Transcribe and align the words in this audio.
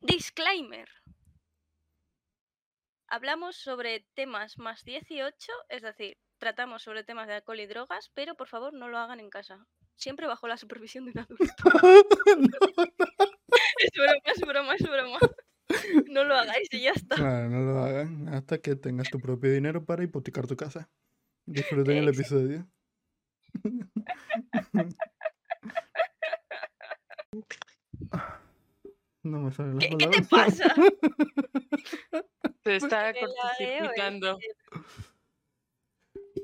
Disclaimer. 0.00 0.88
Hablamos 3.08 3.56
sobre 3.56 4.06
temas 4.14 4.58
más 4.58 4.84
18, 4.84 5.52
es 5.70 5.82
decir, 5.82 6.18
tratamos 6.38 6.82
sobre 6.82 7.04
temas 7.04 7.26
de 7.26 7.34
alcohol 7.34 7.60
y 7.60 7.66
drogas, 7.66 8.10
pero 8.14 8.36
por 8.36 8.48
favor 8.48 8.74
no 8.74 8.88
lo 8.88 8.98
hagan 8.98 9.18
en 9.18 9.30
casa. 9.30 9.66
Siempre 9.96 10.26
bajo 10.26 10.46
la 10.46 10.56
supervisión 10.56 11.06
de 11.06 11.12
un 11.12 11.18
adulto. 11.20 11.44
Es 13.80 13.90
broma, 13.96 14.20
es 14.24 14.40
broma, 14.40 14.74
es 14.74 14.82
broma. 14.82 15.18
No 16.10 16.24
lo 16.24 16.34
hagáis 16.34 16.68
y 16.72 16.82
ya 16.82 16.90
está. 16.90 17.16
Claro, 17.16 17.48
no 17.48 17.60
lo 17.60 17.78
hagan 17.78 18.28
hasta 18.28 18.58
que 18.58 18.76
tengas 18.76 19.08
tu 19.10 19.20
propio 19.20 19.52
dinero 19.52 19.84
para 19.84 20.02
hipotecar 20.02 20.46
tu 20.46 20.56
casa. 20.56 20.90
Disfruten 21.46 21.98
el 21.98 22.08
episodio. 22.08 22.68
No 29.28 29.40
me 29.40 29.52
salen 29.52 29.76
las 29.76 29.86
¿Qué, 29.86 29.96
qué 29.98 30.06
te 30.06 30.22
pasa? 30.22 30.74
Se 32.64 32.76
está 32.76 33.02
la 33.02 33.12
cortocircuitando. 33.12 34.38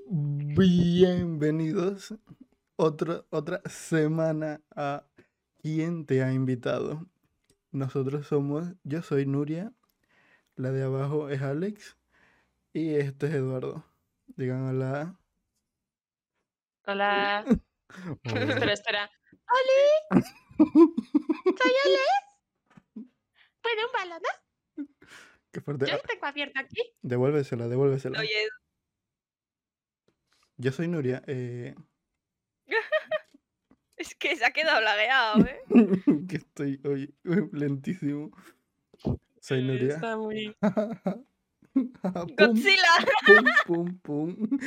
Bienvenidos 0.06 2.14
otra, 2.76 3.24
otra 3.30 3.62
semana 3.64 4.60
a 4.76 5.06
¿Quién 5.62 6.04
te 6.04 6.22
ha 6.22 6.30
invitado? 6.30 7.06
Nosotros 7.72 8.26
somos, 8.26 8.74
yo 8.82 9.00
soy 9.00 9.24
Nuria, 9.24 9.72
la 10.54 10.70
de 10.70 10.82
abajo 10.82 11.30
es 11.30 11.40
Alex 11.40 11.96
y 12.74 12.96
este 12.96 13.28
es 13.28 13.34
Eduardo. 13.34 13.82
Digan 14.26 14.68
hola. 14.68 15.18
Hola. 16.86 17.46
Hola. 18.26 18.44
espera, 18.44 18.72
espera. 18.74 19.10
¡Oli! 19.54 20.20
¡Soy 21.44 21.72
Alex! 21.84 22.33
¿Puedo 23.64 23.86
un 23.86 23.92
balón? 23.92 24.22
Qué 25.52 25.60
fuerte. 25.60 25.86
Yo 25.86 25.94
Ah, 25.94 25.96
lo 25.96 26.02
tengo 26.02 26.26
abierto 26.26 26.60
aquí. 26.60 26.82
Devuélvesela, 27.02 27.66
devuélvesela. 27.68 28.20
Oye, 28.20 28.48
Yo 30.56 30.70
soy 30.72 30.86
Nuria. 30.88 31.22
eh, 31.26 31.74
es 33.96 34.14
que 34.16 34.36
se 34.36 34.44
ha 34.44 34.50
quedado 34.52 34.80
lagueado, 34.80 35.44
¿eh? 35.46 35.60
que 36.28 36.36
estoy 36.36 36.80
hoy 36.84 37.14
lentísimo. 37.52 38.30
Soy 39.40 39.62
Nuria. 39.62 39.94
Está 39.94 40.16
muy... 40.16 40.54
Pum, 41.74 41.90
Godzilla. 42.38 42.92
pum, 43.66 43.98
pum, 43.98 44.36
pum. 44.36 44.58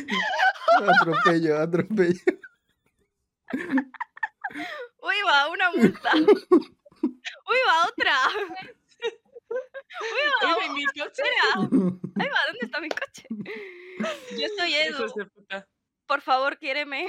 Atropello, 0.90 1.58
atropello. 1.58 2.20
Uy, 5.02 5.16
va, 5.26 5.50
una 5.50 5.72
multa. 5.72 6.12
Uy, 6.16 7.58
va, 7.66 7.88
otra. 7.88 8.14
Uy, 10.02 10.48
va, 10.50 10.58
¡Uy, 10.58 10.70
mi 10.76 10.86
coche! 10.86 11.24
espera. 11.24 11.70
Ahí 12.16 12.28
va, 12.28 12.40
¿dónde 12.48 12.60
está 12.64 12.82
mi 12.82 12.90
coche? 12.90 13.28
Yo 14.40 14.48
soy 14.58 14.74
Edu. 14.76 15.14
De 15.16 15.26
puta. 15.26 15.68
Por 16.06 16.22
favor, 16.22 16.58
quiéreme. 16.58 17.08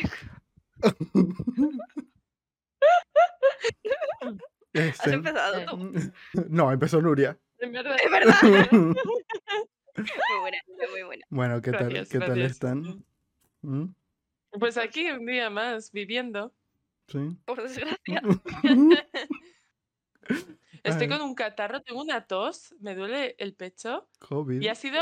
Has 0.82 0.94
Este, 4.72 5.12
empezado 5.12 5.64
tú. 5.66 5.92
No, 6.48 6.70
empezó 6.72 7.00
Nuria. 7.00 7.38
En 7.58 7.72
verdad. 7.72 7.96
Es 8.04 8.10
verdad. 8.10 8.36
Muy 8.42 10.40
buena, 10.40 10.58
muy 10.92 11.02
buena. 11.02 11.24
Bueno, 11.30 11.60
¿qué 11.60 11.72
tal? 11.72 11.88
Gracias, 11.90 12.08
¿Qué 12.10 12.18
tal 12.20 12.40
están? 12.40 13.04
¿Mm? 13.62 13.86
Pues 14.50 14.76
aquí 14.76 15.10
un 15.10 15.26
día 15.26 15.50
más 15.50 15.90
viviendo. 15.90 16.54
¿Sí? 17.08 17.18
Por 17.44 17.60
desgracia. 17.62 18.22
Estoy 20.88 21.06
Ay. 21.06 21.18
con 21.18 21.22
un 21.22 21.34
catarro, 21.34 21.80
tengo 21.82 22.00
una 22.00 22.26
tos, 22.26 22.74
me 22.80 22.94
duele 22.94 23.34
el 23.38 23.54
pecho. 23.54 24.08
COVID. 24.20 24.60
Y 24.60 24.68
ha 24.68 24.74
sido 24.74 25.00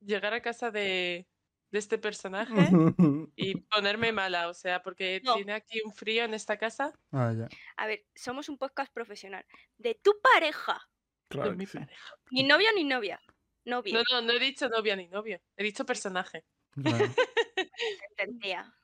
llegar 0.00 0.34
a 0.34 0.42
casa 0.42 0.70
de, 0.70 1.26
de 1.70 1.78
este 1.78 1.98
personaje 1.98 2.52
y 3.36 3.54
ponerme 3.62 4.12
mala, 4.12 4.48
o 4.48 4.54
sea, 4.54 4.82
porque 4.82 5.20
No. 5.24 5.34
tiene 5.34 5.52
aquí 5.52 5.80
un 5.84 5.92
frío 5.94 6.24
en 6.24 6.34
esta 6.34 6.56
casa. 6.58 6.92
Ah, 7.10 7.32
ya. 7.36 7.48
A 7.76 7.86
ver, 7.86 8.04
somos 8.14 8.48
un 8.48 8.58
podcast 8.58 8.92
profesional. 8.92 9.44
De 9.78 9.94
tu 10.02 10.12
pareja. 10.22 10.80
Claro 11.28 11.50
de 11.52 11.56
mi 11.56 11.66
sí. 11.66 11.78
pareja. 11.78 12.14
Ni 12.30 12.42
novio 12.44 12.68
ni 12.74 12.84
novia. 12.84 13.20
Novia. 13.64 13.94
No, 13.94 14.02
no, 14.10 14.22
no 14.26 14.32
he 14.32 14.38
dicho 14.40 14.68
novia 14.68 14.96
ni 14.96 15.06
novio, 15.08 15.40
he 15.56 15.62
dicho 15.62 15.86
personaje. 15.86 16.44
Claro. 16.72 17.06
Se 17.56 17.70
entendía. 18.10 18.74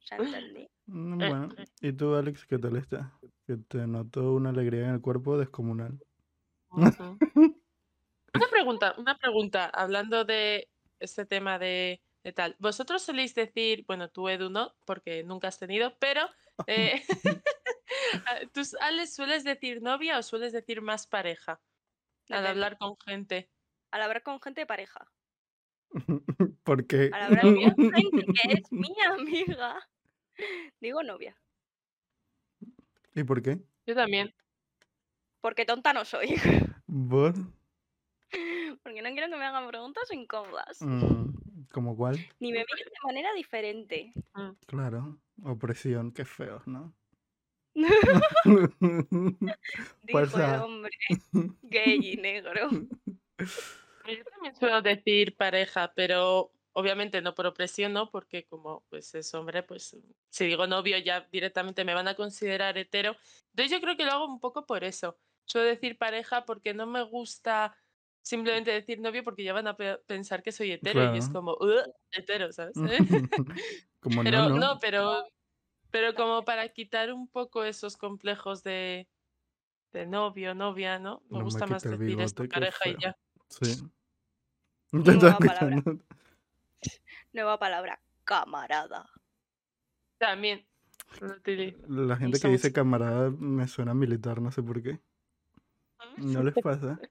Se 0.00 0.14
entendía. 0.14 0.68
Mm, 0.86 1.18
Bueno, 1.18 1.48
¿y 1.82 1.92
tú, 1.92 2.14
Alex, 2.14 2.46
qué 2.46 2.58
tal 2.58 2.76
estás? 2.76 3.06
Que 3.48 3.56
te 3.56 3.86
noto 3.86 4.34
una 4.34 4.50
alegría 4.50 4.84
en 4.84 4.90
el 4.90 5.00
cuerpo 5.00 5.38
descomunal. 5.38 5.98
Una 8.34 8.46
pregunta, 8.50 8.94
una 8.98 9.16
pregunta, 9.16 9.64
hablando 9.64 10.26
de 10.26 10.68
este 11.00 11.24
tema 11.24 11.58
de, 11.58 12.02
de 12.22 12.32
tal. 12.34 12.56
¿Vosotros 12.58 13.02
soléis 13.02 13.34
decir, 13.34 13.86
bueno, 13.86 14.10
tú 14.10 14.28
Edu 14.28 14.50
no, 14.50 14.74
porque 14.84 15.24
nunca 15.24 15.48
has 15.48 15.58
tenido, 15.58 15.96
pero 15.98 16.28
eh, 16.66 17.02
¿tú, 18.52 18.60
Alex, 18.80 19.14
sueles 19.14 19.44
decir 19.44 19.80
novia 19.80 20.18
o 20.18 20.22
sueles 20.22 20.52
decir 20.52 20.82
más 20.82 21.06
pareja 21.06 21.52
al 22.28 22.42
Depende. 22.42 22.48
hablar 22.50 22.76
con 22.76 22.96
gente? 22.98 23.50
Al 23.90 24.02
hablar 24.02 24.22
con 24.22 24.42
gente 24.42 24.66
pareja. 24.66 25.10
Porque 26.64 27.08
Al 27.14 27.22
hablar 27.22 27.42
con 27.42 27.92
gente 27.94 28.26
que 28.26 28.52
es 28.52 28.70
mi 28.70 28.94
amiga. 29.10 29.80
Digo 30.80 31.02
novia. 31.02 31.34
¿Y 33.18 33.24
por 33.24 33.42
qué? 33.42 33.58
Yo 33.84 33.96
también. 33.96 34.32
Porque 35.40 35.64
tonta 35.64 35.92
no 35.92 36.04
soy. 36.04 36.28
¿Por? 37.10 37.34
Porque 38.82 39.02
no 39.02 39.10
quiero 39.10 39.28
que 39.28 39.36
me 39.36 39.44
hagan 39.44 39.66
preguntas 39.68 40.04
incómodas. 40.12 40.80
Mm, 40.80 41.32
¿Como 41.72 41.96
cuál? 41.96 42.16
Ni 42.38 42.52
me 42.52 42.58
miren 42.58 42.86
de 42.86 43.00
manera 43.04 43.32
diferente. 43.34 44.12
Claro, 44.66 45.18
opresión, 45.42 46.12
qué 46.12 46.24
feos, 46.24 46.64
¿no? 46.66 46.94
Dijo 50.02 50.20
el 50.20 50.60
hombre 50.60 50.92
gay 51.62 52.12
y 52.12 52.16
negro. 52.18 52.70
Yo 52.70 54.24
también 54.32 54.54
suelo 54.54 54.80
decir 54.80 55.36
pareja, 55.36 55.92
pero 55.94 56.52
obviamente 56.78 57.20
no 57.20 57.34
por 57.34 57.46
opresión, 57.46 57.92
¿no? 57.92 58.10
Porque 58.10 58.44
como 58.46 58.84
pues 58.88 59.14
es 59.14 59.34
hombre, 59.34 59.62
pues 59.62 59.96
si 60.30 60.46
digo 60.46 60.66
novio 60.66 60.96
ya 60.98 61.26
directamente 61.32 61.84
me 61.84 61.94
van 61.94 62.08
a 62.08 62.14
considerar 62.14 62.78
hetero. 62.78 63.16
Entonces 63.50 63.72
yo 63.72 63.80
creo 63.80 63.96
que 63.96 64.04
lo 64.04 64.12
hago 64.12 64.26
un 64.26 64.40
poco 64.40 64.64
por 64.64 64.84
eso. 64.84 65.18
Suelo 65.44 65.66
decir 65.66 65.98
pareja 65.98 66.44
porque 66.44 66.74
no 66.74 66.86
me 66.86 67.02
gusta 67.02 67.76
simplemente 68.22 68.70
decir 68.70 69.00
novio 69.00 69.24
porque 69.24 69.42
ya 69.42 69.52
van 69.52 69.66
a 69.66 69.76
pe- 69.76 69.98
pensar 70.06 70.42
que 70.42 70.52
soy 70.52 70.72
hetero 70.72 71.14
y 71.14 71.18
es 71.18 71.28
como 71.28 71.52
"Ugh, 71.60 71.90
hetero, 72.12 72.52
¿sabes? 72.52 72.76
Como 74.00 74.22
Pero 74.22 74.42
no, 74.42 74.48
no, 74.50 74.58
no. 74.74 74.78
pero 74.80 75.24
pero 75.90 76.14
como 76.14 76.44
para 76.44 76.68
quitar 76.68 77.12
un 77.12 77.26
poco 77.28 77.64
esos 77.64 77.96
complejos 77.96 78.62
de 78.62 79.08
de 79.92 80.06
novio, 80.06 80.54
novia, 80.54 80.98
¿no? 80.98 81.22
Me 81.30 81.30
No 81.30 81.38
me 81.38 81.44
gusta 81.44 81.66
más 81.66 81.82
decir 81.82 82.20
esto, 82.20 82.46
pareja 82.48 82.88
y 82.88 82.96
ya. 83.00 83.16
Sí. 83.48 83.82
Nueva 84.92 84.92
Te 85.04 85.10
estás 85.12 85.38
palabra. 85.40 85.76
escuchando. 85.76 86.04
Nueva 87.38 87.56
palabra. 87.56 88.00
Camarada. 88.24 89.08
También 90.18 90.66
utilizo. 91.22 91.78
La 91.86 92.16
gente 92.16 92.40
que 92.40 92.48
dice 92.48 92.72
camarada 92.72 93.30
me 93.30 93.68
suena 93.68 93.94
militar, 93.94 94.42
no 94.42 94.50
sé 94.50 94.60
por 94.60 94.82
qué. 94.82 94.98
¿No 96.16 96.42
les 96.42 96.54
pasa? 96.54 96.98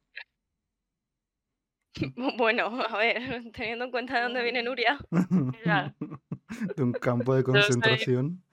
Bueno, 2.38 2.66
a 2.88 2.96
ver, 2.96 3.52
teniendo 3.54 3.86
en 3.86 3.90
cuenta 3.90 4.18
de 4.18 4.22
dónde 4.22 4.44
viene 4.44 4.62
Nuria. 4.62 5.00
De 6.76 6.84
un 6.84 6.92
campo 6.92 7.34
de 7.34 7.44
concentración. 7.44 8.44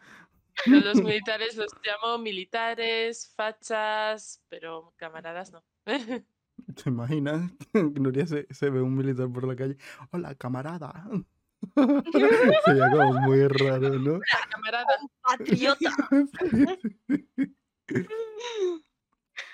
Los 0.65 0.95
militares 1.03 1.55
los 1.55 1.71
llamo 1.85 2.17
militares, 2.17 3.31
fachas, 3.37 4.43
pero 4.49 4.95
camaradas 4.97 5.53
no. 5.53 5.63
¿Te 5.85 6.89
imaginas? 6.89 7.53
Nuria 7.75 8.27
se, 8.27 8.47
se 8.49 8.71
ve 8.71 8.81
un 8.81 8.95
militar 8.95 9.31
por 9.31 9.47
la 9.47 9.55
calle. 9.55 9.77
Hola, 10.11 10.35
camarada. 10.37 11.07
Sería 12.65 12.91
como 12.91 13.13
muy 13.21 13.47
raro, 13.49 13.99
¿no? 13.99 14.21
Camarada. 14.51 14.87
Patriota. 15.23 15.91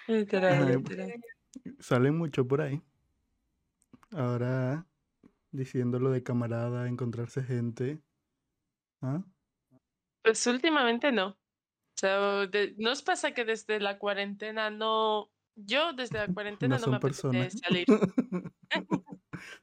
Literal. 0.06 0.82
Salen 1.78 2.16
mucho 2.16 2.46
por 2.46 2.60
ahí. 2.60 2.82
Ahora 4.12 4.86
diciéndolo 5.52 6.10
de 6.10 6.22
camarada, 6.22 6.88
encontrarse 6.88 7.42
gente. 7.42 8.00
¿Ah? 9.02 9.22
Pues 10.22 10.46
últimamente 10.46 11.10
no. 11.12 11.28
O 11.28 11.36
sea, 11.96 12.46
de- 12.46 12.74
¿no 12.78 12.92
os 12.92 13.02
pasa 13.02 13.32
que 13.32 13.44
desde 13.44 13.80
la 13.80 13.98
cuarentena 13.98 14.70
no... 14.70 15.30
Yo 15.56 15.92
desde 15.92 16.18
la 16.18 16.26
cuarentena 16.34 16.78
No 16.78 16.86
no, 16.86 16.92
me 16.92 16.92
son 16.92 16.94
apetece 16.94 17.22
personas. 17.22 17.60
salir, 17.60 17.86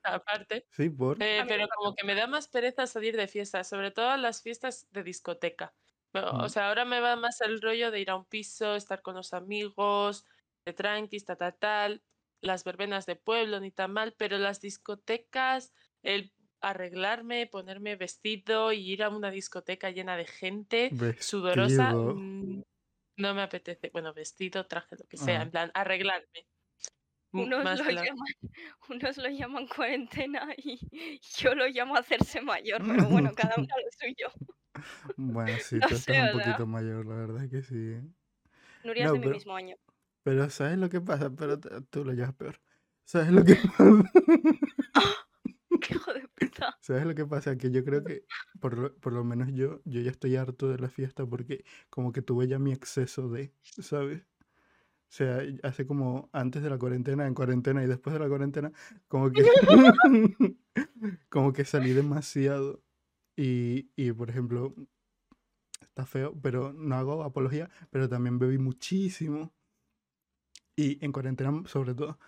aparte. 0.03 0.67
Sí, 0.71 0.89
por. 0.89 1.17
Eh, 1.19 1.45
pero 1.47 1.67
como 1.75 1.95
que 1.95 2.05
me 2.05 2.15
da 2.15 2.27
más 2.27 2.47
pereza 2.49 2.87
salir 2.87 3.17
de 3.17 3.27
fiestas, 3.27 3.67
sobre 3.69 3.91
todo 3.91 4.15
las 4.17 4.41
fiestas 4.43 4.87
de 4.91 5.03
discoteca. 5.03 5.75
O 6.13 6.47
Mm. 6.47 6.49
sea, 6.49 6.69
ahora 6.69 6.85
me 6.85 6.99
va 7.01 7.15
más 7.15 7.41
el 7.41 7.61
rollo 7.61 7.91
de 7.91 7.99
ir 8.01 8.09
a 8.11 8.15
un 8.17 8.25
piso, 8.25 8.75
estar 8.75 9.01
con 9.01 9.15
los 9.15 9.33
amigos, 9.33 10.25
de 10.65 10.73
tranquis, 10.73 11.25
tal, 11.25 11.37
tal, 11.37 11.57
tal, 11.59 12.03
las 12.41 12.63
verbenas 12.63 13.05
de 13.05 13.15
pueblo, 13.17 13.59
ni 13.59 13.71
tan 13.71 13.93
mal, 13.93 14.15
pero 14.17 14.37
las 14.39 14.61
discotecas, 14.61 15.73
el 16.03 16.33
arreglarme, 16.61 17.47
ponerme 17.47 17.95
vestido 17.97 18.71
y 18.73 18.91
ir 18.91 19.03
a 19.03 19.09
una 19.09 19.31
discoteca 19.31 19.91
llena 19.91 20.17
de 20.17 20.25
gente 20.27 20.97
sudorosa, 21.19 21.99
Vestido. 21.99 22.63
no 23.17 23.33
me 23.35 23.41
apetece. 23.43 23.89
Bueno, 23.93 24.13
vestido, 24.13 24.67
traje, 24.67 24.95
lo 24.97 25.07
que 25.07 25.17
sea, 25.17 25.41
Ah. 25.41 25.43
en 25.43 25.51
plan, 25.51 25.71
arreglarme. 25.75 26.47
Unos 27.43 27.63
lo, 27.79 27.83
de 27.85 27.93
la- 27.93 28.03
llaman, 28.05 28.27
unos 28.89 29.17
lo 29.17 29.29
llaman 29.29 29.67
cuarentena 29.67 30.47
y 30.57 30.79
yo 31.39 31.55
lo 31.55 31.67
llamo 31.67 31.95
hacerse 31.95 32.41
mayor, 32.41 32.81
pero 32.87 33.07
bueno, 33.09 33.33
cada 33.35 33.53
uno 33.57 33.67
lo 33.67 33.91
suyo. 34.07 34.31
Bueno, 35.15 35.57
sí, 35.59 35.77
No 35.77 35.87
tú 35.87 35.95
sé, 35.95 36.11
estás 36.13 36.33
un 36.35 36.39
poquito 36.41 36.67
mayor, 36.67 37.05
la 37.05 37.15
verdad 37.15 37.49
que 37.49 37.63
sí. 37.63 37.95
Nuria 38.83 39.05
es 39.05 39.07
No, 39.09 39.13
de 39.13 39.19
mi 39.19 39.25
pero- 39.25 39.35
mismo 39.35 39.55
año. 39.55 39.75
Pero 40.23 40.49
¿sabes 40.49 40.77
lo 40.77 40.89
que 40.89 40.99
pasa? 41.01 41.29
Pero 41.33 41.57
tú 41.89 42.03
lo 42.03 42.11
llevas 42.13 42.33
peor. 42.33 42.59
¿Sabes 43.05 43.31
lo 43.31 43.43
que 43.45 43.55
pasa? 43.55 44.11
¡Qué 45.81 45.93
hijo 45.93 46.13
de 46.13 46.27
puta! 46.27 46.77
¿Sabes 46.81 47.05
lo 47.05 47.15
que 47.15 47.25
pasa? 47.25 47.57
Que 47.57 47.71
yo 47.71 47.83
creo 47.85 48.03
que, 48.03 48.25
por 48.59 48.77
lo, 48.77 48.93
por 48.95 49.13
lo 49.13 49.23
menos 49.23 49.49
yo, 49.53 49.81
yo 49.85 50.01
ya 50.01 50.11
estoy 50.11 50.35
harto 50.35 50.67
de 50.67 50.79
la 50.79 50.89
fiesta 50.89 51.25
porque 51.25 51.63
como 51.89 52.11
que 52.11 52.21
tuve 52.21 52.47
ya 52.47 52.59
mi 52.59 52.73
exceso 52.73 53.29
de, 53.29 53.53
¿sabes? 53.63 54.23
O 55.09 55.11
sea, 55.17 55.41
hace 55.63 55.87
como 55.87 56.29
antes 56.33 56.61
de 56.63 56.69
la 56.69 56.77
cuarentena, 56.77 57.27
en 57.27 57.33
cuarentena 57.33 57.83
y 57.83 57.87
después 57.87 58.13
de 58.13 58.19
la 58.19 58.27
cuarentena, 58.27 58.71
como 59.07 59.31
que, 59.31 59.43
como 61.29 61.53
que 61.53 61.65
salí 61.65 61.93
demasiado. 61.93 62.83
Y, 63.37 63.91
y, 63.95 64.11
por 64.13 64.29
ejemplo, 64.29 64.75
está 65.81 66.05
feo, 66.05 66.33
pero 66.41 66.71
no 66.73 66.95
hago 66.95 67.23
apología, 67.23 67.69
pero 67.89 68.07
también 68.09 68.37
bebí 68.39 68.57
muchísimo. 68.59 69.53
Y 70.75 71.03
en 71.03 71.11
cuarentena 71.11 71.63
sobre 71.65 71.93
todo. 71.93 72.19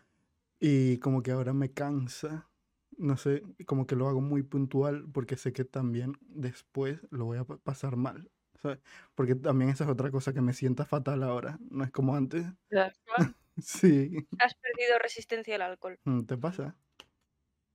Y 0.59 0.97
como 0.99 1.23
que 1.23 1.31
ahora 1.31 1.53
me 1.53 1.73
cansa. 1.73 2.49
No 2.97 3.17
sé, 3.17 3.43
como 3.65 3.87
que 3.87 3.95
lo 3.95 4.07
hago 4.09 4.21
muy 4.21 4.43
puntual 4.43 5.09
porque 5.11 5.37
sé 5.37 5.53
que 5.53 5.65
también 5.65 6.13
después 6.21 6.99
lo 7.11 7.25
voy 7.25 7.37
a 7.39 7.45
pa- 7.45 7.57
pasar 7.59 7.95
mal. 7.97 8.31
¿Sabes? 8.61 8.79
Porque 9.15 9.35
también 9.35 9.69
esa 9.71 9.83
es 9.85 9.89
otra 9.89 10.11
cosa 10.11 10.33
que 10.33 10.41
me 10.41 10.53
sienta 10.53 10.85
fatal 10.85 11.23
ahora. 11.23 11.59
No 11.69 11.83
es 11.83 11.91
como 11.91 12.15
antes. 12.15 12.45
Sí. 13.61 14.25
Has 14.39 14.53
perdido 14.56 14.97
resistencia 15.00 15.56
al 15.56 15.61
alcohol. 15.63 16.00
Mm, 16.06 16.23
¿Te 16.25 16.38
pasa? 16.38 16.77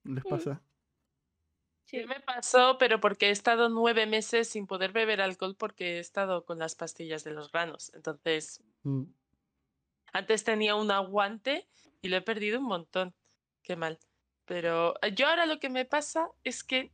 ¿Les 0.05 0.25
Mm. 0.25 0.29
pasa? 0.29 0.63
Sí 1.87 2.01
Sí. 2.01 2.07
me 2.07 2.21
pasó, 2.21 2.79
pero 2.79 2.99
porque 3.01 3.27
he 3.29 3.31
estado 3.31 3.69
nueve 3.69 4.07
meses 4.07 4.49
sin 4.49 4.67
poder 4.67 4.93
beber 4.93 5.21
alcohol 5.21 5.55
porque 5.57 5.97
he 5.97 5.99
estado 6.01 6.45
con 6.47 6.59
las 6.59 6.75
pastillas 6.75 7.25
de 7.25 7.33
los 7.33 7.53
granos. 7.53 7.93
Entonces, 7.95 8.63
Mm. 8.85 9.05
antes 10.13 10.45
tenía 10.45 10.77
un 10.77 10.91
aguante 10.91 11.69
y 12.01 12.09
lo 12.09 12.17
he 12.17 12.23
perdido 12.23 12.59
un 12.61 12.67
montón. 12.67 13.15
Qué 13.63 13.77
mal. 13.77 13.99
Pero 14.47 14.95
eh, 15.03 15.15
yo 15.15 15.29
ahora 15.29 15.47
lo 15.47 15.59
que 15.59 15.69
me 15.71 15.85
pasa 15.85 16.29
es 16.45 16.65
que 16.65 16.91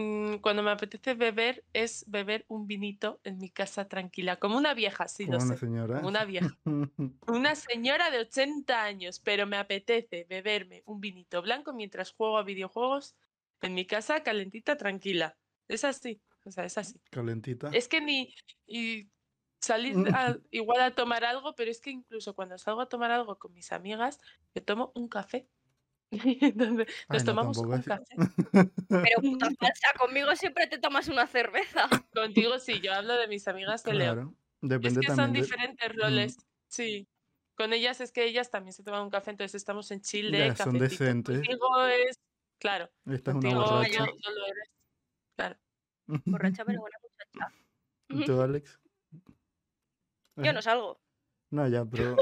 mm, 0.00 0.38
cuando 0.40 0.62
me 0.62 0.70
apetece 0.70 1.14
beber 1.14 1.66
es 1.72 2.04
beber 2.08 2.44
un 2.48 2.66
vinito 2.66 3.20
en 3.24 3.38
mi 3.38 3.50
casa 3.50 3.88
tranquila, 3.88 4.38
como 4.38 4.56
una 4.58 4.74
vieja, 4.74 5.08
sí, 5.08 5.26
Como 5.26 5.28
lo 5.28 5.40
una 5.40 5.56
sé, 5.56 5.56
señora. 5.56 5.96
como 5.96 6.08
una 6.08 6.24
vieja. 6.24 6.58
Una 7.26 7.54
señora 7.56 8.10
de 8.10 8.20
80 8.20 8.84
años, 8.84 9.20
pero 9.20 9.46
me 9.46 9.56
apetece 9.58 10.26
beberme 10.28 10.82
un 10.86 11.00
vinito 11.00 11.42
blanco 11.42 11.72
mientras 11.74 12.12
juego 12.12 12.38
a 12.38 12.44
videojuegos 12.44 13.16
en 13.62 13.74
mi 13.74 13.86
casa 13.86 14.22
calentita, 14.24 14.76
tranquila. 14.76 15.38
Es 15.68 15.84
así, 15.84 16.22
o 16.44 16.50
sea, 16.52 16.64
es 16.66 16.78
así. 16.78 17.00
Calentita. 17.10 17.70
Es 17.70 17.88
que 17.88 18.00
ni 18.00 18.34
y 18.66 19.10
salir 19.60 20.02
a- 20.12 20.38
igual 20.50 20.80
a 20.82 20.94
tomar 20.94 21.24
algo, 21.24 21.54
pero 21.54 21.70
es 21.70 21.80
que 21.80 21.90
incluso 21.90 22.34
cuando 22.34 22.58
salgo 22.58 22.80
a 22.82 22.88
tomar 22.88 23.10
algo 23.10 23.38
con 23.38 23.52
mis 23.52 23.72
amigas, 23.72 24.18
me 24.54 24.60
tomo 24.62 24.92
un 24.94 25.08
café. 25.08 25.48
Entonces, 26.40 26.86
Ay, 27.08 27.16
nos 27.16 27.24
no, 27.24 27.30
tomamos 27.32 27.58
un 27.58 27.82
café. 27.82 28.14
Pero 28.88 29.20
puta 29.22 29.46
falsa, 29.58 29.88
conmigo 29.98 30.34
siempre 30.36 30.66
te 30.66 30.78
tomas 30.78 31.08
una 31.08 31.26
cerveza. 31.26 31.88
Contigo 32.14 32.58
sí, 32.58 32.80
yo 32.80 32.92
hablo 32.92 33.16
de 33.16 33.28
mis 33.28 33.46
amigas 33.48 33.84
de 33.84 33.94
León. 33.94 34.14
Claro. 34.16 34.34
Es 34.62 34.68
Depende 34.68 35.00
que 35.00 35.14
son 35.14 35.32
de... 35.32 35.40
diferentes 35.40 35.96
roles. 35.96 36.36
Sí. 36.68 37.06
Con 37.56 37.72
ellas 37.72 38.00
es 38.00 38.10
que 38.12 38.24
ellas 38.24 38.50
también 38.50 38.72
se 38.72 38.82
toman 38.82 39.02
un 39.02 39.10
café, 39.10 39.30
entonces 39.30 39.54
estamos 39.54 39.90
en 39.90 40.00
chill 40.00 40.30
de 40.32 40.38
Ya, 40.48 40.56
son 40.56 40.78
decentes. 40.78 41.36
Contigo 41.38 41.86
es, 41.86 42.18
claro, 42.58 42.90
Esta 43.06 43.30
es 43.32 43.36
una 43.36 43.50
contigo 43.50 43.60
borracha. 43.60 44.06
lo 44.06 44.46
eres. 44.46 44.70
Claro. 45.36 45.56
Borracha, 46.06 46.64
pero 46.64 46.80
buena 46.80 46.96
muchacha. 47.02 47.54
¿Y 48.08 48.24
tú, 48.24 48.40
Alex? 48.40 48.80
Yo 50.36 50.44
Eh, 50.44 50.52
no 50.54 50.62
salgo. 50.62 51.00
No, 51.50 51.68
ya, 51.68 51.84
pero... 51.84 52.16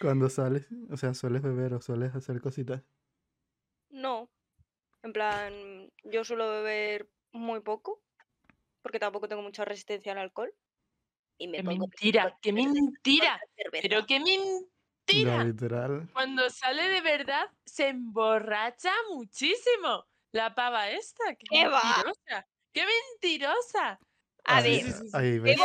Cuando 0.00 0.28
sales, 0.28 0.66
o 0.90 0.96
sea, 0.96 1.14
sueles 1.14 1.42
beber 1.42 1.74
o 1.74 1.80
sueles 1.80 2.14
hacer 2.14 2.40
cositas. 2.40 2.82
No. 3.90 4.30
En 5.02 5.12
plan, 5.12 5.90
yo 6.04 6.24
suelo 6.24 6.50
beber 6.50 7.08
muy 7.32 7.60
poco, 7.60 8.02
porque 8.82 8.98
tampoco 8.98 9.28
tengo 9.28 9.42
mucha 9.42 9.64
resistencia 9.64 10.12
al 10.12 10.18
alcohol. 10.18 10.54
Y 11.38 11.48
me 11.48 11.58
Qué 11.58 11.64
pongo 11.64 11.86
mentira, 11.86 12.38
qué 12.42 12.52
mentira. 12.52 13.40
Pero 13.70 14.06
qué 14.06 14.20
mentira. 14.20 15.44
literal. 15.44 16.08
Cuando 16.12 16.50
sale 16.50 16.88
de 16.88 17.00
verdad, 17.00 17.46
se 17.64 17.88
emborracha 17.88 18.92
muchísimo. 19.10 20.06
La 20.32 20.54
pava 20.54 20.90
esta, 20.90 21.34
qué, 21.36 21.46
¿Qué 21.50 21.68
va? 21.68 21.80
mentirosa. 21.82 22.48
¡Qué 22.72 22.84
mentirosa! 22.86 24.00
A 24.48 24.56
hay, 24.58 24.82
ver, 24.82 24.82
sí, 24.82 24.92
sí, 24.92 25.08
sí. 25.08 25.10
hay 25.12 25.38
veces, 25.38 25.60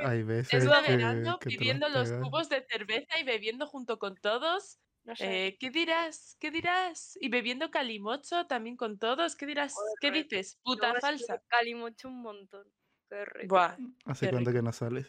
hay 0.00 0.22
veces 0.22 0.68
que, 0.68 1.48
que 1.48 1.56
pidiendo 1.56 1.88
los 1.88 2.12
cubos 2.12 2.50
de 2.50 2.62
cerveza 2.68 3.18
y 3.18 3.24
bebiendo 3.24 3.66
junto 3.66 3.98
con 3.98 4.16
todos. 4.16 4.78
No 5.04 5.16
sé. 5.16 5.46
Eh, 5.46 5.56
¿Qué 5.58 5.70
dirás? 5.70 6.36
¿Qué 6.38 6.50
dirás? 6.50 7.16
Y 7.22 7.30
bebiendo 7.30 7.70
calimocho 7.70 8.46
también 8.46 8.76
con 8.76 8.98
todos. 8.98 9.34
¿Qué 9.34 9.46
dirás? 9.46 9.74
¿Qué 10.02 10.10
dices? 10.10 10.58
Puta 10.62 10.94
falsa. 11.00 11.42
Calimocho 11.48 12.08
un 12.08 12.20
montón. 12.20 12.66
Qué 13.08 13.24
rico. 13.24 13.54
Buah, 13.54 13.76
¿Hace 14.04 14.26
qué 14.26 14.32
cuánto 14.32 14.50
rico. 14.50 14.58
que 14.58 14.62
no 14.62 14.72
sales? 14.72 15.06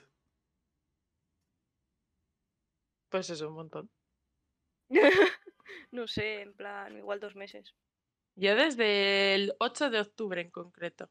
pues 3.09 3.29
eso, 3.29 3.49
un 3.49 3.55
montón. 3.55 3.89
no 5.91 6.07
sé, 6.07 6.41
en 6.41 6.53
plan, 6.53 6.95
igual 6.97 7.19
dos 7.19 7.35
meses. 7.35 7.75
Yo 8.35 8.55
desde 8.55 9.35
el 9.35 9.53
8 9.59 9.89
de 9.89 9.99
octubre 9.99 10.41
en 10.41 10.51
concreto. 10.51 11.09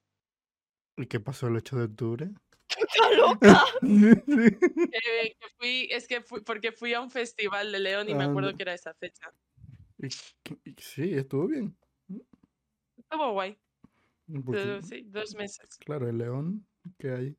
¿Y 0.98 1.06
qué 1.06 1.20
pasó 1.20 1.46
el 1.46 1.56
8 1.56 1.76
de 1.76 1.84
octubre? 1.84 2.30
¡Está 2.76 3.10
loca! 3.12 3.64
Eh, 4.90 5.36
que 5.40 5.46
fui, 5.58 5.88
es 5.90 6.06
que 6.06 6.20
fui, 6.20 6.40
porque 6.40 6.72
fui 6.72 6.92
a 6.94 7.00
un 7.00 7.10
festival 7.10 7.72
de 7.72 7.78
León 7.78 8.08
y 8.08 8.14
me 8.14 8.24
acuerdo 8.24 8.48
Anda. 8.50 8.56
que 8.56 8.62
era 8.62 8.74
esa 8.74 8.94
fecha. 8.94 9.32
Y- 9.98 10.06
y- 10.70 10.74
sí, 10.78 11.14
estuvo 11.14 11.46
bien. 11.46 11.76
Estuvo 12.96 13.32
guay. 13.32 13.58
Pero 14.50 14.82
sí, 14.82 15.02
dos 15.06 15.34
meses. 15.34 15.76
Claro, 15.78 16.08
el 16.08 16.18
león 16.18 16.66
que 16.98 17.10
hay. 17.10 17.36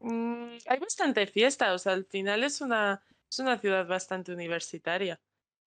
Mm, 0.00 0.58
hay 0.66 0.78
bastante 0.78 1.26
fiesta, 1.26 1.72
o 1.72 1.78
sea, 1.78 1.92
al 1.94 2.04
final 2.04 2.44
es 2.44 2.60
una, 2.60 3.02
es 3.30 3.38
una 3.38 3.58
ciudad 3.58 3.86
bastante 3.86 4.32
universitaria. 4.32 5.20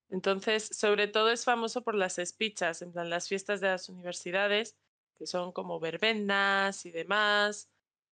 Entonces, 0.10 0.70
sobre 0.72 1.08
todo 1.08 1.32
es 1.32 1.44
famoso 1.44 1.84
por 1.84 1.96
las 1.96 2.20
espichas, 2.20 2.82
en 2.82 2.92
plan 2.92 3.10
las 3.10 3.28
fiestas 3.28 3.62
de 3.62 3.68
las 3.68 3.90
universidades, 3.90 4.76
que 5.20 5.28
son 5.28 5.52
como 5.52 5.80
verbenas 5.80 6.86
y 6.86 6.92
demás, 6.92 7.70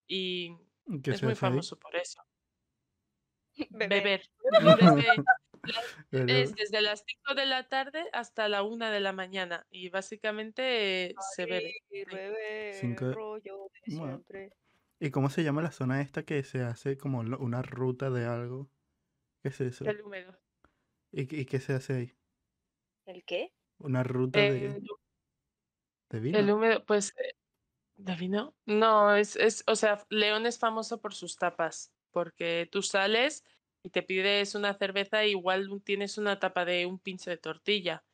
y 0.08 0.56
¿Qué 1.02 1.12
es 1.12 1.24
muy 1.24 1.32
ahí? 1.32 1.36
famoso 1.36 1.80
por 1.80 1.96
eso. 1.96 2.22
Beber. 3.72 4.22
Beber. 4.52 5.24
Desde, 6.12 6.42
es 6.44 6.56
desde 6.56 6.82
las 6.82 7.04
5 7.06 7.34
de 7.36 7.46
la 7.46 7.68
tarde 7.68 8.06
hasta 8.14 8.48
la 8.48 8.64
1 8.64 8.90
de 8.92 9.00
la 9.02 9.12
mañana 9.12 9.66
y 9.70 9.90
básicamente 9.90 11.08
eh, 11.08 11.16
se 11.36 11.46
bebe. 11.46 12.74
Cinco 12.74 13.08
de- 13.08 13.14
rollo 13.14 13.70
de 13.74 13.96
Bueno. 13.98 14.12
siempre. 14.24 14.54
¿Y 15.00 15.12
cómo 15.12 15.30
se 15.30 15.44
llama 15.44 15.62
la 15.62 15.72
zona 15.72 16.02
esta 16.02 16.24
que 16.24 16.44
se 16.44 16.62
hace 16.62 16.98
como 16.98 17.20
una 17.20 17.62
ruta 17.62 18.10
de 18.10 18.26
algo? 18.26 18.70
¿Qué 19.44 19.50
es 19.50 19.62
eso? 19.62 19.86
El 19.86 20.02
húmedo. 20.02 20.40
¿Y, 21.12 21.28
qué- 21.28 21.38
y 21.38 21.46
qué 21.46 21.60
se 21.60 21.74
hace 21.74 21.94
ahí? 21.94 22.14
¿El 23.06 23.24
qué? 23.26 23.54
¿Una 23.80 24.04
ruta 24.04 24.40
de, 24.40 24.82
de 26.12 26.20
vino? 26.20 26.38
el 26.40 26.52
húmedo, 26.52 26.86
pues, 26.86 27.14
eh, 27.18 27.34
¿de 27.98 28.16
vino? 28.16 28.56
No, 28.66 29.16
es, 29.16 29.36
es, 29.38 29.64
o 29.68 29.76
sea, 29.78 30.06
León 30.10 30.46
es 30.46 30.60
famoso 30.60 31.02
por 31.02 31.14
sus 31.14 31.38
tapas, 31.38 31.94
porque 32.12 32.68
tú 32.72 32.82
sales 32.82 33.46
y 33.84 33.90
te 33.92 34.04
pides 34.04 34.56
una 34.56 34.74
cerveza 34.74 35.24
e 35.24 35.30
igual 35.30 35.70
tienes 35.86 36.18
una 36.18 36.40
tapa 36.40 36.66
de 36.66 36.86
un 36.86 37.00
pincho 37.00 37.30
de 37.30 37.38
tortilla. 37.38 38.06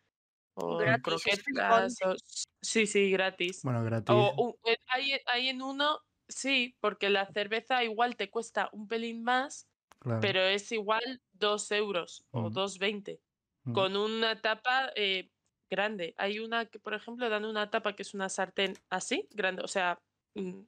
O 0.55 0.77
Gratis, 0.77 1.03
croquetas. 1.03 1.95
o- 2.05 2.15
sí, 2.61 2.87
sí, 2.87 3.11
gratis. 3.11 3.63
Bueno, 3.63 3.83
gratis. 3.83 4.13
O 4.15 4.57
eh, 4.65 4.77
hay, 4.89 5.13
hay 5.27 5.49
en 5.49 5.61
uno, 5.63 5.99
sí, 6.29 6.77
porque 6.81 7.09
la 7.09 7.27
cerveza 7.27 7.83
igual 7.83 8.17
te 8.17 8.31
cuesta 8.31 8.69
un 8.73 8.87
pelín 8.87 9.23
más, 9.23 9.69
claro. 9.99 10.21
pero 10.21 10.41
es 10.41 10.71
igual 10.73 11.23
dos 11.33 11.71
euros 11.71 12.25
o 12.31 12.49
Mm. 12.49 12.53
2,20 12.53 13.21
Mm. 13.65 13.73
con 13.73 13.97
una 13.97 14.41
tapa 14.41 14.91
eh, 14.95 15.31
grande. 15.73 16.13
Hay 16.17 16.39
una 16.39 16.67
que, 16.67 16.79
por 16.79 16.93
ejemplo, 16.93 17.27
dan 17.29 17.45
una 17.45 17.69
tapa 17.71 17.95
que 17.95 18.03
es 18.03 18.13
una 18.13 18.29
sartén 18.29 18.75
así, 18.89 19.27
grande, 19.31 19.63
o 19.63 19.67
sea, 19.67 19.99
mm, 20.35 20.59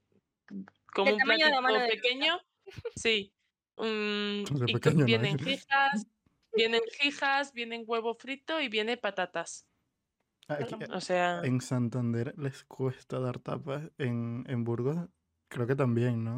como 0.93 1.11
un 1.13 1.17
Nuria. 1.19 1.87
pequeño. 1.87 2.39
Sí, 2.95 3.31
mm, 3.77 4.43
De 4.43 4.65
y 4.67 4.73
co- 4.73 4.79
pequeño 4.79 4.99
no 4.99 5.05
vienen 5.05 5.37
hay. 5.39 5.45
jijas, 5.59 6.07
vienen 6.53 6.81
jijas, 6.99 7.53
vienen 7.53 7.83
huevo 7.85 8.15
frito 8.15 8.59
y 8.59 8.67
viene 8.67 8.97
patatas. 8.97 9.67
Aquí. 10.47 10.75
O 10.91 11.01
sea, 11.01 11.41
en 11.43 11.61
Santander 11.61 12.33
les 12.37 12.63
cuesta 12.65 13.19
dar 13.19 13.39
tapas. 13.39 13.91
En, 13.97 14.43
en 14.47 14.63
Burgos, 14.63 14.97
creo 15.47 15.67
que 15.67 15.75
también, 15.75 16.23
¿no? 16.23 16.35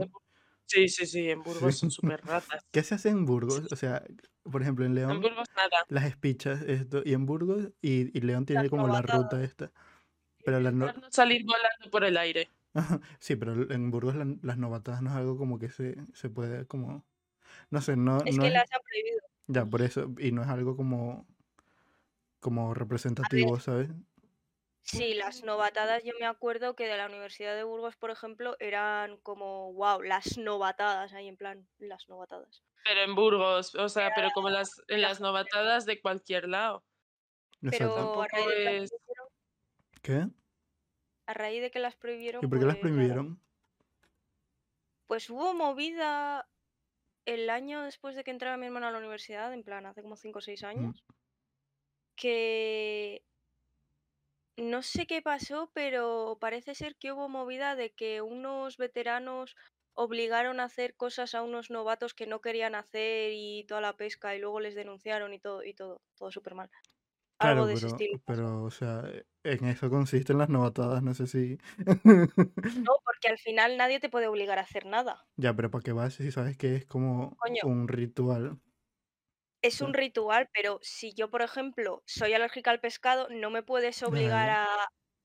Sí, 0.68 0.88
sí, 0.88 1.06
sí, 1.06 1.30
en 1.30 1.42
Burgos 1.44 1.74
Sí. 1.74 1.80
son 1.80 1.92
súper 2.18 2.22
ratas. 2.26 2.66
¿Qué 2.72 2.84
se 2.84 2.96
hace 2.96 3.10
en 3.10 3.26
Burgos? 3.26 3.72
O 3.72 3.76
sea, 3.76 4.04
por 4.44 4.62
ejemplo, 4.62 4.86
en 4.86 4.92
En 4.92 4.96
León, 4.96 5.22
Burgos 5.22 5.48
nada. 5.56 5.86
las 5.90 6.06
espichas, 6.06 6.62
esto, 6.62 7.02
y 7.04 7.14
en 7.14 7.26
Burgos, 7.26 7.72
y, 7.82 8.16
y 8.18 8.22
León 8.22 8.46
tiene 8.46 8.64
Las 8.64 8.70
como 8.70 8.88
la 8.88 9.02
ruta 9.02 9.44
esta. 9.44 9.72
Pero 10.46 10.60
las 10.60 10.74
no- 10.74 10.94
salir 11.10 11.44
volando 11.46 11.90
por 11.92 12.04
el 12.04 12.18
aire. 12.18 12.50
Sí, 13.20 13.36
pero 13.36 13.70
en 13.72 13.90
Burgos 13.92 14.16
la- 14.16 14.36
las 14.44 14.58
novatadas 14.58 15.02
no 15.02 15.10
es 15.10 15.16
algo 15.16 15.38
como 15.38 15.58
que 15.60 15.70
se, 15.72 15.98
se 16.14 16.30
puede 16.30 16.68
como... 16.68 17.04
No 17.72 17.82
sé, 17.82 17.96
no, 17.98 18.18
Es 18.20 18.36
no 18.38 18.44
que 18.44 18.48
es... 18.50 18.54
las 18.54 18.72
ha 18.72 18.80
prohibido. 18.80 19.20
Ya, 19.48 19.66
por 19.66 19.82
eso, 19.82 20.14
y 20.20 20.32
no 20.32 20.44
es 20.44 20.48
algo 20.50 20.76
como... 20.78 21.26
Como 22.40 22.74
representativo, 22.74 23.60
¿sabes? 23.60 23.90
Sí, 24.88 25.14
las 25.14 25.44
novatadas, 25.44 26.04
yo 26.06 26.14
me 26.18 26.26
acuerdo 26.26 26.76
que 26.76 26.88
de 26.88 26.96
la 26.96 27.08
Universidad 27.08 27.56
de 27.56 27.66
Burgos, 27.66 27.98
por 27.98 28.10
ejemplo, 28.10 28.56
eran 28.60 29.18
como, 29.18 29.74
wow, 29.74 30.02
las 30.02 30.38
novatadas, 30.38 31.12
ahí 31.12 31.28
en 31.28 31.36
plan, 31.36 31.68
las 31.78 32.08
novatadas. 32.08 32.64
Pero 32.86 33.02
en 33.02 33.14
Burgos, 33.14 33.76
o 33.76 33.90
sea, 33.90 34.14
pero 34.16 34.30
como 34.34 34.50
las, 34.50 34.82
en 34.88 35.02
la 35.02 35.10
las 35.10 35.20
novatadas 35.20 35.86
de 35.86 36.00
cualquier 36.00 36.48
lado. 36.48 36.86
Pero 37.60 38.22
a 38.22 38.28
raíz, 38.28 38.40
de 38.40 38.50
que 38.50 38.64
las 38.64 38.90
prohibieron, 38.90 39.28
¿Qué? 40.02 40.28
a 41.26 41.34
raíz 41.34 41.62
de 41.62 41.72
que 41.72 41.80
las 41.80 41.96
prohibieron, 41.98 42.46
¿Y 42.46 42.48
por 42.48 42.60
qué 42.60 42.66
las 42.66 42.78
pues, 42.78 42.94
prohibieron? 42.94 43.42
Pues 45.08 45.30
hubo 45.30 45.54
movida 45.54 46.48
el 47.26 47.50
año 47.50 47.82
después 47.82 48.16
de 48.16 48.24
que 48.24 48.32
entrara 48.32 48.56
mi 48.56 48.68
hermano 48.68 48.88
a 48.88 48.92
la 48.92 49.00
universidad, 49.00 49.54
en 49.54 49.64
plan, 49.64 49.86
hace 49.86 50.02
como 50.02 50.16
5 50.16 50.40
o 50.40 50.42
6 50.42 50.64
años, 50.64 51.04
que 52.16 53.26
no 54.58 54.82
sé 54.84 55.08
qué 55.08 55.22
pasó, 55.22 55.72
pero 55.74 56.38
parece 56.42 56.76
ser 56.76 56.98
que 56.98 57.12
hubo 57.12 57.30
movida 57.30 57.76
de 57.76 57.94
que 57.94 58.22
unos 58.22 58.78
veteranos 58.78 59.56
obligaron 59.94 60.60
a 60.60 60.66
hacer 60.66 60.96
cosas 60.96 61.34
a 61.36 61.44
unos 61.44 61.70
novatos 61.72 62.14
que 62.14 62.28
no 62.28 62.42
querían 62.42 62.76
hacer 62.76 63.32
y 63.34 63.66
toda 63.68 63.82
la 63.82 63.98
pesca 63.98 64.36
y 64.36 64.40
luego 64.40 64.60
les 64.60 64.76
denunciaron 64.76 65.34
y 65.34 65.40
todo, 65.40 65.64
y 65.64 65.74
todo, 65.74 66.02
todo 66.16 66.32
súper 66.32 66.56
mal. 66.56 66.70
Algo 67.40 67.66
Claro, 67.66 67.68
de 67.68 67.76
ese 67.76 67.88
pero, 67.88 67.90
estilo. 67.90 68.20
pasó. 68.28 68.48
pero, 68.52 68.64
o 68.64 68.72
sea, 68.72 69.04
en 69.44 69.66
eso 69.66 69.90
consisten 69.92 70.40
las 70.40 70.50
novatadas, 70.50 71.04
no 71.04 71.14
sé 71.14 71.28
si... 71.28 71.58
No, 72.86 72.94
porque 73.04 73.28
al 73.28 73.38
final 73.40 73.78
nadie 73.78 74.00
te 74.00 74.10
puede 74.10 74.28
obligar 74.28 74.58
a 74.58 74.62
hacer 74.64 74.86
nada. 74.86 75.28
Ya, 75.40 75.56
pero 75.56 75.70
¿para 75.70 75.84
qué 75.84 75.92
vas 75.92 76.16
si 76.16 76.32
sabes 76.32 76.58
que 76.58 76.76
es 76.76 76.86
como 76.88 77.40
Coño. 77.40 77.62
un 77.62 77.88
ritual? 77.88 78.60
Es 79.68 79.82
un 79.82 79.94
ritual, 79.94 80.50
pero 80.54 80.80
si 80.82 81.14
yo, 81.14 81.30
por 81.30 81.42
ejemplo, 81.42 82.04
soy 82.06 82.34
alérgica 82.34 82.72
al 82.72 82.80
pescado, 82.80 83.28
no 83.30 83.50
me 83.50 83.64
puedes 83.64 84.02
obligar 84.04 84.50
a, 84.50 84.66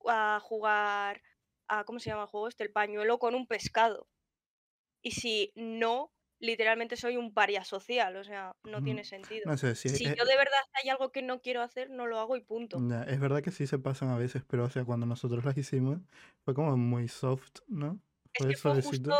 a 0.06 0.40
jugar 0.40 1.22
a, 1.68 1.84
¿cómo 1.84 1.98
se 2.00 2.10
llama 2.10 2.22
el 2.22 2.28
juego 2.28 2.48
este? 2.48 2.64
El 2.64 2.72
pañuelo 2.72 3.18
con 3.18 3.34
un 3.34 3.46
pescado. 3.46 4.08
Y 5.02 5.12
si 5.12 5.52
no, 5.56 6.12
literalmente 6.40 6.96
soy 6.96 7.16
un 7.16 7.34
paria 7.34 7.64
social, 7.64 8.16
o 8.16 8.24
sea, 8.24 8.52
no 8.64 8.82
tiene 8.82 9.04
sentido. 9.04 9.46
No 9.46 9.56
sé, 9.56 9.74
si 9.74 9.88
Si 9.88 10.06
es- 10.06 10.16
yo 10.18 10.24
de 10.26 10.36
verdad 10.36 10.60
hay 10.82 10.90
algo 10.90 11.12
que 11.12 11.22
no 11.22 11.40
quiero 11.40 11.62
hacer, 11.62 11.90
no 11.90 12.06
lo 12.06 12.18
hago 12.20 12.36
y 12.36 12.42
punto. 12.44 12.86
ya, 12.88 13.02
es 13.04 13.20
verdad 13.20 13.42
que 13.42 13.50
sí 13.50 13.66
se 13.66 13.78
pasan 13.78 14.08
a 14.10 14.16
veces, 14.18 14.42
pero 14.48 14.64
o 14.64 14.70
sea, 14.70 14.84
cuando 14.84 15.06
nosotros 15.06 15.44
las 15.44 15.56
hicimos 15.58 15.98
fue 16.44 16.54
como 16.54 16.76
muy 16.76 17.08
soft, 17.08 17.60
¿no? 17.68 18.00
Es 18.34 18.46
que 18.46 18.56
fue 18.56 18.74
justo 18.74 19.14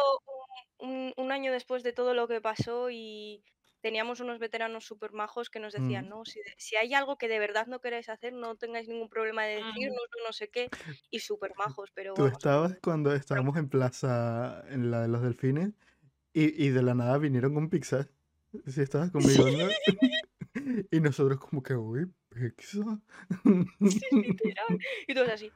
un, 0.79 0.91
un- 0.91 1.15
un 1.17 1.33
año 1.33 1.53
después 1.53 1.83
de 1.83 1.93
todo 1.93 2.15
lo 2.15 2.29
que 2.29 2.41
pasó 2.41 2.91
y 2.91 3.45
teníamos 3.83 4.21
unos 4.21 4.39
veteranos 4.41 4.87
súper 4.87 5.13
majos 5.13 5.51
que 5.51 5.61
nos 5.61 5.75
decían, 5.75 6.09
Mm. 6.09 6.11
no, 6.11 6.25
si, 6.25 6.41
si 6.59 6.77
hay 6.77 6.95
algo 6.95 7.19
que 7.19 7.29
de 7.29 7.39
verdad 7.41 7.67
no 7.69 7.81
queréis 7.81 8.09
hacer, 8.09 8.33
no 8.35 8.57
tengáis 8.57 8.89
ningún 8.89 9.09
problema 9.11 9.45
de 9.47 9.57
Mm. 9.61 9.63
decirnos, 9.67 10.03
no, 10.19 10.27
no 10.29 10.33
sé 10.33 10.51
qué, 10.51 10.73
y 11.11 11.21
súper 11.21 11.53
majos, 11.59 11.91
pero 11.93 12.17
Tú 12.17 12.27
vamos, 12.31 12.41
estabas 12.41 12.79
cuando 12.83 13.15
estábamos 13.15 13.57
en 13.57 13.69
plaza, 13.71 14.65
en 14.69 14.91
la 14.91 15.03
de 15.03 15.09
los 15.09 15.23
delfines, 15.23 15.73
y, 16.35 16.67
y 16.67 16.71
de 16.71 16.83
la 16.83 16.95
nada 16.95 17.19
vinieron 17.19 17.55
con 17.55 17.71
pizza. 17.71 18.09
Sí, 18.67 18.83
estabas 18.83 19.13
conmigo, 19.13 19.51
¿no? 19.51 19.79
y 20.91 21.01
nosotros 21.01 21.41
como 21.41 21.63
que, 21.63 21.75
uy, 21.77 22.13
pizza. 22.31 23.03
literal, 24.21 24.79
y 25.07 25.15
todos 25.15 25.29
así. 25.29 25.55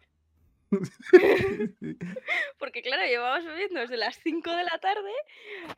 Porque 2.58 2.82
claro, 2.82 3.04
llevamos 3.06 3.44
bebiendo 3.44 3.80
desde 3.80 3.96
las 3.96 4.16
5 4.22 4.50
de 4.52 4.64
la 4.64 4.78
tarde 4.80 5.12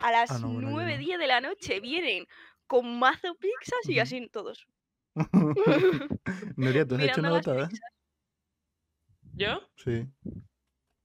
a 0.00 0.12
las 0.12 0.30
Ah, 0.30 0.38
no, 0.38 0.52
bueno, 0.52 0.72
yo 0.72 0.84
9, 0.84 0.96
no. 0.96 0.98
10 0.98 1.18
de 1.18 1.26
la 1.26 1.40
noche, 1.40 1.80
vienen 1.80 2.26
con 2.66 2.98
mazo 2.98 3.34
pizzas 3.36 3.88
y 3.88 3.98
así 4.00 4.28
todos. 4.30 4.66
Nuria, 6.56 6.86
¿tú 6.86 6.94
has 6.94 7.02
hecho 7.02 7.22
Mirando 7.22 7.30
las 7.30 7.46
novatada? 7.46 7.68
pizzas. 7.68 7.90
¿Yo? 9.32 9.68
Sí, 9.76 10.06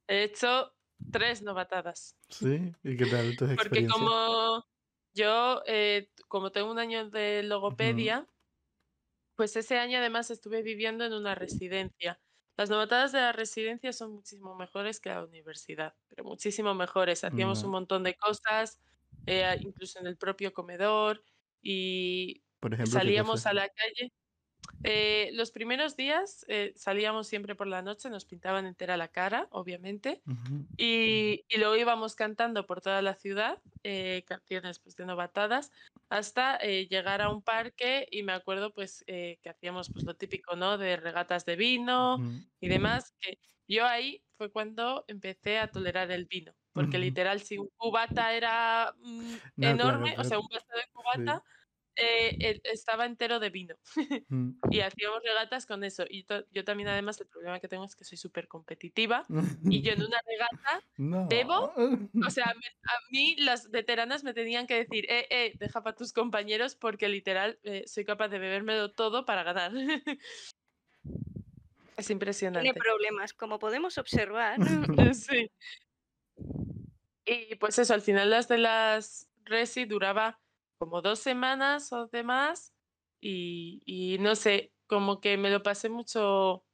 He 0.08 0.24
hecho 0.24 0.72
tres 1.12 1.42
novatadas. 1.42 2.16
sí. 2.30 2.74
¿Y 2.84 2.98
qué 2.98 3.08
tal 3.08 3.36
tus 3.36 3.50
Porque 3.56 3.84
experiencias? 3.84 3.86
como 3.86 4.64
yo, 5.14 5.62
eh, 5.68 6.10
como 6.28 6.52
tengo 6.52 6.72
un 6.72 6.80
año 6.80 7.10
de 7.10 7.44
logopedia, 7.44 8.28
pues 9.36 9.56
ese 9.56 9.78
año 9.80 9.98
además 10.00 10.32
estuve 10.32 10.62
viviendo 10.64 11.06
en 11.06 11.14
una 11.14 11.36
residencia. 11.36 12.20
Las 12.58 12.70
novatadas 12.70 13.12
de 13.12 13.20
la 13.22 13.32
residencia 13.32 13.92
son 13.94 14.14
muchísimo 14.14 14.56
mejores 14.56 15.00
que 15.00 15.10
la 15.10 15.24
universidad, 15.24 15.96
pero 16.08 16.24
muchísimo 16.24 16.76
mejores. 16.76 17.24
Hacíamos 17.24 17.64
un 17.64 17.72
montón 17.72 18.04
de 18.04 18.16
cosas, 18.16 18.80
eh, 19.26 19.58
incluso 19.62 20.00
en 20.00 20.06
el 20.08 20.18
propio 20.18 20.54
comedor, 20.54 21.24
y 21.62 22.44
Por 22.62 22.74
ejemplo, 22.74 23.02
¿qué 23.02 23.12
salíamos 23.12 23.46
a 23.48 23.54
la 23.54 23.68
calle. 23.70 24.12
Eh, 24.86 25.30
los 25.34 25.52
primeros 25.52 25.96
días 25.96 26.46
eh, 26.50 26.74
salíamos 26.76 27.28
siempre 27.28 27.56
por 27.56 27.68
la 27.68 27.82
noche, 27.82 28.10
nos 28.10 28.26
pintaban 28.26 28.66
entera 28.66 28.98
la 28.98 29.08
cara, 29.08 29.48
obviamente, 29.52 30.22
y, 30.78 31.46
y 31.48 31.58
luego 31.58 31.76
íbamos 31.78 32.16
cantando 32.16 32.66
por 32.66 32.82
toda 32.82 33.02
la 33.02 33.16
ciudad 33.16 33.62
eh, 33.84 34.24
canciones 34.28 34.80
pues, 34.80 34.96
de 34.96 35.06
novatadas 35.06 35.72
hasta 36.10 36.58
llegar 36.60 37.22
a 37.22 37.30
un 37.30 37.42
parque 37.42 38.08
y 38.12 38.24
me 38.24 38.34
acuerdo 38.34 38.74
pues 38.74 39.04
que 39.08 39.40
hacíamos 39.50 39.90
pues 39.90 40.06
lo 40.06 40.16
típico, 40.16 40.56
¿no? 40.56 40.78
De 40.78 40.98
regatas 40.98 41.46
de 41.46 41.56
vino 41.56 42.22
y 42.60 42.68
demás, 42.68 43.14
que 43.20 43.40
yo 43.68 43.86
ahí 43.86 44.24
fue 44.38 44.52
cuando 44.52 45.06
empecé 45.08 45.60
a 45.60 45.72
tolerar 45.72 46.12
el 46.12 46.26
vino, 46.26 46.54
porque 46.74 47.00
literal 47.00 47.40
si 47.42 47.58
un 47.58 47.70
cubata 47.78 48.34
era 48.34 48.94
mm, 48.98 49.36
No, 49.56 49.78
claro, 49.80 50.04
enorme, 50.04 50.16
o 50.18 50.24
sea, 50.24 50.40
un 50.40 50.48
vaso 50.52 50.68
de 50.76 50.84
cubata 50.92 51.44
eh, 51.96 52.36
el- 52.40 52.62
estaba 52.66 53.06
entero 53.06 53.40
de 53.40 53.50
vino 53.50 53.76
Ujú. 53.96 54.56
y 54.72 54.82
hacíamos 54.82 55.22
regatas 55.24 55.66
con 55.66 55.84
eso. 55.84 56.06
Y 56.10 56.26
yo 56.52 56.64
también 56.64 56.90
además 56.90 57.20
el 57.22 57.28
problema 57.28 57.60
que 57.60 57.68
tengo 57.68 57.86
es 57.86 57.96
que 57.96 58.04
soy 58.04 58.18
súper 58.18 58.48
competitiva 58.48 59.26
y 59.70 59.82
yo 59.82 59.94
en 59.94 60.04
una 60.04 60.20
regata 60.26 60.84
No. 60.98 61.28
¿Bebo? 61.28 61.74
o 61.76 61.76
sea, 62.30 62.54
me- 62.56 62.68
a 62.84 62.96
mí 63.12 63.36
las 63.38 63.70
veteranas 63.72 64.24
me 64.24 64.34
tenían 64.34 64.68
que 64.68 64.76
decir, 64.76 65.06
eh, 65.10 65.28
eh, 65.30 65.54
deja 65.60 65.82
para 65.84 65.96
tus 65.96 66.14
compañeros 66.14 66.76
porque 66.76 67.10
literal 67.10 67.60
eh, 67.64 67.84
soy 67.88 68.06
capaz 68.06 68.30
de 68.30 68.40
bebérmelo 68.40 68.92
todo 68.92 69.26
para 69.26 69.44
ganar. 69.44 69.72
es 69.76 70.04
Tiene 72.08 72.14
impresionante. 72.14 72.74
problemas, 72.74 73.34
como 73.34 73.60
podemos 73.60 73.98
observar. 73.98 74.58
Sí. 75.14 75.52
Y 77.26 77.56
pues 77.56 77.78
eso, 77.80 77.94
al 77.94 78.02
final 78.02 78.30
las 78.32 78.48
de 78.48 78.58
las 78.58 79.30
Resi 79.46 79.86
duraba 79.86 80.40
como 80.84 81.02
dos 81.02 81.20
semanas 81.20 81.94
o 81.94 82.08
demás 82.08 82.74
y, 83.22 83.82
y 83.86 84.18
no 84.20 84.36
sé, 84.36 84.74
como 84.86 85.22
que 85.22 85.38
me 85.38 85.50
lo 85.50 85.64
pasé 85.64 85.88
mucho, 85.88 86.66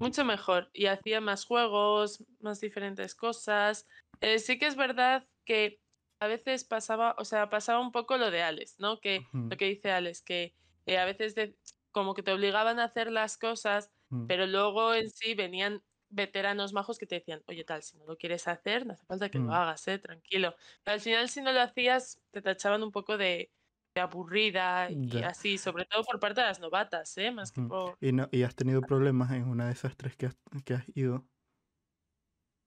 mucho 0.00 0.24
mejor 0.24 0.70
y 0.72 0.86
hacía 0.86 1.20
más 1.20 1.44
juegos, 1.44 2.24
más 2.40 2.60
diferentes 2.60 3.14
cosas. 3.14 3.86
Eh, 4.20 4.40
sí 4.40 4.58
que 4.58 4.66
es 4.66 4.74
verdad 4.74 5.28
que 5.44 5.80
a 6.20 6.26
veces 6.26 6.64
pasaba, 6.64 7.14
o 7.16 7.24
sea, 7.24 7.48
pasaba 7.48 7.78
un 7.80 7.92
poco 7.92 8.16
lo 8.16 8.32
de 8.32 8.42
Alex, 8.42 8.74
¿no? 8.80 8.98
Que 8.98 9.20
lo 9.32 9.56
que 9.56 9.66
dice 9.66 9.92
Alex, 9.92 10.20
que 10.22 10.56
eh, 10.86 10.98
a 10.98 11.04
veces 11.04 11.36
de- 11.36 11.56
como 11.92 12.14
que 12.14 12.24
te 12.24 12.32
obligaban 12.32 12.80
a 12.80 12.84
hacer 12.84 13.10
las 13.12 13.38
cosas 13.38 13.92
Ujú. 14.10 14.26
pero 14.26 14.46
luego 14.46 14.94
en 14.94 15.10
sí 15.10 15.34
venían 15.34 15.82
veteranos 16.10 16.72
majos 16.72 16.98
que 16.98 17.06
te 17.06 17.16
decían, 17.16 17.42
oye 17.46 17.64
tal, 17.64 17.82
si 17.82 17.96
no 17.98 18.06
lo 18.06 18.16
quieres 18.18 18.48
hacer, 18.48 18.86
no 18.86 18.92
hace 18.94 19.06
falta 19.06 19.30
que 19.30 19.38
Mm. 19.38 19.44
lo 19.46 19.52
hagas, 19.54 19.86
¿eh? 19.88 19.98
tranquilo. 19.98 20.54
Pero 20.84 20.94
al 20.94 21.00
final 21.00 21.28
si 21.28 21.42
no 21.42 21.52
lo 21.52 21.60
hacías, 21.60 22.22
te 22.30 22.42
tachaban 22.42 22.82
un 22.82 22.92
poco 22.92 23.16
de, 23.18 23.52
de 23.94 24.00
aburrida 24.00 24.90
y 25.10 25.22
así, 25.22 25.58
sobre 25.58 25.84
todo 25.86 26.04
por 26.04 26.20
parte 26.20 26.40
de 26.40 26.46
las 26.48 26.60
novatas, 26.60 27.16
¿eh? 27.18 27.30
más 27.32 27.52
que 27.52 27.62
por... 27.62 27.98
¿Y, 28.00 28.12
no, 28.12 28.28
¿Y 28.32 28.42
has 28.42 28.54
tenido 28.54 28.84
problemas 28.86 29.32
en 29.32 29.44
una 29.48 29.66
de 29.66 29.72
esas 29.72 29.96
tres 29.96 30.16
que 30.16 30.26
has, 30.26 30.38
que 30.64 30.74
has 30.74 30.84
ido? 30.94 31.28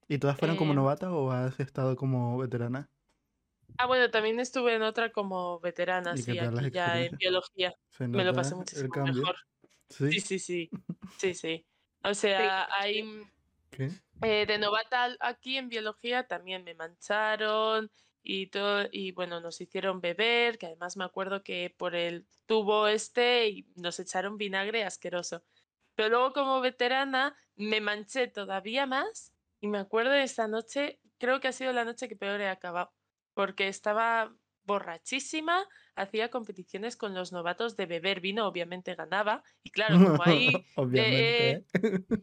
¿Y 0.07 0.19
todas 0.19 0.37
fueron 0.37 0.57
como 0.57 0.73
Em. 0.73 0.75
novata 0.75 1.11
o 1.11 1.31
has 1.31 1.59
estado 1.59 1.95
como 1.95 2.37
veterana? 2.37 2.91
Ah, 3.77 3.87
bueno, 3.87 4.11
también 4.11 4.39
estuve 4.39 4.75
en 4.75 4.83
otra 4.83 5.11
como 5.11 5.59
veterana, 5.59 6.15
¿Y 6.15 6.23
qué 6.23 6.33
sí, 6.33 6.37
aquí 6.37 6.69
ya 6.71 7.01
en 7.01 7.15
biología. 7.17 7.73
¿Se 7.91 8.07
Me 8.13 8.23
lo 8.23 8.33
pasé 8.33 8.55
muchísimo 8.55 8.99
mejor. 8.99 9.35
¿Sí? 9.89 10.11
Sí, 10.11 10.21
sí, 10.21 10.39
sí. 10.39 10.75
Sí, 11.17 11.35
sí. 11.35 11.65
O 12.03 12.13
sea, 12.13 12.65
sí. 12.65 12.73
hay... 12.77 13.27
¿Qué? 13.69 13.89
Eh, 14.23 14.45
de 14.45 14.57
novata 14.59 15.15
aquí 15.19 15.57
en 15.57 15.69
biología 15.69 16.27
también 16.27 16.63
me 16.63 16.75
mancharon, 16.75 17.89
y 18.23 18.47
todo, 18.47 18.87
y 18.91 19.11
bueno, 19.11 19.39
nos 19.41 19.59
hicieron 19.61 20.01
beber, 20.01 20.57
que 20.57 20.67
además 20.67 20.95
me 20.97 21.03
acuerdo 21.03 21.43
que 21.43 21.73
por 21.75 21.95
el 21.95 22.27
tubo 22.45 22.87
este 22.87 23.49
y 23.49 23.67
nos 23.75 23.99
echaron 23.99 24.37
vinagre 24.37 24.83
asqueroso. 24.83 25.43
Pero 25.95 26.09
luego 26.09 26.33
como 26.33 26.61
veterana 26.61 27.35
me 27.55 27.81
manché 27.81 28.27
todavía 28.27 28.85
más 28.85 29.33
y 29.59 29.67
me 29.67 29.79
acuerdo 29.79 30.11
de 30.11 30.23
esa 30.23 30.47
noche, 30.47 30.99
creo 31.17 31.39
que 31.39 31.47
ha 31.47 31.51
sido 31.51 31.73
la 31.73 31.85
noche 31.85 32.07
que 32.07 32.15
peor 32.15 32.41
he 32.41 32.49
acabado, 32.49 32.93
porque 33.33 33.67
estaba 33.67 34.35
borrachísima, 34.65 35.65
hacía 35.95 36.29
competiciones 36.29 36.95
con 36.97 37.13
los 37.13 37.31
novatos 37.31 37.75
de 37.75 37.85
beber 37.85 38.21
vino, 38.21 38.47
obviamente 38.47 38.95
ganaba. 38.95 39.43
Y 39.63 39.71
claro, 39.71 40.01
como 40.01 40.23
ahí, 40.23 40.49
Obviamente. 40.75 41.65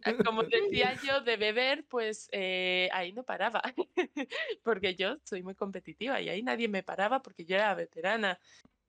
eh, 0.04 0.18
como 0.24 0.42
decía 0.44 0.94
yo, 1.02 1.20
de 1.22 1.36
beber, 1.36 1.86
pues 1.88 2.28
eh, 2.32 2.88
ahí 2.92 3.12
no 3.12 3.24
paraba. 3.24 3.62
porque 4.62 4.94
yo 4.94 5.18
soy 5.24 5.42
muy 5.42 5.54
competitiva 5.54 6.20
y 6.20 6.28
ahí 6.28 6.42
nadie 6.42 6.68
me 6.68 6.82
paraba 6.82 7.22
porque 7.22 7.44
yo 7.44 7.56
era 7.56 7.74
veterana. 7.74 8.40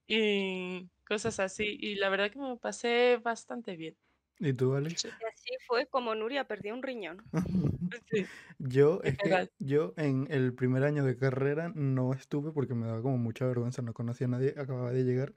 Y 0.08 0.90
cosas 1.08 1.40
así. 1.40 1.78
Y 1.80 1.96
la 1.96 2.10
verdad 2.10 2.32
que 2.32 2.40
me 2.40 2.58
pasé 2.58 3.20
bastante 3.24 3.76
bien. 3.78 3.98
¿Y 4.40 4.54
tú, 4.54 4.74
Alex? 4.74 5.06
Y 5.06 5.08
así 5.08 5.58
fue 5.68 5.86
como 5.88 6.16
Nuria 6.16 6.48
perdió 6.48 6.74
un 6.74 6.84
riñón. 6.84 7.22
Sí. 8.12 8.26
Yo, 8.60 9.02
es 9.04 9.18
que 9.18 9.50
yo 9.60 9.94
en 9.98 10.28
el 10.30 10.54
primer 10.54 10.84
año 10.84 11.04
de 11.04 11.18
carrera 11.18 11.72
no 11.74 12.14
estuve 12.14 12.52
porque 12.52 12.76
me 12.76 12.86
daba 12.86 13.02
como 13.02 13.18
mucha 13.18 13.46
vergüenza, 13.46 13.82
no 13.82 13.94
conocía 13.94 14.28
a 14.28 14.30
nadie, 14.30 14.54
acababa 14.58 14.92
de 14.92 15.04
llegar 15.04 15.34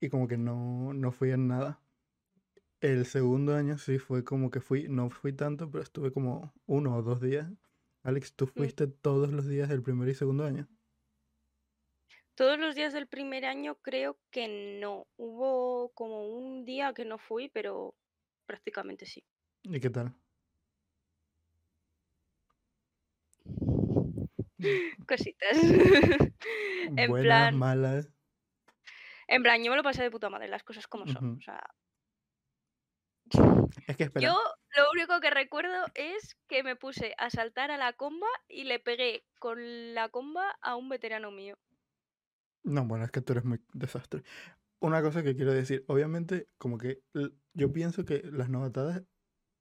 y 0.00 0.08
como 0.08 0.28
que 0.28 0.38
no, 0.38 0.92
no 0.92 1.12
fui 1.12 1.30
en 1.30 1.48
nada. 1.48 1.80
El 2.80 3.06
segundo 3.06 3.54
año 3.54 3.76
sí 3.78 3.98
fue 3.98 4.24
como 4.24 4.50
que 4.50 4.60
fui, 4.60 4.88
no 4.88 5.10
fui 5.10 5.32
tanto, 5.32 5.70
pero 5.70 5.82
estuve 5.82 6.12
como 6.12 6.52
uno 6.66 6.96
o 6.96 7.02
dos 7.02 7.20
días. 7.20 7.50
Alex, 8.02 8.34
¿tú 8.34 8.46
fuiste 8.46 8.86
todos 8.86 9.30
los 9.32 9.46
días 9.46 9.68
del 9.68 9.82
primer 9.82 10.08
y 10.08 10.14
segundo 10.14 10.44
año? 10.44 10.68
Todos 12.34 12.58
los 12.58 12.74
días 12.74 12.94
del 12.94 13.06
primer 13.06 13.44
año 13.44 13.74
creo 13.82 14.18
que 14.30 14.78
no. 14.80 15.06
Hubo 15.16 15.90
como 15.90 16.26
un 16.26 16.64
día 16.64 16.94
que 16.94 17.04
no 17.04 17.18
fui, 17.18 17.50
pero 17.50 17.94
prácticamente 18.50 19.06
sí. 19.06 19.22
¿Y 19.62 19.78
qué 19.80 19.90
tal? 19.90 20.12
Cositas. 25.06 25.56
en 26.96 27.08
Buenas, 27.08 27.22
plan, 27.22 27.58
malas. 27.58 28.08
en 29.28 29.42
plan, 29.42 29.62
yo 29.62 29.70
me 29.70 29.76
lo 29.76 29.82
pasé 29.82 30.02
de 30.02 30.10
puta 30.10 30.28
madre, 30.28 30.48
las 30.48 30.64
cosas 30.64 30.86
como 30.86 31.06
son. 31.06 31.38
O 31.38 31.40
sea, 31.40 31.62
Es 33.86 33.96
que 33.96 34.04
espera, 34.04 34.26
yo 34.26 34.36
lo 34.76 34.90
único 34.92 35.20
que 35.20 35.30
recuerdo 35.30 35.86
es 35.94 36.36
que 36.48 36.62
me 36.64 36.74
puse 36.76 37.14
a 37.18 37.30
saltar 37.30 37.70
a 37.70 37.76
la 37.78 37.92
comba 37.92 38.26
y 38.48 38.64
le 38.64 38.80
pegué 38.80 39.22
con 39.38 39.94
la 39.94 40.08
comba 40.08 40.58
a 40.60 40.74
un 40.74 40.88
veterano 40.88 41.30
mío. 41.30 41.56
No, 42.64 42.84
bueno, 42.84 43.04
es 43.04 43.10
que 43.10 43.20
tú 43.22 43.32
eres 43.32 43.44
muy 43.44 43.60
desastre. 43.72 44.22
Una 44.80 45.02
cosa 45.02 45.22
que 45.22 45.36
quiero 45.36 45.52
decir, 45.52 45.84
obviamente, 45.88 46.46
como 46.58 46.76
que 46.76 46.98
yo 47.54 47.72
pienso 47.72 48.04
que 48.04 48.22
las 48.24 48.48
novatadas 48.50 49.04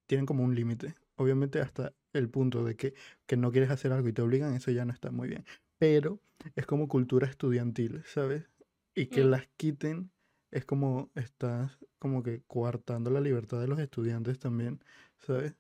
tienen 0.08 0.26
como 0.26 0.44
un 0.44 0.56
límite. 0.56 0.96
Obviamente 1.18 1.62
hasta 1.62 1.96
el 2.14 2.30
punto 2.30 2.64
de 2.66 2.76
que, 2.78 2.94
que 3.28 3.38
no 3.38 3.52
quieres 3.52 3.72
hacer 3.72 3.92
algo 3.94 4.10
y 4.10 4.14
te 4.14 4.22
obligan, 4.24 4.54
eso 4.56 4.72
ya 4.72 4.86
no 4.86 4.94
está 4.94 5.12
muy 5.12 5.30
bien. 5.30 5.46
Pero 5.80 6.22
es 6.56 6.66
como 6.66 6.88
cultura 6.88 7.28
estudiantil, 7.28 8.04
¿sabes? 8.06 8.50
Y 8.96 9.08
que 9.08 9.24
Mm. 9.24 9.26
las 9.26 9.48
quiten 9.58 10.14
es 10.52 10.66
como 10.66 11.12
estás 11.16 11.80
como 12.00 12.24
que 12.24 12.44
coartando 12.48 13.12
la 13.12 13.22
libertad 13.22 13.60
de 13.62 13.68
los 13.68 13.80
estudiantes 13.80 14.40
también, 14.40 14.84
¿sabes? 15.20 15.56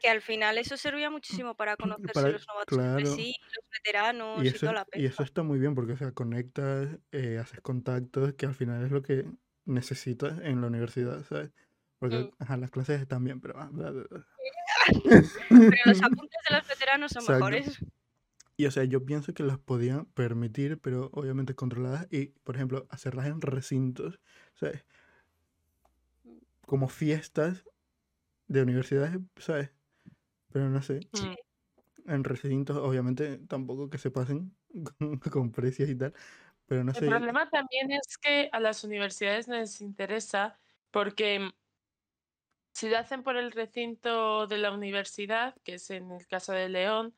Que 0.00 0.08
al 0.08 0.22
final 0.22 0.58
eso 0.58 0.76
servía 0.76 1.10
muchísimo 1.10 1.54
para 1.56 1.76
conocerse 1.82 2.28
Para- 2.28 2.30
los 2.30 2.46
novatos 2.48 2.78
entre 2.84 3.04
claro. 3.04 3.06
sí, 3.06 3.34
los 3.54 3.64
veteranos 3.72 4.44
Y 4.44 4.48
y, 4.54 4.58
eso, 4.58 4.66
toda 4.66 4.74
la 4.74 4.84
y 4.92 5.06
eso 5.06 5.22
pesca. 5.22 5.24
está 5.24 5.42
muy 5.42 5.58
bien 5.58 5.74
porque, 5.74 5.92
o 5.94 5.96
sea, 5.96 6.12
conectas, 6.12 6.98
eh, 7.12 7.38
haces 7.38 7.60
contactos, 7.60 8.34
que 8.34 8.46
al 8.46 8.54
final 8.54 8.84
es 8.84 8.92
lo 8.92 9.02
que 9.02 9.26
necesitas 9.68 10.40
en 10.40 10.60
la 10.60 10.66
universidad, 10.66 11.24
¿sabes? 11.24 11.50
Porque, 11.98 12.16
Mm. 12.16 12.30
ajá, 12.38 12.56
las 12.56 12.70
clases 12.70 13.00
están 13.00 13.24
bien, 13.24 13.40
pero... 13.40 13.58
ah, 13.58 13.68
bla, 13.72 13.90
bla, 13.90 14.04
bla. 14.10 14.26
Pero 15.48 15.82
los 15.86 16.02
apuntes 16.02 16.38
de 16.48 16.56
los 16.56 16.66
veteranos 16.68 17.12
son 17.12 17.24
mejores. 17.26 17.78
Y, 18.56 18.66
o 18.66 18.70
sea, 18.70 18.84
yo 18.84 19.04
pienso 19.04 19.34
que 19.34 19.42
las 19.44 19.58
podían 19.58 20.06
permitir, 20.06 20.80
pero 20.80 21.10
obviamente 21.12 21.54
controladas 21.54 22.08
y, 22.10 22.26
por 22.42 22.56
ejemplo, 22.56 22.86
hacerlas 22.90 23.26
en 23.26 23.40
recintos, 23.40 24.18
¿sabes? 24.54 24.84
Como 26.66 26.88
fiestas 26.88 27.64
de 28.48 28.62
universidades, 28.62 29.18
¿sabes? 29.36 29.70
Pero 30.52 30.68
no 30.70 30.82
sé, 30.82 31.00
Mm. 31.12 32.10
en 32.10 32.24
recintos, 32.24 32.76
obviamente 32.78 33.38
tampoco 33.48 33.90
que 33.90 33.98
se 33.98 34.10
pasen 34.10 34.56
con, 34.98 35.18
con 35.18 35.52
precios 35.52 35.88
y 35.88 35.94
tal, 35.94 36.14
pero 36.68 36.84
no 36.84 36.92
El 36.92 37.04
problema 37.04 37.50
también 37.50 37.90
es 37.92 38.18
que 38.18 38.48
a 38.52 38.60
las 38.60 38.84
universidades 38.84 39.48
no 39.48 39.56
les 39.56 39.80
interesa 39.80 40.58
porque 40.90 41.38
mm, 41.40 41.50
si 42.74 42.88
lo 42.88 42.98
hacen 42.98 43.22
por 43.22 43.36
el 43.36 43.52
recinto 43.52 44.46
de 44.46 44.58
la 44.58 44.72
universidad, 44.72 45.56
que 45.64 45.74
es 45.74 45.90
en 45.90 46.10
el 46.12 46.26
caso 46.26 46.52
de 46.52 46.68
León, 46.68 47.16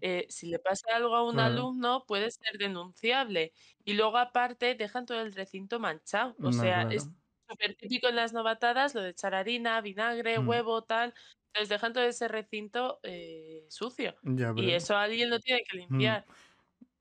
eh, 0.00 0.26
si 0.30 0.46
le 0.48 0.58
pasa 0.58 0.86
algo 0.96 1.14
a 1.16 1.24
un 1.28 1.38
Claro. 1.38 1.40
alumno 1.40 2.04
puede 2.06 2.30
ser 2.30 2.58
denunciable. 2.58 3.52
Y 3.84 3.94
luego 3.94 4.18
aparte 4.18 4.74
dejan 4.74 5.06
todo 5.06 5.20
el 5.20 5.32
recinto 5.34 5.80
manchado. 5.80 6.36
O 6.42 6.52
No, 6.52 6.52
sea, 6.52 6.82
claro. 6.82 6.90
es 6.90 7.12
súper 7.48 7.76
típico 7.76 8.08
en 8.08 8.16
las 8.16 8.32
novatadas 8.32 8.94
lo 8.94 9.02
de 9.02 9.10
echar 9.10 9.34
harina, 9.34 9.80
vinagre, 9.82 10.38
Mm. 10.38 10.38
huevo, 10.38 10.84
tal. 10.84 11.14
Entonces 11.48 11.68
dejan 11.68 11.92
todo 11.92 12.04
ese 12.04 12.28
recinto 12.28 13.00
eh, 13.02 13.66
sucio. 13.68 14.16
Ya, 14.22 14.52
Y 14.54 14.70
eso 14.72 14.96
alguien 14.96 15.30
lo 15.30 15.40
tiene 15.40 15.62
que 15.68 15.76
limpiar. 15.76 16.26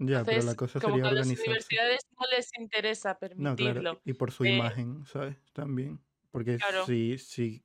Ya, 0.02 0.28
pero 0.28 0.44
la 0.44 0.56
Entonces, 0.56 0.58
cosa 0.58 0.82
como 0.82 1.00
sería 1.00 1.02
que 1.02 1.10
a 1.10 1.12
las 1.12 1.36
universidades 1.36 2.02
no 2.20 2.28
les 2.36 2.50
interesa 2.60 3.18
No, 3.38 3.56
claro, 3.58 3.84
permitirlo. 3.84 4.04
y 4.04 4.14
por 4.14 4.32
su 4.32 4.44
Eh, 4.44 4.62
imagen, 4.62 5.06
¿sabes? 5.06 5.38
También. 5.54 6.04
Porque 6.32 6.60
Claro. 6.60 6.86
si, 6.86 7.18
si 7.18 7.64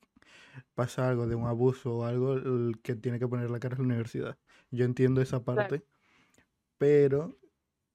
pasa 0.75 1.09
algo 1.09 1.27
de 1.29 1.37
un 1.37 1.47
abuso 1.49 1.99
o 1.99 2.05
algo, 2.05 2.35
el 2.35 2.81
que 2.83 2.97
tiene 2.97 3.19
que 3.19 3.29
poner 3.29 3.51
la 3.51 3.61
cara 3.61 3.75
es 3.75 3.81
la 3.81 3.85
universidad. 3.87 4.39
Yo 4.71 4.85
entiendo 4.87 5.23
esa 5.23 5.45
parte, 5.45 5.87
pero 6.79 7.39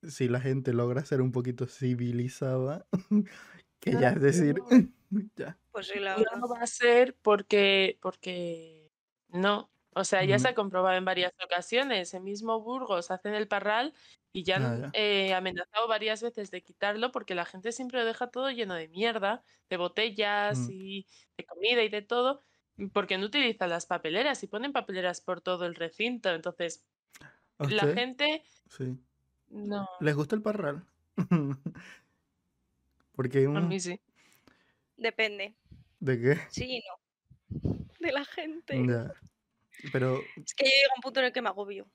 si 0.03 0.29
la 0.29 0.41
gente 0.41 0.73
logra 0.73 1.05
ser 1.05 1.21
un 1.21 1.31
poquito 1.33 1.67
civilizada, 1.67 2.87
que 3.81 3.97
ya 3.97 4.11
es 4.11 4.21
decir, 4.21 4.65
ya. 5.37 5.59
Pues 5.73 5.87
sí, 5.87 5.99
la 5.99 6.17
no 6.17 6.47
va 6.49 6.59
a 6.63 6.67
ser 6.67 7.17
porque, 7.21 7.97
porque 8.01 8.91
no. 9.29 9.70
O 9.93 10.03
sea, 10.05 10.23
ya 10.23 10.39
se 10.39 10.47
ha 10.47 10.55
comprobado 10.55 10.95
en 10.97 11.03
varias 11.05 11.33
ocasiones. 11.43 12.13
En 12.13 12.23
mismo 12.23 12.61
Burgos 12.61 13.11
hacen 13.11 13.33
el 13.33 13.47
parral 13.47 13.93
y 14.31 14.43
ya 14.43 14.55
Ah, 14.57 14.65
han 14.73 14.81
ya. 14.83 14.89
eh, 14.93 15.33
amenazado 15.33 15.87
varias 15.89 16.21
veces 16.23 16.49
de 16.51 16.63
quitarlo 16.63 17.11
porque 17.11 17.35
la 17.35 17.45
gente 17.45 17.71
siempre 17.73 17.99
lo 17.99 18.05
deja 18.05 18.27
todo 18.31 18.49
lleno 18.51 18.73
de 18.75 18.87
mierda, 18.87 19.43
de 19.69 19.77
botellas 19.77 20.57
Mm. 20.59 20.69
y 20.71 21.07
de 21.37 21.45
comida 21.45 21.83
y 21.83 21.89
de 21.89 22.01
todo, 22.01 22.41
porque 22.93 23.17
no 23.17 23.25
utilizan 23.25 23.69
las 23.69 23.85
papeleras 23.85 24.41
y 24.43 24.47
ponen 24.47 24.71
papeleras 24.71 25.19
por 25.21 25.41
todo 25.41 25.65
el 25.65 25.75
recinto. 25.75 26.29
Entonces, 26.29 26.85
¿A 27.57 27.65
la 27.69 27.87
gente 27.93 28.43
Sí. 28.69 28.97
no. 29.49 29.87
¿Les 29.99 30.15
gusta 30.15 30.35
el 30.35 30.41
parral? 30.41 30.87
Porque 33.11 33.45
A 33.45 33.49
un... 33.49 33.67
mí 33.67 33.79
sí. 33.79 33.99
Depende. 34.97 35.55
¿De 35.99 36.19
qué? 36.19 36.39
Sí 36.49 36.77
y 36.77 36.79
no. 36.79 37.77
De 37.99 38.11
la 38.11 38.25
gente. 38.25 38.81
Ya. 38.87 39.13
Pero 39.91 40.19
Es 40.45 40.53
que 40.53 40.65
yo 40.65 40.69
llego 40.71 40.93
a 40.93 40.97
un 40.97 41.01
punto 41.01 41.19
en 41.19 41.25
el 41.27 41.33
que 41.33 41.41
me 41.41 41.49
agobio. 41.49 41.87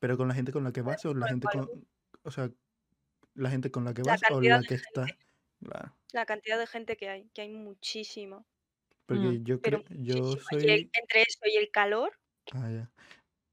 Pero 0.00 0.16
con 0.16 0.28
la 0.28 0.34
gente 0.34 0.52
con 0.52 0.64
la 0.64 0.72
que 0.72 0.82
vas 0.82 1.04
o 1.04 1.14
la 1.14 1.28
gente 1.28 1.46
cual. 1.50 1.66
con, 1.68 1.86
o 2.22 2.30
sea, 2.30 2.50
la 3.34 3.50
gente 3.50 3.70
con 3.70 3.84
la 3.84 3.94
que 3.94 4.02
La 4.02 4.12
vas 4.12 4.22
o 4.30 4.40
la 4.40 4.62
que 4.62 4.74
está. 4.74 5.06
Claro, 5.60 5.96
La 6.12 6.26
cantidad 6.26 6.58
de 6.58 6.66
gente 6.66 6.96
que 6.96 7.08
hay, 7.08 7.28
que 7.32 7.42
hay 7.42 7.48
muchísima. 7.48 8.44
porque 9.06 9.40
yo 9.42 9.60
Pero 9.60 9.82
creo, 9.82 9.98
yo 10.02 10.32
el- 10.32 10.40
soy, 10.40 10.90
entre 10.92 11.22
eso 11.22 11.40
y 11.44 11.56
el 11.56 11.70
calor, 11.70 12.12
ah, 12.52 12.70
ya. 12.70 12.90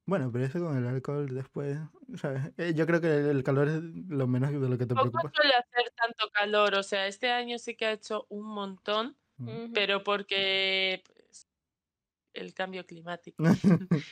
Bueno, 0.05 0.29
pero 0.31 0.43
eso 0.45 0.59
con 0.59 0.75
el 0.77 0.87
alcohol 0.87 1.33
después, 1.33 1.77
¿sabes? 2.17 2.51
Eh, 2.57 2.73
Yo 2.75 2.85
creo 2.85 2.99
que 2.99 3.07
el, 3.07 3.43
calor 3.43 3.69
es 3.69 3.81
lo 3.81 4.27
menos 4.27 4.51
de 4.51 4.67
lo 4.67 4.77
que 4.77 4.85
te 4.85 4.93
preocupa. 4.95 5.31
suele 5.33 5.53
hacer 5.53 5.91
tanto 5.95 6.29
calor. 6.33 6.73
O 6.75 6.83
sea, 6.83 7.07
este 7.07 7.31
año 7.31 7.57
sí 7.59 7.75
que 7.75 7.85
ha 7.85 7.91
hecho 7.93 8.25
un 8.29 8.47
montón. 8.47 9.15
Mm. 9.37 9.73
pero 9.73 10.03
porque 10.03 11.03
el 12.33 12.53
cambio 12.53 12.85
climático. 12.85 13.43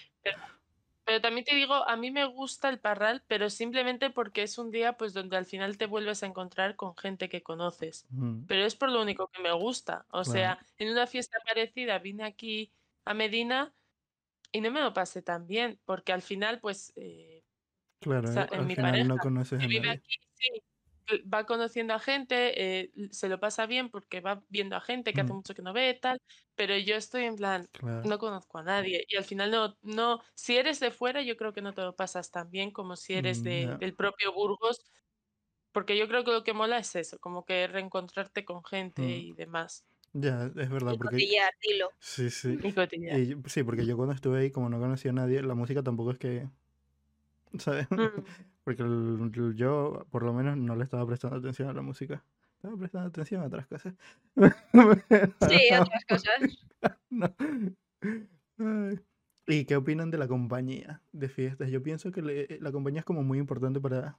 Pero 1.06 1.22
también 1.22 1.44
te 1.44 1.56
digo, 1.56 1.74
a 1.74 1.96
mí 1.96 2.12
me 2.12 2.26
gusta 2.26 2.70
el 2.70 2.80
parral, 2.80 3.24
pero 3.28 3.50
simplemente 3.50 4.12
porque 4.12 4.44
es 4.44 4.60
un 4.60 4.70
día 4.70 4.94
pues 4.94 5.12
donde 5.12 5.38
al 5.38 5.46
final 5.48 5.76
te 5.76 5.88
vuelves 5.88 6.22
a 6.22 6.28
encontrar 6.28 6.76
con 6.76 6.96
gente 6.96 7.30
que 7.30 7.42
conoces. 7.42 8.06
Mm, 8.12 8.46
Pero 8.46 8.64
es 8.64 8.76
por 8.76 8.92
lo 8.92 9.02
único 9.02 9.28
que 9.30 9.42
me 9.42 9.52
gusta. 9.54 10.06
O 10.12 10.24
sea, 10.24 10.60
en 10.78 10.92
una 10.92 11.08
fiesta 11.08 11.40
parecida 11.44 11.98
vine 11.98 12.26
aquí 12.26 12.72
a 13.06 13.16
Medina 13.16 13.74
y 14.52 14.62
no 14.62 14.70
me 14.70 14.82
lo 14.82 14.94
pasé 14.94 15.24
tan 15.24 15.48
bien, 15.48 15.80
porque 15.86 16.14
al 16.14 16.22
final 16.22 16.60
pues 16.60 16.94
eh, 16.96 17.44
Claro, 18.02 18.30
o 18.30 18.32
sea, 18.32 18.44
eh, 18.44 18.50
en 18.52 18.60
al 18.60 18.66
mi 18.68 18.76
final 18.76 18.92
pareja 18.92 19.08
no 19.10 19.18
conoces 19.18 19.64
a 19.64 19.68
vive 19.68 19.88
nadie. 19.88 19.98
aquí, 19.98 20.16
sí, 20.34 20.64
va 21.34 21.46
conociendo 21.46 21.94
a 21.94 22.00
gente, 22.00 22.82
eh, 22.82 22.92
se 23.12 23.30
lo 23.30 23.40
pasa 23.40 23.66
bien 23.66 23.90
porque 23.90 24.22
va 24.22 24.44
viendo 24.50 24.76
a 24.76 24.82
gente 24.82 25.14
que 25.14 25.22
hace 25.22 25.34
Mm. 25.34 25.36
mucho 25.38 25.56
que 25.56 25.62
no 25.62 25.74
ve, 25.74 25.94
tal, 26.02 26.22
pero 26.56 26.78
yo 26.78 26.96
estoy 26.96 27.24
en 27.26 27.36
plan, 27.36 27.68
Claro. 27.72 28.04
no 28.08 28.20
conozco 28.20 28.58
a 28.60 28.64
nadie 28.64 29.06
y 29.08 29.16
al 29.18 29.24
final 29.26 29.52
no, 29.52 29.78
no, 29.82 30.22
si 30.36 30.58
eres 30.58 30.80
de 30.80 30.92
fuera 30.92 31.22
yo 31.22 31.36
creo 31.38 31.54
que 31.54 31.62
no 31.62 31.74
te 31.74 31.82
lo 31.82 31.96
pasas 31.96 32.32
tan 32.32 32.50
bien 32.52 32.72
como 32.72 32.96
si 32.96 33.14
eres 33.14 33.42
Mm, 33.42 33.44
de, 33.44 33.62
ya. 33.68 33.78
del 33.78 33.96
propio 33.96 34.34
Burgos, 34.34 34.80
porque 35.72 35.98
yo 35.98 36.08
creo 36.08 36.24
que 36.24 36.32
lo 36.32 36.44
que 36.44 36.54
mola 36.54 36.80
es 36.80 36.96
eso, 36.96 37.20
como 37.20 37.46
que 37.46 37.68
reencontrarte 37.68 38.46
con 38.46 38.64
gente 38.66 39.02
Mm. 39.04 39.06
y 39.06 39.34
demás. 39.34 39.86
Ya, 40.14 40.46
es 40.56 40.70
verdad, 40.70 40.94
Y 40.94 40.98
porque... 40.98 41.18
dilo. 41.62 41.90
Sí, 42.00 42.30
sí. 42.32 42.58
Y. 42.64 43.34
Y 43.34 43.36
sí, 43.46 43.64
porque 43.64 43.86
yo 43.86 43.96
cuando 43.96 44.16
estuve 44.16 44.40
ahí, 44.40 44.52
como 44.52 44.70
no 44.70 44.80
conocía 44.80 45.12
a 45.12 45.14
nadie, 45.14 45.42
la 45.44 45.54
música 45.56 45.84
tampoco 45.84 46.12
es 46.12 46.18
que... 46.18 46.48
¿Sabes? 47.58 47.88
Mm. 47.92 47.98
Porque 48.64 48.84
el- 48.84 49.32
el- 49.34 49.56
yo, 49.56 50.06
por 50.12 50.24
lo 50.24 50.34
menos, 50.34 50.58
no 50.58 50.76
le 50.76 50.84
estaba 50.84 51.06
prestando 51.08 51.38
atención 51.38 51.70
a 51.70 51.74
la 51.74 51.82
música. 51.82 52.24
Estaba 52.56 52.78
prestando 52.78 53.08
atención 53.08 53.42
a 53.42 53.48
otras 53.48 53.68
cosas. 53.68 53.94
Sí, 55.50 55.60
otras 55.80 56.06
cosas. 56.08 56.68
No. 58.58 58.90
¿Y 59.48 59.66
qué 59.66 59.76
opinan 59.76 60.12
de 60.12 60.18
la 60.18 60.28
compañía 60.28 61.02
de 61.12 61.28
fiestas? 61.30 61.70
Yo 61.72 61.82
pienso 61.82 62.12
que 62.12 62.22
le- 62.22 62.60
la 62.62 62.72
compañía 62.72 63.00
es 63.00 63.06
como 63.06 63.24
muy 63.24 63.40
importante 63.40 63.80
para... 63.82 64.18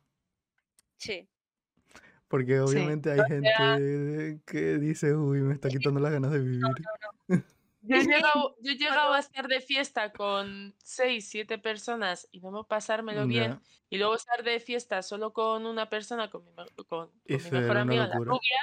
Sí. 0.96 1.28
Porque 2.28 2.54
Sí. 2.54 2.58
obviamente 2.58 3.10
hay 3.12 3.20
O 3.20 3.24
sea- 3.26 3.76
gente 3.76 4.40
que 4.46 4.78
dice, 4.78 5.14
uy, 5.14 5.40
me 5.42 5.54
está 5.54 5.68
quitando 5.68 6.00
las 6.00 6.12
ganas 6.12 6.32
de 6.32 6.40
vivir. 6.40 6.62
Yo 7.82 7.96
he 7.96 8.00
llegado, 8.04 8.56
yo 8.60 8.72
he 8.72 8.76
llegado 8.76 9.12
a 9.14 9.18
estar 9.20 9.46
de 9.48 9.60
fiesta 9.60 10.12
con 10.12 10.74
seis, 10.84 11.30
siete 11.30 11.58
personas 11.58 12.28
y 12.30 12.40
no 12.40 12.66
pasármelo 12.68 13.26
bien. 13.26 13.62
Y 13.88 13.96
luego 13.98 14.14
estar 14.16 14.42
de 14.44 14.60
fiesta 14.60 15.02
solo 15.02 15.32
con 15.32 15.64
una 15.66 15.88
persona, 15.88 16.30
con 16.30 16.44
mi, 16.44 16.52
con, 16.86 17.22
con 17.28 17.42
mi 17.42 17.50
mejor 17.50 17.78
amiga, 17.78 18.06
la 18.06 18.20
rubia, 18.26 18.56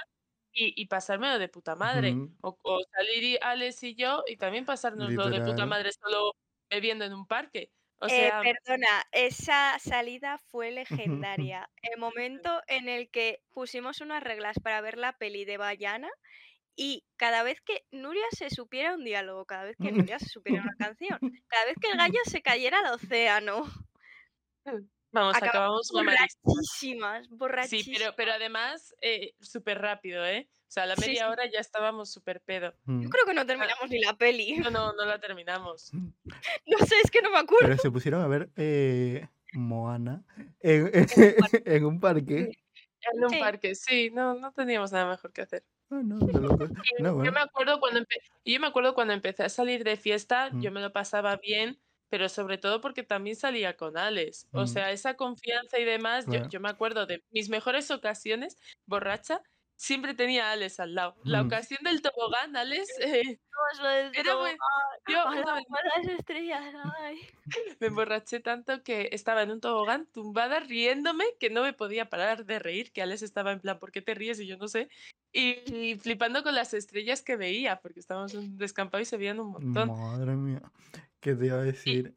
y, 0.52 0.80
y 0.82 0.88
pasármelo 0.88 1.40
de 1.40 1.50
puta 1.50 1.76
madre. 1.76 2.20
Ujú, 2.20 2.38
O, 2.42 2.58
o 2.62 2.80
salir 2.92 3.24
y 3.24 3.38
Alex 3.42 3.84
y 3.84 3.96
yo 3.96 4.24
y 4.28 4.38
también 4.38 4.66
pasárnoslo 4.66 5.30
de 5.32 5.42
puta 5.42 5.66
madre 5.66 5.92
solo 5.94 6.34
bebiendo 6.70 7.06
en 7.06 7.14
un 7.14 7.28
parque. 7.28 7.74
O 8.00 8.10
Eh, 8.10 8.32
sea, 8.32 8.40
perdona, 8.40 9.04
esa 9.12 9.78
salida 9.80 10.38
fue 10.38 10.72
legendaria. 10.72 11.70
El 11.82 12.00
momento 12.00 12.62
en 12.68 12.88
el 12.88 13.12
que 13.12 13.44
pusimos 13.50 14.00
unas 14.00 14.24
reglas 14.24 14.60
para 14.64 14.80
ver 14.82 14.98
la 14.98 15.18
peli 15.18 15.44
de 15.44 15.58
Bayana 15.58 16.10
y 16.78 17.04
cada 17.18 17.44
vez 17.44 17.60
que 17.62 17.84
Nuria 17.92 18.24
se 18.32 18.50
supiera 18.50 18.94
un 18.96 19.04
diálogo, 19.04 19.46
cada 19.46 19.66
vez 19.66 19.76
que 19.78 19.92
Nuria 19.92 20.20
se 20.20 20.30
supiera 20.30 20.62
una 20.64 20.76
canción, 20.80 21.20
cada 21.48 21.66
vez 21.66 21.76
que 21.82 21.90
el 21.92 21.98
gallo 21.98 22.20
se 22.26 22.42
cayera 22.42 22.80
al 22.80 22.94
océano, 22.94 23.64
vamos, 25.12 25.36
acabamos 25.36 25.90
acabamos 25.90 25.92
mamadísimas. 25.94 26.38
borrachísimas, 26.42 27.28
Sí, 27.28 27.34
borrachísimas. 27.36 28.00
pero, 28.00 28.14
pero 28.16 28.32
además 28.34 28.96
eh, 29.02 29.34
súper 29.42 29.80
rápido, 29.82 30.26
¿eh? 30.26 30.48
O 30.50 30.70
sea, 30.72 30.84
a 30.84 30.88
la 30.88 30.96
media 30.98 31.26
sí. 31.26 31.32
hora 31.32 31.44
ya 31.50 31.60
estábamos 31.60 32.12
súper 32.12 32.42
pedo. 32.42 32.72
Yo 32.86 32.94
Mm. 32.94 33.10
creo 33.10 33.26
que 33.26 33.34
no 33.34 33.46
terminamos 33.46 33.90
ni 33.90 34.00
la 34.02 34.18
peli. 34.18 34.58
No, 34.58 34.70
no, 34.70 34.92
no 34.94 35.06
la 35.06 35.20
terminamos. 35.20 35.92
No 36.68 36.78
sé, 36.86 36.96
es 37.04 37.10
que 37.10 37.22
no 37.22 37.32
me 37.32 37.38
acuerdo. 37.40 37.68
Pero 37.68 37.78
se 37.82 37.90
pusieron 37.90 38.22
a 38.22 38.28
ver 38.28 38.50
eh, 38.58 39.26
Moana 39.54 40.24
en, 40.60 40.92
en 41.66 41.86
un 41.86 42.00
parque. 42.02 42.52
En 43.14 43.24
un 43.24 43.30
Sí. 43.32 43.40
parque, 43.40 43.76
sí, 43.76 44.10
no, 44.12 44.34
no 44.36 44.52
teníamos 44.52 44.92
nada 44.92 45.10
mejor 45.10 45.32
que 45.34 45.42
hacer. 45.42 45.64
No, 47.00 47.24
Yo 47.24 47.32
me 47.32 47.40
acuerdo 47.40 47.80
cuando 47.80 48.00
empe- 48.02 48.22
y 48.44 48.54
yo 48.54 48.60
me 48.60 48.68
acuerdo 48.68 48.94
cuando 48.96 49.14
empecé 49.14 49.44
a 49.44 49.50
salir 49.50 49.84
de 49.84 49.98
fiesta, 49.98 50.50
yo 50.60 50.72
Mm. 50.72 50.74
me 50.74 50.82
lo 50.82 50.92
pasaba 50.94 51.38
bien, 51.38 51.80
pero 52.10 52.28
sobre 52.30 52.58
todo 52.58 52.82
porque 52.82 53.04
también 53.04 53.36
salía 53.36 53.78
con 53.78 53.98
Alex. 53.98 54.48
O 54.54 54.64
Mm. 54.64 54.68
sea, 54.68 54.92
esa 54.92 55.16
confianza 55.16 55.80
y 55.80 55.86
demás, 55.86 56.26
yo, 56.28 56.40
yo 56.50 56.60
me 56.60 56.70
acuerdo 56.70 57.06
de 57.06 57.24
mis 57.32 57.50
mejores 57.50 57.92
ocasiones, 57.92 58.58
borracha, 58.86 59.42
siempre 59.78 60.14
tenía 60.14 60.50
a 60.50 60.52
Alex 60.54 60.80
al 60.82 60.96
lado. 60.96 61.16
La 61.24 61.42
Mm. 61.44 61.48
ocasión 61.48 61.80
del 61.84 62.02
tobogán, 62.02 62.56
Alex, 62.58 62.88
eh, 63.00 63.40
del 63.82 64.12
era 64.16 64.36
muy- 64.36 64.58
yo 65.08 65.24
no, 65.32 65.58
estrellas, 66.18 66.76
ay. 67.00 67.18
me 67.80 67.88
emborraché 67.88 68.40
tanto 68.40 68.84
que 68.84 69.10
estaba 69.14 69.44
en 69.44 69.52
un 69.52 69.62
tobogán 69.62 70.06
tumbada 70.08 70.60
riéndome 70.60 71.24
que 71.40 71.50
no 71.50 71.64
me 71.64 71.74
podía 71.74 72.10
parar 72.10 72.46
de 72.46 72.60
reír, 72.60 72.92
que 72.92 73.02
Alex 73.02 73.22
estaba 73.22 73.52
en 73.54 73.60
plan, 73.62 73.80
¿por 73.80 73.92
qué 73.92 74.02
te 74.02 74.14
ríes? 74.16 74.40
Y 74.40 74.48
yo 74.48 74.58
no 74.58 74.68
sé. 74.68 74.90
Y, 75.32 75.60
y 75.74 75.96
flipando 76.00 76.42
con 76.44 76.56
las 76.56 76.74
estrellas 76.74 77.22
que 77.22 77.36
veía, 77.36 77.80
porque 77.80 78.00
estábamos 78.00 78.34
en 78.34 78.40
un 78.42 78.58
descampado 78.58 79.02
y 79.02 79.06
se 79.06 79.18
veían 79.18 79.40
un 79.40 79.52
montón. 79.52 79.90
Madre 79.90 80.36
mía. 80.36 80.62
¿Qué 81.20 81.36
te 81.36 81.46
iba 81.48 81.58
a 81.58 81.64
decir? 81.64 82.14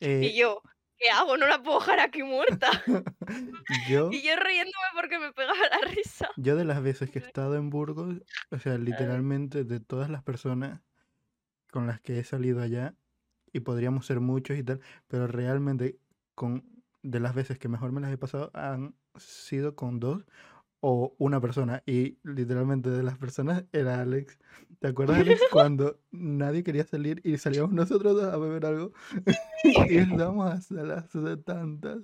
Eh, 0.00 0.30
Y 0.32 0.36
yo, 0.38 0.62
¿qué 0.98 1.10
hago? 1.10 1.36
No 1.36 1.46
la 1.46 1.62
puedo 1.62 1.80
dejar 1.80 2.00
aquí 2.00 2.22
muerta. 2.22 2.70
yo, 3.88 4.10
Y 4.12 4.22
yo 4.22 4.36
riéndome 4.36 4.88
porque 4.94 5.18
me 5.18 5.32
pegaba 5.32 5.58
la 5.58 5.88
risa. 5.88 6.28
yo 6.36 6.56
de 6.56 6.64
las 6.64 6.82
veces 6.82 7.10
que 7.10 7.18
he 7.18 7.22
estado 7.22 7.56
en 7.56 7.70
Burgos, 7.70 8.16
o 8.50 8.58
sea, 8.58 8.78
literalmente 8.78 9.64
de 9.64 9.80
todas 9.80 10.10
las 10.10 10.22
personas 10.22 10.80
con 11.70 11.86
las 11.86 12.00
que 12.00 12.18
he 12.18 12.24
salido 12.24 12.62
allá, 12.62 12.94
y 13.52 13.60
podríamos 13.60 14.06
ser 14.06 14.20
muchos 14.20 14.56
y 14.58 14.62
tal, 14.62 14.80
pero 15.08 15.26
realmente 15.26 15.98
con 16.34 16.64
de 17.02 17.20
las 17.20 17.34
veces 17.34 17.58
que 17.58 17.68
mejor 17.68 17.92
me 17.92 18.00
las 18.00 18.12
he 18.12 18.18
pasado 18.18 18.50
han 18.52 18.96
sido 19.16 19.76
con 19.76 20.00
dos 20.00 20.26
o 20.80 21.14
una 21.18 21.40
persona. 21.40 21.82
Y 21.86 22.18
literalmente 22.22 22.90
de 22.90 23.02
las 23.02 23.18
personas 23.18 23.64
era 23.72 24.00
Alex. 24.00 24.38
¿Te 24.80 24.88
acuerdas, 24.88 25.20
Alex, 25.20 25.40
cuando 25.52 26.00
nadie 26.10 26.62
quería 26.62 26.84
salir 26.84 27.20
y 27.24 27.38
salíamos 27.38 27.72
nosotros 27.72 28.14
dos 28.14 28.32
a 28.32 28.36
beber 28.36 28.66
algo? 28.66 28.92
y 29.64 29.96
estábamos 29.96 30.52
hasta 30.52 30.82
las 30.82 31.10
tantas. 31.44 31.98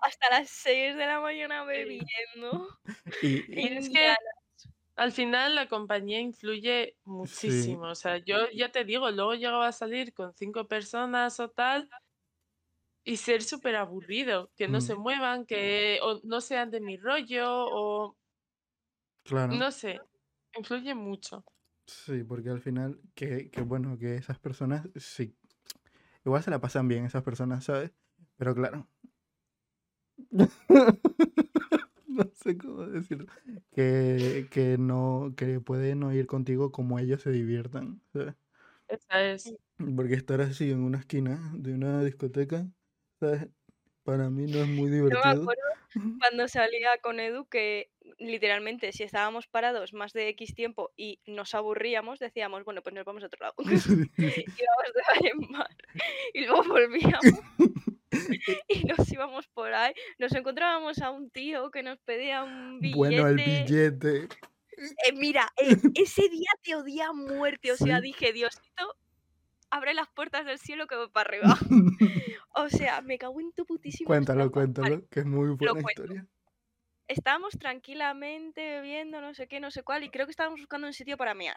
Hasta 0.00 0.30
las 0.30 0.50
6 0.50 0.96
de 0.96 1.06
la 1.06 1.20
mañana 1.20 1.64
bebiendo. 1.64 2.68
Y, 3.22 3.60
Y 3.60 3.66
es 3.76 3.88
que 3.88 4.14
al 4.96 5.12
final 5.12 5.54
la 5.54 5.68
compañía 5.68 6.20
influye 6.20 6.96
muchísimo. 7.04 7.84
O 7.84 7.94
sea, 7.94 8.18
yo 8.18 8.50
ya 8.54 8.70
te 8.70 8.84
digo, 8.84 9.10
luego 9.10 9.34
llegaba 9.34 9.68
a 9.68 9.72
salir 9.72 10.12
con 10.12 10.34
cinco 10.34 10.66
personas 10.66 11.40
o 11.40 11.48
tal 11.48 11.88
y 13.04 13.16
ser 13.16 13.42
súper 13.42 13.76
aburrido, 13.76 14.52
que 14.56 14.68
no 14.68 14.80
se 14.80 14.94
Mm. 14.94 15.02
muevan, 15.02 15.46
que 15.46 15.98
o 16.02 16.20
no 16.24 16.40
sean 16.40 16.70
de 16.70 16.80
mi 16.80 16.96
rollo 16.96 17.46
o 17.50 18.16
claro. 19.24 19.54
no 19.58 19.70
sé, 19.70 19.98
influye 20.56 20.94
mucho. 20.94 21.44
Sí, 21.86 22.22
porque 22.24 22.50
al 22.50 22.60
final, 22.60 23.00
que, 23.14 23.50
que 23.50 23.62
bueno, 23.62 23.98
que 23.98 24.14
esas 24.16 24.38
personas, 24.38 24.88
sí, 24.96 25.36
igual 26.24 26.42
se 26.42 26.50
la 26.50 26.60
pasan 26.60 26.88
bien 26.88 27.04
esas 27.06 27.22
personas, 27.24 27.64
¿sabes? 27.64 27.92
Pero 28.36 28.54
claro. 28.54 28.88
no 32.06 32.24
sé 32.34 32.56
cómo 32.58 32.86
decirlo. 32.86 33.26
Que, 33.72 34.48
que 34.50 34.76
no, 34.78 35.34
que 35.36 35.60
pueden 35.60 36.00
no 36.00 36.12
ir 36.12 36.26
contigo 36.26 36.72
como 36.72 36.98
ellos 36.98 37.22
se 37.22 37.30
diviertan, 37.30 38.02
¿sabes? 38.12 38.34
Esa 38.88 39.22
es. 39.32 39.54
Porque 39.96 40.14
estar 40.14 40.40
así 40.40 40.70
en 40.70 40.80
una 40.84 40.98
esquina 40.98 41.52
de 41.56 41.74
una 41.74 42.02
discoteca, 42.04 42.70
¿sabes? 43.20 43.48
Para 44.04 44.30
mí 44.30 44.50
no 44.50 44.60
es 44.62 44.66
muy 44.68 44.86
Yo 44.90 44.90
me 44.90 44.96
divertido. 45.10 45.42
acuerdo 45.42 45.62
cuando 46.20 46.48
salía 46.48 46.90
con 47.02 47.20
Edu 47.20 47.46
que 47.46 47.90
literalmente 48.18 48.92
si 48.92 49.02
estábamos 49.04 49.46
parados 49.46 49.92
más 49.92 50.12
de 50.12 50.28
X 50.30 50.54
tiempo 50.54 50.90
y 50.96 51.20
nos 51.26 51.54
aburríamos, 51.54 52.18
decíamos, 52.18 52.64
bueno, 52.64 52.82
pues 52.82 52.94
nos 52.94 53.04
vamos 53.04 53.22
a 53.22 53.26
otro 53.26 53.40
lado. 53.42 53.54
íbamos 53.58 54.08
de 54.16 55.02
bar 55.06 55.26
en 55.26 55.52
bar 55.52 55.76
y 56.34 56.46
luego 56.46 56.64
volvíamos 56.64 57.24
y 58.68 58.84
nos 58.84 59.12
íbamos 59.12 59.46
por 59.48 59.72
ahí. 59.72 59.92
Nos 60.18 60.34
encontrábamos 60.34 61.00
a 61.02 61.10
un 61.10 61.30
tío 61.30 61.70
que 61.70 61.82
nos 61.82 61.98
pedía 62.00 62.42
un 62.42 62.80
billete. 62.80 62.96
bueno, 62.98 63.28
el 63.28 63.36
billete. 63.36 64.28
Eh, 65.06 65.12
mira, 65.14 65.46
eh, 65.58 65.76
ese 65.94 66.28
día 66.28 66.50
te 66.62 66.74
odié 66.74 67.02
a 67.02 67.12
muerte. 67.12 67.70
O 67.72 67.76
sea, 67.76 67.96
Sí. 67.98 68.02
dije, 68.02 68.32
Diosito, 68.32 68.96
abre 69.70 69.94
las 69.94 70.08
puertas 70.08 70.46
del 70.46 70.58
cielo 70.58 70.86
que 70.86 70.96
voy 70.96 71.08
para 71.10 71.28
arriba. 71.28 71.58
O 72.54 72.68
sea, 72.68 73.00
me 73.02 73.18
cago 73.18 73.40
en 73.40 73.52
tu 73.52 73.64
putísima 73.64 74.06
Cuéntalo. 74.06 74.40
Vale, 74.40 74.50
cuéntalo, 74.50 75.08
que 75.08 75.20
es 75.20 75.26
muy 75.26 75.50
buena 75.50 75.80
historia. 75.80 76.26
estábamos 77.08 77.58
tranquilamente 77.58 78.60
bebiendo, 78.60 79.20
no 79.20 79.34
sé 79.34 79.46
qué, 79.46 79.60
no 79.60 79.70
sé 79.70 79.82
cuál, 79.82 80.04
y 80.04 80.10
creo 80.10 80.26
que 80.26 80.32
estábamos 80.32 80.60
buscando 80.60 80.86
un 80.86 80.92
sitio 80.92 81.16
para 81.16 81.34
mear. 81.34 81.56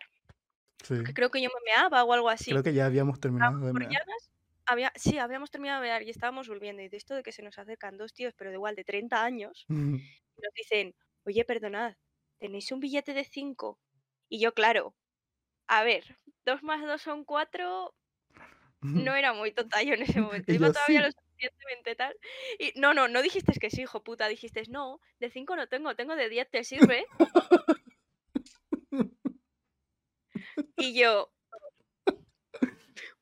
Sí. 0.84 0.96
Creo 1.14 1.32
que 1.32 1.42
yo 1.42 1.50
me 1.50 1.72
meaba 1.72 2.04
o 2.04 2.14
algo 2.14 2.30
así. 2.30 2.52
Creo 2.52 2.64
que 2.64 2.74
ya 2.74 2.86
habíamos 2.86 3.20
terminado 3.20 3.60
de 3.60 3.74
mear. 3.74 3.92
Llanas, 3.92 4.32
había, 4.66 4.92
sí, 4.96 5.18
habíamos 5.18 5.50
terminado 5.52 5.82
de 5.82 5.88
mear 5.88 6.04
y 6.04 6.10
estábamos 6.10 6.48
volviendo. 6.48 6.82
Y 6.82 6.90
de 6.90 6.98
esto 6.98 7.16
de 7.16 7.24
que 7.24 7.32
se 7.32 7.42
nos 7.42 7.58
acercan 7.58 7.98
dos 7.98 8.14
tíos, 8.14 8.34
pero 8.38 8.50
de 8.50 8.58
igual 8.58 8.76
de 8.76 8.84
30 8.84 9.24
años, 9.24 9.66
nos 9.70 10.54
dicen, 10.56 10.96
oye, 11.26 11.46
perdonad, 11.46 11.96
¿tenéis 12.40 12.72
un 12.72 12.80
billete 12.80 13.14
de 13.14 13.24
5? 13.24 13.80
Y 14.30 14.40
yo, 14.40 14.54
claro, 14.54 14.96
a 15.68 15.84
ver, 15.84 16.18
dos 16.46 16.64
más 16.64 16.82
dos 16.82 17.02
son 17.02 17.24
cuatro, 17.24 17.94
no 18.92 19.16
era 19.16 19.34
muy 19.34 19.52
tonta 19.54 19.82
yo 19.84 19.94
en 19.94 20.04
ese 20.04 20.22
momento. 20.22 20.54
Iba 20.54 20.72
todavía 20.72 21.02
"Sí". 21.02 21.06
lo 21.06 21.12
suficientemente 21.12 21.96
tal. 21.96 22.16
Y 22.60 22.74
no, 22.80 22.94
no, 22.94 23.08
no 23.08 23.22
dijiste 23.22 23.54
que 23.60 23.70
sí, 23.70 23.82
hijo 23.84 24.04
puta. 24.04 24.28
Dijiste, 24.28 24.64
no, 24.70 25.00
de 25.20 25.30
5 25.32 25.56
no 25.56 25.68
tengo, 25.70 25.96
tengo 25.96 26.16
de 26.16 26.30
10, 26.30 26.50
¿te 26.50 26.64
sirve? 26.64 27.06
Y 30.76 30.94
yo, 30.94 31.32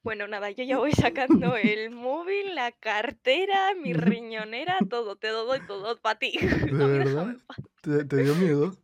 Bueno, 0.03 0.27
nada, 0.27 0.49
yo 0.51 0.63
ya 0.63 0.77
voy 0.77 0.93
sacando 0.93 1.55
el 1.55 1.91
móvil, 1.91 2.55
la 2.55 2.71
cartera, 2.71 3.73
mi 3.75 3.93
riñonera, 3.93 4.83
todo, 4.89 5.15
te 5.15 5.27
doy 5.29 5.61
todo 5.61 5.99
para 6.01 6.19
ti. 6.19 6.33
¿De 6.69 6.87
verdad? 6.87 7.37
¿Te, 7.81 8.05
te 8.05 8.17
dio 8.17 8.35
miedo? 8.35 8.77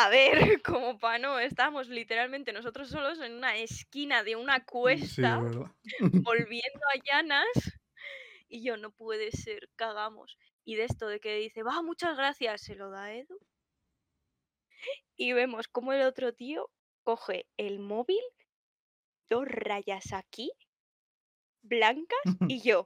A 0.00 0.08
ver, 0.10 0.30
como 0.64 0.96
pa' 1.00 1.18
no, 1.18 1.40
estábamos 1.40 1.88
literalmente 1.88 2.52
nosotros 2.52 2.88
solos 2.88 3.18
en 3.18 3.32
una 3.34 3.56
esquina 3.56 4.22
de 4.22 4.36
una 4.36 4.58
Sí, 4.58 4.64
cuesta, 4.64 5.40
volviendo 6.22 6.84
a 6.94 6.98
Llanas, 7.04 7.80
y 8.48 8.62
yo, 8.62 8.76
no 8.76 8.92
puede 8.92 9.32
ser, 9.32 9.68
cagamos. 9.74 10.38
Y 10.64 10.76
de 10.76 10.84
esto 10.84 11.08
de 11.08 11.18
que 11.18 11.34
dice, 11.34 11.64
va, 11.64 11.82
muchas 11.82 12.16
gracias, 12.16 12.62
se 12.62 12.76
lo 12.76 12.90
da 12.90 13.12
Edu. 13.12 13.40
Y 15.16 15.32
vemos 15.32 15.66
como 15.66 15.92
el 15.92 16.02
otro 16.02 16.32
tío 16.32 16.70
coge 17.02 17.48
el 17.56 17.80
móvil, 17.80 18.22
dos 19.28 19.46
rayas 19.48 20.12
aquí, 20.12 20.52
blancas, 21.62 22.22
y 22.52 22.62
yo, 22.62 22.84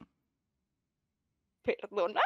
¿perdona? 1.62 2.22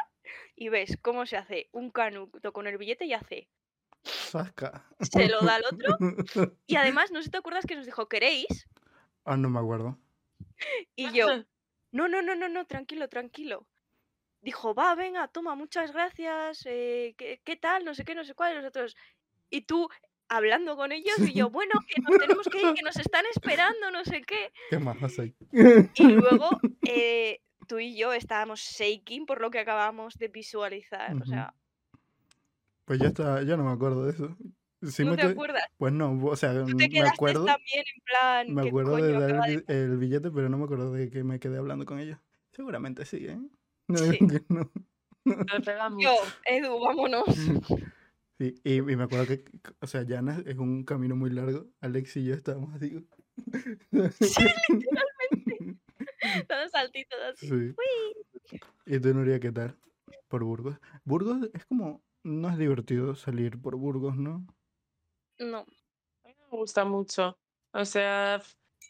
Y 0.55 0.69
ves 0.69 0.97
cómo 1.01 1.25
se 1.25 1.35
hace 1.35 1.67
un 1.73 1.91
canuto 1.91 2.53
con 2.53 2.67
el 2.67 2.77
billete 2.77 3.05
y 3.05 3.13
hace, 3.13 3.49
Sasca. 4.07 4.85
se 4.99 5.27
lo 5.27 5.41
da 5.41 5.55
al 5.55 5.63
otro. 5.71 6.57
Y 6.65 6.75
además, 6.75 7.11
no 7.11 7.19
sé 7.19 7.25
si 7.25 7.31
te 7.31 7.37
acuerdas 7.37 7.65
que 7.65 7.75
nos 7.75 7.85
dijo, 7.85 8.07
¿queréis? 8.07 8.67
Ah, 9.25 9.37
no 9.37 9.49
me 9.49 9.59
acuerdo. 9.59 9.97
Y 10.95 11.11
yo, 11.11 11.27
no, 11.91 12.07
no, 12.07 12.21
no, 12.21 12.35
no, 12.35 12.49
no, 12.49 12.65
tranquilo, 12.65 13.09
tranquilo. 13.09 13.67
Dijo, 14.41 14.73
va, 14.73 14.95
venga, 14.95 15.27
toma, 15.27 15.55
muchas 15.55 15.91
gracias, 15.91 16.65
eh, 16.65 17.15
¿qué, 17.17 17.41
qué 17.43 17.55
tal? 17.55 17.83
No 17.83 17.93
sé 17.93 18.05
qué, 18.05 18.15
no 18.15 18.23
sé 18.23 18.33
cuál, 18.33 18.53
y 18.53 18.55
nosotros. 18.57 18.95
Y 19.49 19.61
tú 19.61 19.89
hablando 20.29 20.75
con 20.75 20.91
ellos, 20.91 21.19
y 21.19 21.33
yo, 21.33 21.49
bueno, 21.49 21.73
que 21.87 22.01
nos 22.01 22.19
tenemos 22.19 22.47
que 22.47 22.61
ir, 22.61 22.73
que 22.73 22.81
nos 22.81 22.97
están 22.97 23.25
esperando, 23.33 23.91
no 23.91 24.03
sé 24.03 24.21
qué. 24.21 24.51
¿Qué 24.69 24.79
más 24.79 25.01
hace? 25.01 25.35
Y 25.95 26.03
luego 26.03 26.49
eh, 26.87 27.41
tú 27.67 27.79
y 27.79 27.97
yo 27.97 28.13
estábamos 28.13 28.59
shaking 28.59 29.25
por 29.25 29.41
lo 29.41 29.51
que 29.51 29.59
acabamos 29.59 30.15
de 30.15 30.27
visualizar. 30.27 31.15
O 31.21 31.25
sea, 31.25 31.53
Pues 32.87 32.99
ya 33.01 33.07
está, 33.07 33.43
ya 33.43 33.57
no 33.57 33.65
me 33.65 33.71
acuerdo 33.71 34.05
de 34.05 34.11
eso. 34.13 34.35
Sí 34.81 35.03
¿no 35.03 35.11
me 35.11 35.17
te 35.17 35.23
acuerdas? 35.23 35.63
Pues 35.77 35.91
no, 35.91 36.17
o 36.23 36.35
sea, 36.37 36.53
Tú 36.63 36.77
te 36.77 36.87
me 36.87 37.01
acuerdo, 37.01 37.43
también 37.43 37.83
en 37.95 38.01
plan, 38.05 38.53
me 38.55 38.61
¿qué 38.61 38.67
acuerdo 38.69 38.95
de 38.95 39.11
dar 39.11 39.31
el, 39.31 39.41
de 39.41 39.57
bi- 39.57 39.63
el 39.67 39.97
billete, 39.97 40.31
pero 40.31 40.47
no 40.47 40.57
me 40.57 40.63
acuerdo 40.63 40.93
de 40.93 41.09
que 41.09 41.21
me 41.25 41.37
quedé 41.39 41.57
hablando 41.57 41.85
con 41.85 41.99
ellos. 41.99 42.17
Seguramente 42.53 43.03
sí, 43.03 43.25
¿eh? 43.27 43.37
No 43.89 43.97
Sí. 43.97 44.11
digo 44.11 44.27
que 44.27 44.41
no. 44.49 44.71
Mucho. 45.25 45.99
Yo, 45.99 46.15
Edu, 46.45 46.79
vámonos. 46.79 47.25
Sí, 48.39 48.53
y, 48.63 48.75
y 48.75 48.81
me 48.95 49.03
acuerdo 49.05 49.25
que, 49.25 49.43
o 49.81 49.87
sea, 49.87 50.03
Llanas 50.03 50.43
es 50.45 50.59
un 50.59 50.83
camino 50.83 51.15
muy 51.15 51.31
largo. 51.31 51.65
Alex 51.81 52.17
y 52.17 52.25
yo 52.25 52.35
estábamos 52.35 52.71
así. 52.75 53.03
Sí, 54.21 54.43
literalmente. 54.69 55.79
Dando 56.47 56.69
saltitos 56.69 57.17
así. 57.33 57.47
Sí. 57.47 58.59
¿Y 58.85 58.99
tú, 58.99 59.11
Nuria, 59.15 59.39
qué 59.39 59.51
tal? 59.51 59.75
Por 60.27 60.43
Burgos. 60.43 60.77
Burgos 61.03 61.49
es 61.51 61.65
como, 61.65 62.03
no 62.27 62.49
es 62.49 62.57
divertido 62.57 63.15
salir 63.15 63.59
por 63.61 63.75
Burgos, 63.77 64.15
¿no? 64.17 64.45
No. 65.39 65.59
A 66.23 66.27
mí 66.27 66.35
me 66.51 66.57
gusta 66.57 66.85
mucho. 66.85 67.39
O 67.73 67.85
sea, 67.85 68.41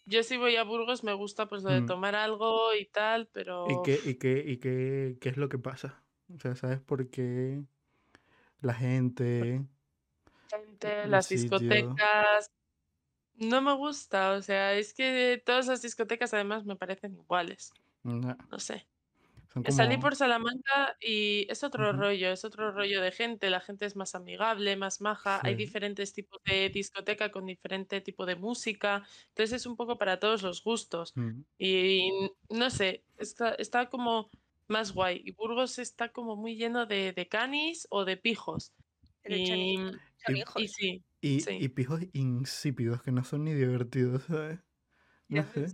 yo 0.06 0.24
si 0.24 0.38
voy 0.38 0.56
a 0.58 0.64
Burgos 0.64 1.04
me 1.04 1.14
gusta 1.14 1.48
pues 1.48 1.64
lo 1.64 1.72
de 1.72 1.82
Mm. 1.82 1.88
tomar 1.88 2.16
algo 2.16 2.74
y 2.76 2.86
tal, 2.88 3.28
pero 3.30 3.56
¿Y 3.64 3.82
qué, 3.82 4.00
y 4.04 4.16
qué, 4.18 4.44
y 4.46 4.58
qué, 4.60 5.18
qué 5.22 5.30
es 5.30 5.38
lo 5.38 5.50
que 5.50 5.60
pasa? 5.60 6.06
O 6.34 6.40
sea, 6.40 6.56
¿sabes 6.56 6.80
por 6.82 7.10
qué 7.10 7.64
la 8.62 8.74
gente... 8.74 9.68
gente, 10.50 11.08
el 11.08 11.10
las 11.10 11.24
sitio. 11.24 12.00
discotecas, 12.00 12.52
no 13.36 13.62
me 13.62 13.74
gusta. 13.76 14.34
O 14.34 14.42
sea, 14.42 14.74
es 14.76 14.94
que 14.94 15.42
todas 15.46 15.68
las 15.68 15.82
discotecas 15.82 16.34
además 16.34 16.66
me 16.66 16.78
parecen 16.78 17.16
iguales. 17.16 17.72
no, 18.04 18.38
No 18.52 18.60
sé. 18.60 18.90
Son 19.54 19.64
Eh, 19.66 19.72
Salí 19.72 19.98
por 19.98 20.16
Salamanca 20.16 20.98
y 21.00 21.46
es 21.50 21.64
otro 21.64 21.92
rollo, 21.94 22.30
es 22.32 22.46
otro 22.46 22.72
rollo 22.72 23.02
de 23.02 23.12
gente, 23.12 23.50
la 23.50 23.60
gente 23.62 23.86
es 23.86 23.96
más 23.96 24.16
amigable, 24.16 24.76
más 24.78 25.02
maja, 25.02 25.42
hay 25.44 25.56
diferentes 25.56 26.14
tipos 26.14 26.40
de 26.46 26.70
discoteca 26.70 27.32
con 27.32 27.46
diferente 27.46 28.02
tipo 28.02 28.26
de 28.26 28.36
música, 28.36 29.04
entonces 29.30 29.54
es 29.62 29.66
un 29.66 29.76
poco 29.76 29.98
para 29.98 30.20
todos 30.20 30.42
los 30.44 30.64
gustos 30.64 31.14
Mm, 31.16 31.42
y 31.58 32.10
no 32.50 32.70
sé, 32.70 33.04
está, 33.18 33.54
está 33.56 33.90
como 33.90 34.30
más 34.68 34.92
guay 34.94 35.22
y 35.24 35.32
Burgos 35.32 35.80
está 35.80 36.10
como 36.12 36.36
muy 36.36 36.56
lleno 36.58 36.86
de, 36.86 37.14
de 37.14 37.28
canis 37.28 37.88
o 37.90 38.04
de 38.06 38.18
pijos 38.18 38.74
De 39.24 39.38
y, 39.40 39.46
chani- 39.46 40.02
son 40.26 40.36
Y- 40.36 40.40
hijos. 40.40 40.62
y 40.64 40.68
sí, 40.68 41.04
Y, 41.22 41.40
Sí. 41.42 41.58
y 41.62 41.70
pijos 41.70 42.02
insípidos 42.14 43.02
que 43.02 43.12
no 43.12 43.24
son 43.24 43.44
ni 43.46 43.54
divertidos, 43.54 44.24
¿sabes? 44.26 44.60
No 45.30 45.46
sé. 45.54 45.68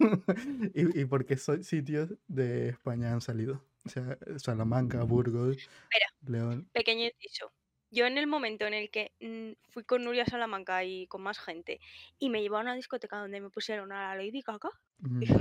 y, 0.74 1.00
y 1.00 1.04
porque 1.04 1.36
son 1.36 1.62
sitios 1.62 2.14
de 2.26 2.70
España 2.70 3.12
han 3.12 3.20
salido. 3.20 3.62
O 3.84 3.88
sea, 3.88 4.18
Salamanca, 4.36 5.02
Burgos, 5.04 5.56
León. 6.26 6.68
Pequeño 6.72 7.06
inciso. 7.06 7.52
Yo 7.90 8.04
en 8.04 8.18
el 8.18 8.26
momento 8.26 8.66
en 8.66 8.74
el 8.74 8.90
que 8.90 9.12
mm, 9.20 9.70
fui 9.70 9.84
con 9.84 10.04
Nuria 10.04 10.26
Salamanca 10.26 10.84
y 10.84 11.06
con 11.06 11.22
más 11.22 11.38
gente 11.38 11.80
y 12.18 12.28
me 12.28 12.42
llevaron 12.42 12.68
a 12.68 12.70
una 12.72 12.76
discoteca 12.76 13.18
donde 13.18 13.40
me 13.40 13.48
pusieron 13.48 13.92
a 13.92 14.14
la 14.14 14.22
Lady 14.22 14.42
Gaga, 14.42 14.70
Dije, 14.98 15.34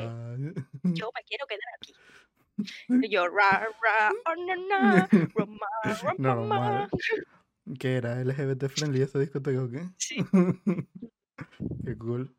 yo 0.83 1.11
me 1.13 1.23
quiero 1.25 1.45
quedar 1.47 1.61
aquí. 1.81 1.93
Y 2.89 3.09
yo, 3.09 3.27
ra, 3.27 3.67
ra, 3.83 4.11
oh, 4.25 4.45
na, 4.45 4.55
na, 4.55 5.09
roma, 5.33 5.67
roma. 6.17 6.89
¿Qué 7.79 7.95
era? 7.95 8.23
¿LGBT 8.23 8.69
friendly 8.69 9.01
esa 9.01 9.19
discoteca 9.19 9.63
o 9.63 9.69
qué? 9.69 9.89
Sí. 9.97 10.17
Qué 11.85 11.97
cool. 11.97 12.36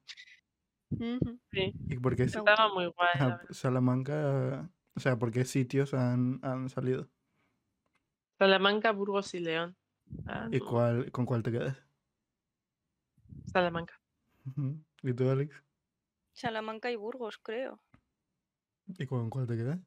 Sí, 0.90 1.72
¿Y 1.88 1.98
por 1.98 2.16
qué 2.16 2.28
si- 2.28 2.38
estaba 2.38 2.72
muy 2.72 2.86
guay, 2.86 3.08
ajá. 3.14 3.40
Salamanca? 3.50 4.70
O 4.94 5.00
sea, 5.00 5.18
¿por 5.18 5.30
qué 5.30 5.44
sitios 5.44 5.94
han, 5.94 6.40
han 6.42 6.68
salido? 6.68 7.08
Salamanca, 8.38 8.92
Burgos 8.92 9.34
y 9.34 9.40
León. 9.40 9.76
Ah, 10.26 10.48
¿Y 10.50 10.58
no, 10.58 10.66
cuál, 10.66 11.10
con 11.10 11.26
cuál 11.26 11.42
te 11.42 11.52
quedas? 11.52 11.76
Salamanca. 13.52 14.00
¿Y 15.02 15.12
tú, 15.14 15.28
Alex? 15.30 15.62
Salamanca 16.32 16.90
y 16.90 16.96
Burgos, 16.96 17.38
creo. 17.38 17.80
¿Y 18.86 19.06
con 19.06 19.28
cuál 19.30 19.46
te 19.46 19.56
quedas? 19.56 19.78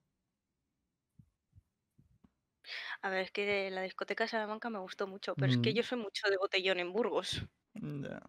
A 3.02 3.10
ver, 3.10 3.22
es 3.22 3.32
que 3.32 3.70
la 3.72 3.82
discoteca 3.82 4.24
de 4.26 4.30
Salamanca 4.30 4.70
me 4.70 4.80
gustó 4.80 5.08
mucho, 5.08 5.36
pero 5.36 5.52
es 5.52 5.58
que 5.58 5.72
Mm. 5.72 5.76
yo 5.76 5.84
soy 5.84 5.98
mucho 6.00 6.30
de 6.30 6.38
botellón 6.38 6.80
en 6.80 6.94
Burgos. 6.94 7.44
Ya. 7.74 8.22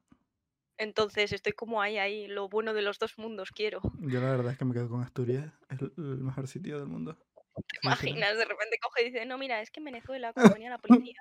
Entonces 0.82 1.32
estoy 1.32 1.52
como 1.52 1.80
ahí, 1.82 1.98
ahí, 1.98 2.26
lo 2.26 2.48
bueno 2.48 2.74
de 2.74 2.82
los 2.82 2.98
dos 2.98 3.18
mundos 3.18 3.50
quiero. 3.52 3.80
Yo 4.00 4.20
la 4.20 4.30
verdad 4.30 4.52
es 4.52 4.58
que 4.58 4.64
me 4.64 4.74
quedo 4.74 4.88
con 4.88 5.02
Asturias. 5.02 5.52
Es 5.68 5.80
el 5.80 5.92
el 5.96 6.18
mejor 6.24 6.46
sitio 6.48 6.78
del 6.78 6.88
mundo. 6.88 7.16
¿Te 7.54 7.78
imaginas? 7.82 8.36
De 8.36 8.44
repente 8.44 8.76
coge 8.82 9.02
y 9.02 9.10
dice, 9.10 9.26
no, 9.26 9.38
mira, 9.38 9.60
es 9.60 9.70
que 9.70 9.80
en 9.80 9.84
Venezuela, 9.84 10.32
cuando 10.32 10.52
venía 10.54 10.70
la 10.70 10.78
policía. 10.78 11.14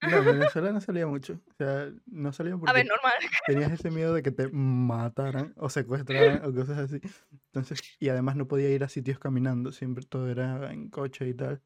No, 0.00 0.18
en 0.18 0.24
Venezuela 0.30 0.72
no 0.72 0.80
salía 0.80 1.06
mucho. 1.06 1.40
O 1.50 1.54
sea, 1.54 1.92
no 2.06 2.32
salía 2.32 2.56
A 2.66 2.72
porque 2.72 2.72
ver, 2.72 2.86
normal. 2.86 3.12
tenías 3.46 3.72
ese 3.72 3.90
miedo 3.90 4.14
de 4.14 4.22
que 4.22 4.30
te 4.32 4.48
mataran 4.50 5.54
o 5.56 5.68
secuestraran 5.70 6.44
o 6.44 6.54
cosas 6.54 6.78
así. 6.78 7.00
Entonces, 7.46 7.82
y 8.00 8.08
además 8.08 8.36
no 8.36 8.48
podía 8.48 8.70
ir 8.70 8.84
a 8.84 8.88
sitios 8.88 9.18
caminando, 9.18 9.72
siempre 9.72 10.04
todo 10.06 10.28
era 10.30 10.72
en 10.72 10.90
coche 10.90 11.28
y 11.28 11.34
tal. 11.34 11.62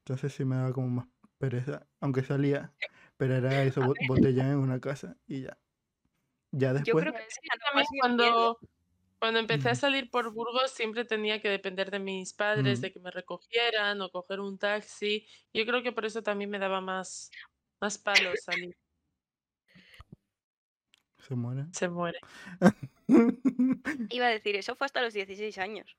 Entonces 0.00 0.34
sí 0.34 0.44
me 0.44 0.56
daba 0.56 0.72
como 0.72 0.88
más 0.88 1.08
pereza, 1.38 1.88
aunque 2.00 2.24
salía, 2.24 2.74
pero 3.16 3.36
era 3.36 3.64
eso, 3.66 3.82
A 3.82 3.84
bo- 3.84 3.98
botellón 4.00 4.46
en 4.48 4.58
una 4.58 4.80
casa 4.80 5.18
y 5.26 5.42
ya. 5.42 5.58
Ya 6.52 6.68
Yo 6.68 6.74
después, 6.74 7.04
creo 7.04 7.14
que 7.14 7.20
Es 7.20 7.26
que 7.28 7.34
sería 7.34 7.54
lo 7.56 7.60
también 7.64 7.74
más 7.74 7.88
divertido. 7.90 8.58
cuando, 8.58 8.58
cuando 9.18 9.40
empecé 9.40 9.70
a 9.70 9.74
salir 9.74 10.10
por 10.10 10.32
Burgos 10.32 10.70
siempre 10.72 11.04
tenía 11.04 11.40
que 11.42 11.48
depender 11.48 11.90
de 11.90 11.98
mis 12.00 12.32
padres, 12.34 12.78
Mm. 12.80 12.82
de 12.82 12.92
que 12.92 13.00
me 13.00 13.10
recogieran 13.10 14.00
o 14.02 14.10
coger 14.10 14.40
un 14.40 14.58
taxi. 14.58 15.26
Yo 15.54 15.64
creo 15.66 15.82
que 15.82 15.92
por 15.92 16.04
eso 16.06 16.22
también 16.22 16.50
me 16.50 16.58
daba 16.58 16.80
más, 16.80 17.30
más 17.80 17.98
palo 17.98 18.30
salir. 18.36 18.76
se 21.18 21.34
muere. 21.36 21.66
Se 21.72 21.88
muere. 21.88 22.18
Iba 24.10 24.26
a 24.26 24.30
decir, 24.30 24.56
eso 24.56 24.74
fue 24.76 24.86
hasta 24.86 25.02
los 25.02 25.14
16 25.14 25.56
años. 25.58 25.96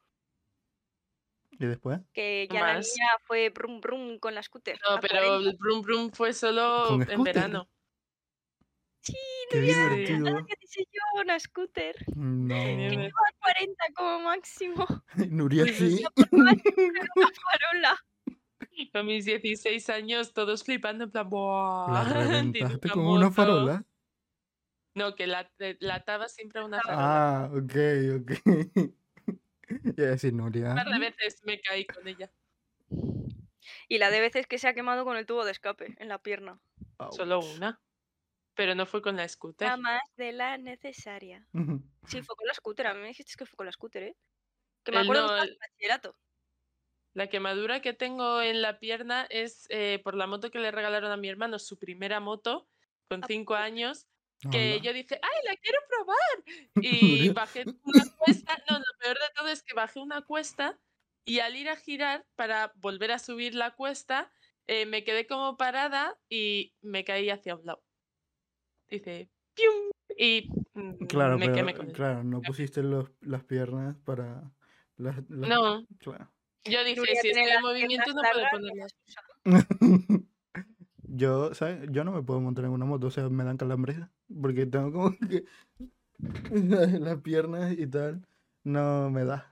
¿Y 1.52 1.66
después? 1.66 2.02
Que 2.14 2.48
ya 2.52 2.62
la 2.62 2.74
niña 2.76 3.08
fue 3.26 3.50
brum 3.50 3.80
brum 3.80 4.20
con 4.20 4.34
la 4.36 4.44
scooter. 4.44 4.78
No, 4.90 5.00
pero 5.00 5.16
40. 5.20 5.50
el 5.50 5.58
Brum 5.58 5.82
Brum 5.82 6.12
fue 6.12 6.34
solo 6.34 6.86
¿Con 6.90 7.10
en 7.10 7.24
verano. 7.24 7.70
Sí, 9.06 9.14
¡Qué 9.50 9.58
Nuria, 9.58 9.76
divertido! 9.90 10.28
ahora 10.30 10.46
que 10.48 10.54
dice 10.62 10.86
yo, 10.92 11.22
una 11.22 11.38
scooter. 11.40 11.96
No. 12.16 12.56
Bien. 12.56 12.94
Iba 12.94 13.04
a 13.08 13.38
40 13.42 13.86
como 13.96 14.20
máximo. 14.22 14.86
Nuria 15.30 15.66
Sí, 15.66 15.98
sí. 15.98 16.06
Una 16.32 16.54
farola. 17.52 17.98
Con 18.94 19.06
mis 19.08 19.26
16 19.26 19.90
años, 19.90 20.34
todos 20.34 20.64
flipando 20.64 21.04
en 21.06 21.12
plan, 21.12 21.26
La 21.26 21.30
¡buah! 21.30 22.04
Tiene 22.06 22.24
reventaste 22.84 22.90
con 22.90 23.06
una 23.06 23.26
moto". 23.26 23.32
farola. 23.36 23.86
No, 24.96 25.16
que 25.16 25.28
la, 25.28 25.52
eh, 25.60 25.76
la 25.80 25.96
ataba 25.96 26.28
siempre 26.30 26.62
a 26.62 26.66
una 26.66 26.80
farola. 26.82 27.44
Ah, 27.46 27.52
ok, 27.52 27.74
ok. 28.22 28.32
Iba 29.98 30.08
a 30.08 30.12
decir 30.12 30.34
Nuria. 30.34 30.70
Un 30.70 30.76
par 30.76 30.88
de 30.90 31.00
veces 31.00 31.42
me 31.44 31.60
caí 31.62 31.86
con 31.86 32.08
ella. 32.08 32.32
Y 33.90 33.98
la 33.98 34.12
de 34.12 34.22
veces 34.22 34.48
que 34.48 34.58
se 34.60 34.68
ha 34.68 34.74
quemado 34.74 35.04
con 35.06 35.18
el 35.18 35.26
tubo 35.26 35.46
de 35.46 35.52
escape 35.52 35.96
en 36.00 36.10
la 36.10 36.20
pierna. 36.22 36.60
Solo 37.12 37.40
una. 37.40 37.80
Pero 38.56 38.76
no 38.76 38.86
fue 38.86 39.02
con 39.02 39.16
la 39.16 39.28
scooter. 39.28 39.68
más 39.78 40.02
de 40.16 40.32
la 40.32 40.58
necesaria. 40.58 41.48
Sí, 42.08 42.22
fue 42.22 42.36
con 42.36 42.48
la 42.48 42.54
scooter. 42.54 42.88
A 42.88 42.94
mí 42.94 43.02
me 43.02 43.08
dijiste 43.10 43.34
que 43.38 43.46
fue 43.46 43.56
con 43.58 43.66
la 43.66 43.72
scooter, 43.72 44.04
¿eh? 44.04 44.18
Que 44.84 44.92
me 44.92 45.00
El 45.00 45.04
acuerdo 45.04 45.28
no, 45.28 45.34
bachillerato. 45.60 46.18
La 47.14 47.28
quemadura 47.28 47.82
que 47.82 47.94
tengo 47.94 48.42
en 48.42 48.62
la 48.62 48.80
pierna 48.80 49.28
es 49.30 49.68
eh, 49.70 50.00
por 50.04 50.16
la 50.16 50.26
moto 50.28 50.50
que 50.50 50.58
le 50.60 50.72
regalaron 50.72 51.12
a 51.12 51.18
mi 51.18 51.30
hermano, 51.30 51.60
su 51.60 51.78
primera 51.78 52.20
moto, 52.20 52.70
con 53.08 53.24
cinco 53.24 53.54
años, 53.56 54.08
Hola. 54.46 54.52
que 54.52 54.82
yo 54.82 54.94
dije, 54.94 55.20
¡ay, 55.22 55.40
la 55.46 55.56
quiero 55.58 55.80
probar! 55.88 56.44
Y 56.82 57.30
bajé 57.30 57.66
una 57.84 58.04
cuesta, 58.18 58.58
no, 58.70 58.78
lo 58.80 58.86
peor 59.00 59.18
de 59.20 59.30
todo 59.36 59.48
es 59.50 59.62
que 59.64 59.76
bajé 59.76 60.00
una 60.00 60.22
cuesta 60.24 60.80
y 61.26 61.40
al 61.40 61.56
ir 61.56 61.70
a 61.70 61.76
girar 61.78 62.28
para 62.36 62.74
volver 62.76 63.12
a 63.12 63.20
subir 63.20 63.54
la 63.56 63.76
cuesta, 63.76 64.32
eh, 64.68 64.86
me 64.88 65.04
quedé 65.04 65.28
como 65.28 65.56
parada 65.58 66.20
y 66.30 66.76
me 66.82 67.04
caí 67.06 67.30
hacia 67.30 67.56
un 67.56 67.66
lado. 67.66 67.84
Dice, 68.90 69.30
¡pium! 69.54 69.90
Y 70.18 70.50
mm, 70.74 71.06
Claro, 71.08 71.38
me 71.38 71.46
pero 71.46 71.56
quemé 71.58 71.74
con 71.76 71.88
él. 71.88 71.94
claro, 71.94 72.24
no 72.24 72.42
pusiste 72.42 72.84
los, 72.84 73.12
las 73.22 73.44
piernas 73.44 73.96
para 74.06 74.52
las, 74.98 75.18
las- 75.30 75.50
No, 75.50 75.86
claro. 76.00 76.32
yo 76.66 76.84
dije, 76.84 77.02
si 77.22 77.30
estoy 77.30 77.50
en 77.50 77.62
movimiento 77.62 78.14
no 78.14 78.22
puedo 78.22 78.46
ponerlas. 78.52 78.96
Yo, 81.16 81.54
¿sabes? 81.54 81.88
Yo 81.92 82.04
no 82.04 82.12
me 82.12 82.24
puedo 82.24 82.40
montar 82.42 82.66
en 82.66 82.72
una 82.72 82.86
moto, 82.86 83.08
o 83.08 83.12
sea, 83.12 83.30
me 83.30 83.44
dan 83.44 83.58
calambres 83.58 83.98
porque 84.42 84.66
tengo 84.66 84.92
como 84.92 85.16
que 85.30 85.46
las 87.00 87.22
piernas 87.22 87.74
y 87.78 87.88
tal. 87.88 88.28
No 88.64 89.10
me 89.10 89.26
da. 89.26 89.50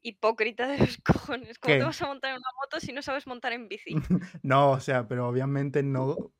Hipócrita 0.00 0.68
de 0.68 0.78
los 0.78 0.96
cojones. 0.98 1.58
¿Cómo 1.58 1.74
¿Qué? 1.74 1.80
te 1.80 1.84
vas 1.84 2.00
a 2.00 2.06
montar 2.06 2.30
en 2.30 2.36
una 2.36 2.48
moto 2.62 2.80
si 2.80 2.92
no 2.92 3.02
sabes 3.02 3.26
montar 3.26 3.52
en 3.52 3.68
bici? 3.68 3.96
No, 4.42 4.70
o 4.70 4.80
sea, 4.80 5.08
pero 5.08 5.28
obviamente 5.28 5.82
no 5.82 6.32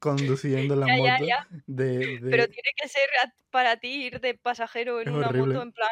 conduciendo 0.00 0.74
la 0.74 0.86
Ya, 0.88 0.96
moto 0.96 1.24
ya. 1.24 1.48
de, 1.66 2.18
Pero 2.22 2.48
tiene 2.48 2.70
que 2.76 2.88
ser 2.88 3.08
para 3.50 3.76
ti 3.76 4.06
ir 4.06 4.20
de 4.20 4.34
pasajero 4.34 5.00
en 5.00 5.08
Es 5.08 5.14
una 5.14 5.28
horrible. 5.28 5.54
moto 5.54 5.62
en 5.62 5.72
plan, 5.72 5.88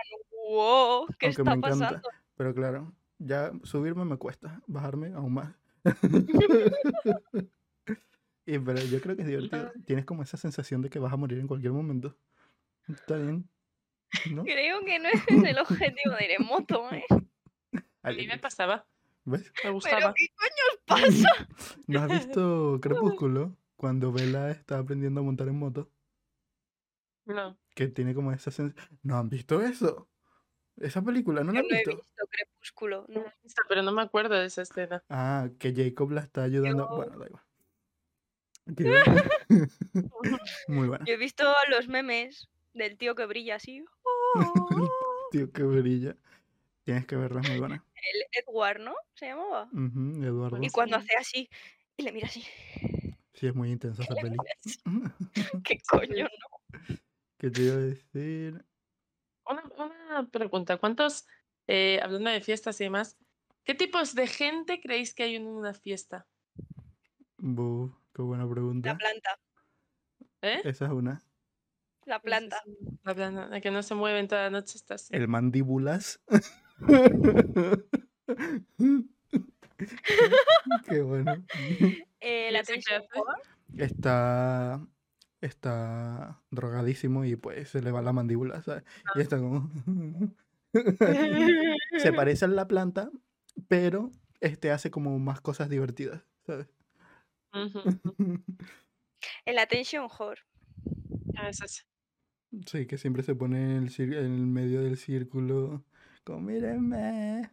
wow, 0.50 1.06
¿qué 1.18 1.26
aunque 1.26 1.42
está 1.42 1.44
me 1.44 1.52
encanta. 1.58 1.68
pasando? 1.86 2.08
Pero 2.36 2.54
claro, 2.54 2.92
ya 3.18 3.52
subirme 3.62 4.04
me 4.04 4.16
cuesta, 4.16 4.60
bajarme 4.66 5.12
aún 5.14 5.34
más. 5.34 5.54
Y 8.50 8.58
pero 8.60 8.80
yo 8.80 8.98
creo 9.02 9.14
que 9.14 9.20
es 9.22 9.28
divertido. 9.28 9.70
Tienes 9.84 10.06
como 10.06 10.22
esa 10.22 10.38
sensación 10.38 10.80
de 10.80 10.88
que 10.88 10.98
vas 10.98 11.12
a 11.12 11.16
morir 11.18 11.38
en 11.38 11.46
cualquier 11.46 11.72
momento. 11.74 12.16
Está 12.88 13.16
bien. 13.16 13.46
¿No? 14.30 14.42
Creo 14.42 14.80
que 14.86 14.98
no 14.98 15.08
ese 15.10 15.36
es 15.36 15.44
el 15.44 15.58
objetivo 15.58 16.14
de 16.18 16.24
ir 16.24 16.30
en 16.40 16.46
moto, 16.46 16.90
¿eh? 16.90 17.04
A 18.02 18.10
mí 18.12 18.26
me 18.26 18.38
pasaba, 18.38 18.86
¿Ves? 19.26 19.42
me 19.42 19.50
Pero 19.60 19.74
gustaba. 19.74 20.14
¿qué 20.16 20.28
coño 20.34 20.64
os 20.72 20.78
pasa? 20.86 21.48
¿No 21.86 22.00
has 22.00 22.08
visto 22.08 22.78
Crepúsculo? 22.80 23.54
Cuando 23.78 24.10
Bella 24.10 24.50
está 24.50 24.76
aprendiendo 24.80 25.20
a 25.20 25.22
montar 25.22 25.46
en 25.46 25.56
moto. 25.56 25.88
No. 27.26 27.56
Que 27.76 27.86
tiene 27.86 28.12
como 28.12 28.32
esa 28.32 28.50
sensación. 28.50 28.98
¿No 29.04 29.16
han 29.18 29.28
visto 29.28 29.62
eso? 29.62 30.08
Esa 30.78 31.00
película, 31.00 31.44
¿no 31.44 31.52
la 31.52 31.60
han 31.60 31.66
no 31.68 31.74
he 31.76 31.84
visto? 31.84 32.02
Crepúsculo, 32.28 33.06
No 33.08 33.20
he 33.20 33.32
visto, 33.44 33.62
pero 33.68 33.82
no 33.82 33.92
me 33.92 34.02
acuerdo 34.02 34.34
de 34.34 34.46
esa 34.46 34.62
escena. 34.62 35.04
Ah, 35.08 35.48
que 35.60 35.72
Jacob 35.72 36.10
la 36.10 36.22
está 36.22 36.42
ayudando. 36.42 36.88
Yo- 36.90 36.96
Bueno, 36.96 37.18
da 37.18 37.26
igual. 37.26 37.42
Muy 40.68 40.88
buena. 40.88 41.04
Yo 41.04 41.14
he 41.14 41.16
visto 41.16 41.44
los 41.70 41.86
memes 41.86 42.48
del 42.74 42.98
tío 42.98 43.14
que 43.14 43.26
brilla 43.26 43.54
así. 43.56 43.84
¡oh! 44.02 44.88
Tío, 45.30 45.52
que 45.52 45.62
brilla. 45.62 46.16
Tienes 46.82 47.06
que 47.06 47.14
verla, 47.14 47.42
es 47.42 47.48
muy 47.48 47.58
buena. 47.60 47.84
El 47.94 48.42
Edward, 48.42 48.80
¿no? 48.80 48.94
Se 49.14 49.26
llamaba. 49.26 49.68
Ujú, 49.72 50.24
Eduardo. 50.24 50.58
Y 50.60 50.70
cuando 50.70 50.96
hace 50.96 51.16
así 51.16 51.48
y 51.96 52.02
le 52.02 52.10
mira 52.10 52.26
así. 52.26 52.44
Sí, 53.38 53.46
es 53.46 53.54
muy 53.54 53.70
intensa 53.70 54.02
esa 54.02 54.16
peli. 54.16 54.36
¿Qué 55.64 55.78
coño, 55.88 56.24
no? 56.24 56.76
¿Qué 57.38 57.50
te 57.50 57.62
iba 57.62 57.74
a 57.74 57.78
decir? 57.78 58.64
Una, 59.46 59.62
una 59.76 60.28
pregunta, 60.28 60.76
¿cuántos, 60.78 61.24
eh, 61.68 62.00
hablando 62.02 62.30
de 62.30 62.40
fiestas 62.40 62.80
y 62.80 62.84
demás, 62.84 63.16
qué 63.62 63.76
tipos 63.76 64.16
de 64.16 64.26
gente 64.26 64.80
creéis 64.80 65.14
que 65.14 65.22
hay 65.22 65.36
en 65.36 65.46
una 65.46 65.72
fiesta? 65.72 66.26
Bu, 67.36 67.94
qué 68.12 68.22
buena 68.22 68.44
La 68.44 68.50
pregunta. 68.50 68.98
planta. 68.98 69.38
¿Eh? 70.42 70.60
Esa 70.64 70.86
es 70.86 70.90
una. 70.90 71.22
La 72.06 72.20
planta. 72.20 72.60
La 73.04 73.14
planta, 73.14 73.46
la 73.46 73.60
que 73.60 73.70
no 73.70 73.84
se 73.84 73.94
mueven 73.94 74.26
toda 74.26 74.42
la 74.42 74.50
noche 74.50 74.78
está 74.78 74.94
así. 74.94 75.14
El 75.14 75.28
mandíbulas. 75.28 76.20
qué 80.88 81.02
bueno. 81.02 81.44
Eh, 82.20 82.48
¿Y 82.50 82.52
la. 82.52 82.62
Está. 83.84 84.86
Está 85.40 86.42
drogadísimo 86.50 87.24
y 87.24 87.36
pues 87.36 87.68
se 87.68 87.80
le 87.80 87.92
va 87.92 88.02
la 88.02 88.12
mandíbula, 88.12 88.60
¿sabes? 88.62 88.82
Y 89.14 89.20
está 89.20 89.38
como. 89.38 89.70
se 91.98 92.12
parece 92.12 92.44
a 92.44 92.48
la 92.48 92.66
planta, 92.66 93.10
pero 93.68 94.10
este 94.40 94.72
hace 94.72 94.90
como 94.90 95.16
más 95.20 95.40
cosas 95.40 95.68
divertidas, 95.70 96.24
¿sabes? 96.44 96.66
Ujú, 97.54 97.82
El 99.44 99.58
attention 99.58 100.08
whore. 100.18 100.40
ah, 101.36 101.48
es 101.50 101.62
ese. 101.62 101.82
Sí, 102.66 102.86
que 102.86 102.98
siempre 102.98 103.22
se 103.22 103.34
pone 103.36 103.76
en 103.76 103.82
el, 103.84 103.90
cir- 103.90 104.16
en 104.18 104.34
el 104.34 104.46
medio 104.46 104.82
del 104.82 104.96
círculo. 104.96 105.84
Como, 106.24 106.40
mírenme. 106.40 107.50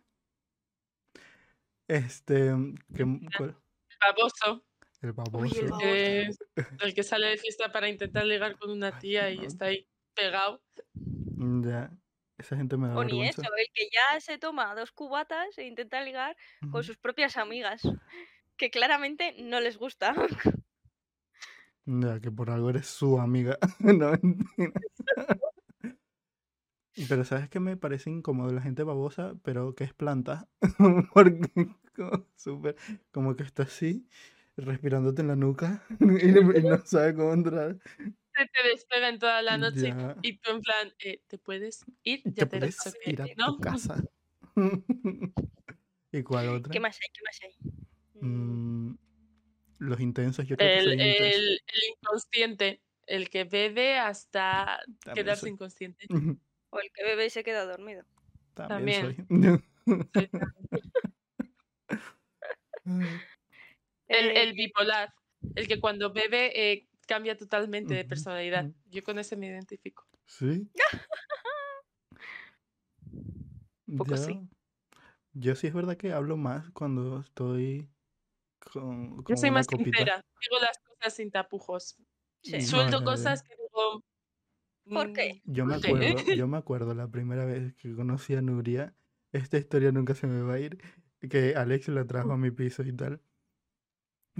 Este. 1.88 2.51
¿qué- 2.95 3.19
cuál? 3.38 3.56
Baboso, 4.01 4.65
El 5.01 5.10
Uy, 5.10 5.10
el 5.10 5.13
baboso. 5.13 5.65
baboso. 5.69 5.77
que 5.79 6.21
es 6.23 6.38
el 6.81 6.93
que 6.93 7.03
sale 7.03 7.27
de 7.27 7.38
fiesta 7.38 7.71
para 7.71 7.89
intentar 7.89 8.25
ligar 8.25 8.58
con 8.58 8.71
una 8.71 8.88
Ay, 8.88 8.93
tía 8.99 9.29
y 9.31 9.45
está 9.45 9.65
ahí 9.65 9.88
pegado. 10.13 10.62
Ya. 11.34 11.91
Esa 12.38 12.58
gente 12.58 12.75
me 12.75 12.89
da 12.89 12.97
O 12.97 13.03
ni 13.03 13.25
eso, 13.25 13.41
el 13.41 13.67
que 13.73 13.88
ya 13.91 14.19
se 14.19 14.38
toma 14.38 14.75
dos 14.75 14.91
cubatas 14.91 15.58
e 15.58 15.65
intenta 15.65 16.01
ligar 16.01 16.36
con 16.71 16.84
sus 16.84 16.97
propias 16.97 17.38
amigas. 17.38 17.81
Que 18.58 18.69
claramente 18.69 19.36
no 19.39 19.60
les 19.62 19.77
gusta. 19.77 20.13
Ya, 21.86 22.19
que 22.19 22.31
por 22.31 22.49
algo 22.49 22.69
eres 22.71 22.88
su 22.88 23.19
amiga. 23.19 23.58
No, 23.79 24.12
mentira. 24.21 24.73
Pero 27.10 27.25
¿sabes 27.25 27.49
qué 27.49 27.60
me 27.60 27.75
parece 27.77 28.10
incómodo? 28.10 28.51
La 28.53 28.62
gente 28.62 28.84
babosa, 28.84 29.34
pero 29.43 29.75
que 29.75 29.84
es 29.84 29.93
planta. 29.93 30.49
Porque 31.13 31.39
como 31.95 32.27
súper, 32.36 32.75
como 33.12 33.36
que 33.36 33.43
está 33.43 33.63
así, 33.63 34.08
respirándote 34.55 35.21
en 35.21 35.27
la 35.27 35.36
nuca 35.36 35.84
y, 35.99 36.31
no- 36.31 36.53
y 36.58 36.63
no 36.63 36.77
sabe 36.86 37.13
cómo 37.15 37.34
entrar. 37.34 37.77
Se 38.36 38.45
te 38.47 38.67
despega 38.69 39.10
en 39.10 39.19
toda 39.19 39.41
la 39.41 39.58
noche 39.58 39.95
Ya. 39.95 40.15
y 40.21 40.38
tú 40.39 40.51
en 40.51 40.62
plan, 40.62 40.93
eh, 40.99 41.21
¿te 41.27 41.38
puedes 41.38 41.88
ir? 42.03 42.27
Ya 42.36 42.45
te 42.45 42.45
te 42.47 42.60
puedes 42.60 42.97
que 43.01 43.12
ir 43.12 43.21
a 43.21 43.29
no. 43.38 43.45
tu 43.45 43.58
casa. 43.60 44.03
¿Y 46.12 46.23
cuál 46.23 46.49
otra? 46.49 46.75
¿Qué 46.75 46.79
más 46.79 46.97
hay? 47.01 47.10
¿Qué 47.13 47.21
más 47.23 47.39
hay? 47.43 47.71
Mm, 48.21 48.58
Mm, 48.60 48.95
los 49.79 49.99
intensos, 50.01 50.47
yo 50.47 50.58
creo 50.58 50.71
que 50.71 50.79
El, 50.79 50.91
soy 50.91 51.01
intenso. 51.01 51.43
el, 51.43 51.60
el 51.67 51.81
inconsciente, 51.91 52.81
el 53.08 53.29
que 53.29 53.43
bebe 53.45 53.97
hasta 53.97 54.79
También 55.03 55.34
quedarse 55.34 55.36
soy. 55.36 55.49
inconsciente. 55.49 56.10
O 56.71 56.80
el 56.80 56.89
que 56.93 57.04
bebe 57.04 57.25
y 57.25 57.30
se 57.30 57.43
queda 57.43 57.65
dormido. 57.65 58.04
También 58.54 58.67
También. 58.67 59.01
soy. 59.01 59.15
Soy 60.13 60.30
El, 64.08 64.30
Eh, 64.30 64.43
el 64.43 64.54
bipolar, 64.54 65.13
el 65.56 65.67
que 65.67 65.80
cuando 65.80 66.13
bebe 66.13 66.71
eh, 66.71 66.88
cambia 67.08 67.36
totalmente 67.36 67.93
de 67.93 68.06
personalidad. 68.06 68.71
Yo 68.89 69.04
con 69.04 69.19
ese 69.19 69.36
me 69.36 69.47
identifico. 69.47 70.06
¿Sí? 70.28 70.69
Poco 73.97 74.12
Ya. 74.12 74.17
sí. 74.17 74.39
Yo 75.34 75.56
sí 75.56 75.67
es 75.67 75.73
verdad 75.73 75.97
que 75.97 76.13
hablo 76.13 76.38
más 76.38 76.69
cuando 76.71 77.19
estoy 77.19 77.89
con, 78.60 79.23
Yo 79.28 79.36
soy 79.36 79.49
una 79.49 79.60
más 79.60 79.67
copita. 79.67 79.97
sincera, 79.97 80.21
digo 80.41 80.62
las 80.62 80.78
cosas 80.80 81.13
sin 81.15 81.32
tapujos. 81.32 81.97
sí. 82.41 82.54
No, 82.54 82.62
Suelto 82.62 83.04
cosas 83.04 83.43
que 83.43 83.56
digo. 83.56 84.01
¿Por 84.91 85.12
qué? 85.13 85.41
mm, 85.45 85.54
Yo 85.54 85.65
me 85.65 85.76
acuerdo, 85.76 86.28
yo 86.30 86.48
me 86.48 86.58
acuerdo 86.58 86.93
la 86.95 87.08
primera 87.10 87.45
vez 87.45 87.74
que 87.76 87.93
conocí 87.95 88.36
a 88.36 88.41
Nuria, 88.41 88.95
esta 89.32 89.58
historia 89.58 89.91
nunca 89.91 90.15
se 90.15 90.28
me 90.28 90.41
va 90.41 90.56
a 90.56 90.60
ir, 90.60 90.78
que 91.30 91.56
Alex 91.56 91.88
la 91.89 92.06
trajo 92.06 92.32
a 92.34 92.38
mi 92.38 92.52
piso 92.52 92.84
y 92.84 92.93
tal. 92.93 93.21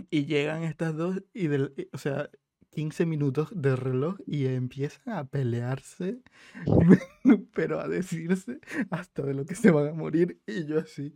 Y 0.10 0.26
llegan 0.26 0.64
estas 0.64 0.96
dos 0.96 1.24
y 1.34 1.48
del, 1.48 1.74
y- 1.78 1.88
o 1.94 1.98
sea, 1.98 2.30
15 2.72 3.06
minutos 3.06 3.50
de 3.56 3.76
reloj 3.76 4.18
y 4.26 4.46
empiezan 4.48 5.14
a 5.14 5.26
pelearse, 5.26 6.22
pero 7.54 7.80
a 7.80 7.88
decirse 7.88 8.60
hasta 8.90 9.22
de 9.24 9.34
lo 9.34 9.46
que 9.46 9.56
se 9.56 9.72
van 9.72 9.88
a 9.88 9.94
morir 9.94 10.42
y 10.46 10.66
yo 10.66 10.80
así, 10.80 11.16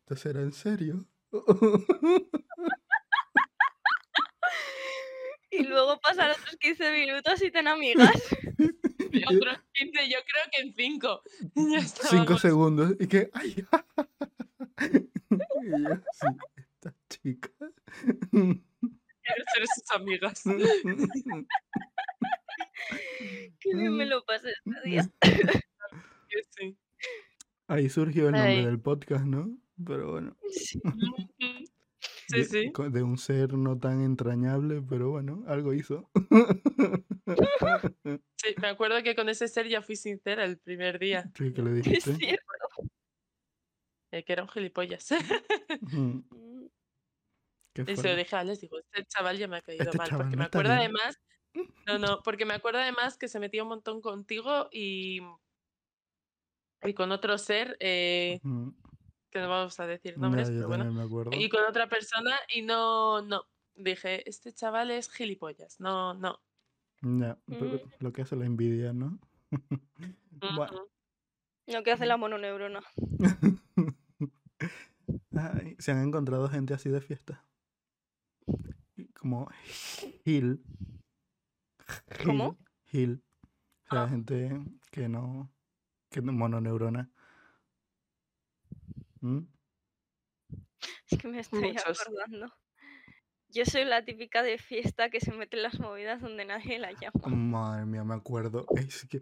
¿esto 0.00 0.16
será 0.16 0.42
en 0.42 0.52
serio? 0.52 1.06
Y 5.58 5.64
luego 5.64 5.98
pasan 6.00 6.30
otros 6.30 6.56
15 6.60 6.92
minutos 6.92 7.42
y 7.42 7.50
ten 7.50 7.66
amigas. 7.68 8.10
Y 9.10 9.24
otros 9.24 9.58
15, 9.72 10.08
yo 10.08 10.18
creo 10.26 10.44
que 10.52 10.62
en 10.62 10.72
5. 10.74 11.22
Ya 11.56 11.80
Cinco 11.80 12.34
estábamos. 12.34 12.40
segundos 12.40 12.94
y 13.00 13.06
que, 13.08 13.28
ay, 13.34 13.50
y 13.50 13.54
yo, 13.60 13.66
sí, 16.12 16.26
esta 16.56 16.94
chica. 17.08 17.50
Quiero 18.30 19.44
ser 19.54 19.66
sus 19.74 19.90
amigas. 19.94 20.42
Qué 20.44 20.56
Qué 23.60 23.74
bien 23.74 23.96
me 23.96 24.06
lo 24.06 24.24
pasé 24.24 24.50
este 24.50 24.80
día. 24.88 25.10
Que 25.20 26.42
sí. 26.50 26.76
Ahí 27.66 27.88
surgió 27.90 28.26
el 28.28 28.32
nombre 28.32 28.50
Ay. 28.58 28.64
del 28.64 28.80
podcast, 28.80 29.24
¿no? 29.24 29.50
Pero 29.84 30.12
bueno. 30.12 30.36
Sí. 32.28 32.40
Ujú. 32.40 32.48
Sí, 32.50 32.72
de, 32.90 33.02
un 33.02 33.18
ser 33.18 33.54
no 33.54 33.78
tan 33.78 34.02
entrañable, 34.02 34.82
pero 34.82 35.10
bueno, 35.10 35.44
algo 35.46 35.72
hizo. 35.72 36.10
Sí, 38.40 38.54
me 38.62 38.68
acuerdo 38.68 39.02
que 39.02 39.16
con 39.16 39.28
ese 39.28 39.48
ser 39.48 39.68
ya 39.68 39.82
fui 39.82 39.96
sincera 39.96 40.44
el 40.44 40.58
primer 40.58 41.00
día, 41.00 41.28
Sí, 41.36 41.52
que 41.52 41.60
le 41.62 41.72
Es 41.98 42.04
dijiste. 42.04 42.14
cierto. 42.18 42.44
eh, 44.12 44.24
que 44.24 44.32
era 44.32 44.42
un 44.42 44.48
gilipollas. 44.48 45.08
Mm, 45.80 46.20
Y 47.86 47.96
se 47.96 48.08
lo 48.08 48.16
dije 48.16 48.36
a 48.36 48.40
Alex, 48.40 48.60
digo, 48.60 48.78
este 48.78 49.04
chaval 49.06 49.38
ya 49.38 49.48
me 49.48 49.58
ha 49.58 49.62
caído 49.62 49.84
Este 49.84 49.98
mal, 49.98 50.10
porque 50.10 50.36
no 50.36 50.38
me 50.38 50.44
acuerdo 50.44 50.70
bien. 50.70 50.80
además, 50.80 51.18
no, 51.86 51.98
no, 51.98 52.22
porque 52.22 52.44
me 52.44 52.54
acuerdo 52.54 52.80
además 52.80 53.16
que 53.16 53.28
se 53.28 53.40
metía 53.40 53.62
un 53.62 53.70
montón 53.70 54.00
contigo 54.00 54.68
y, 54.72 55.20
y 56.82 56.94
con 56.94 57.12
otro 57.12 57.38
ser, 57.38 57.76
eh, 57.80 58.40
que 59.30 59.40
no 59.40 59.48
vamos 59.48 59.78
a 59.80 59.86
decir 59.86 60.18
nombres, 60.18 60.48
yo 60.48 60.54
pero 60.54 60.68
bueno, 60.68 60.84
también 60.84 61.02
me 61.02 61.06
acuerdo. 61.08 61.30
y 61.34 61.48
con 61.48 61.64
otra 61.64 61.88
persona 61.88 62.38
y 62.54 62.62
no, 62.62 63.22
no, 63.22 63.44
dije, 63.74 64.28
este 64.28 64.52
chaval 64.52 64.90
es 64.90 65.10
gilipollas, 65.10 65.78
no, 65.80 66.14
no. 66.14 66.40
Ya, 67.02 67.38
pero 67.46 67.76
Mm. 67.76 67.80
lo 68.00 68.12
que 68.12 68.22
hace 68.22 68.36
la 68.36 68.46
envidia, 68.46 68.92
¿no? 68.92 69.18
Bueno. 70.40 70.86
Lo 71.66 71.82
que 71.82 71.92
hace 71.92 72.06
la 72.06 72.16
mononeurona. 72.16 72.80
Ay, 75.36 75.76
¿Se 75.78 75.92
han 75.92 76.02
encontrado 76.02 76.48
gente 76.48 76.74
así 76.74 76.88
de 76.88 77.00
fiesta? 77.00 77.44
Como 79.20 79.48
Gil. 80.24 80.62
¿Cómo? 82.24 82.56
Gil. 82.86 83.22
O 83.90 83.94
sea, 83.94 84.02
Ah. 84.04 84.08
gente 84.08 84.60
que 84.90 85.08
no. 85.08 85.50
que 86.10 86.22
no 86.22 86.32
mononeurona. 86.32 87.10
¿Mm? 89.20 89.40
Es 91.10 91.18
que 91.18 91.28
me 91.28 91.40
estoy 91.40 91.72
Muchos. 91.72 92.00
acordando. 92.00 92.52
Yo 93.50 93.64
soy 93.64 93.84
la 93.84 94.04
típica 94.04 94.42
de 94.42 94.58
fiesta 94.58 95.08
que 95.08 95.20
se 95.20 95.32
mete 95.32 95.56
en 95.56 95.62
las 95.62 95.80
movidas 95.80 96.20
donde 96.20 96.44
nadie 96.44 96.78
la 96.78 96.92
llama. 96.92 97.34
Madre 97.34 97.86
mía, 97.86 98.04
me 98.04 98.14
acuerdo. 98.14 98.66
Es 98.92 99.06
que 99.08 99.20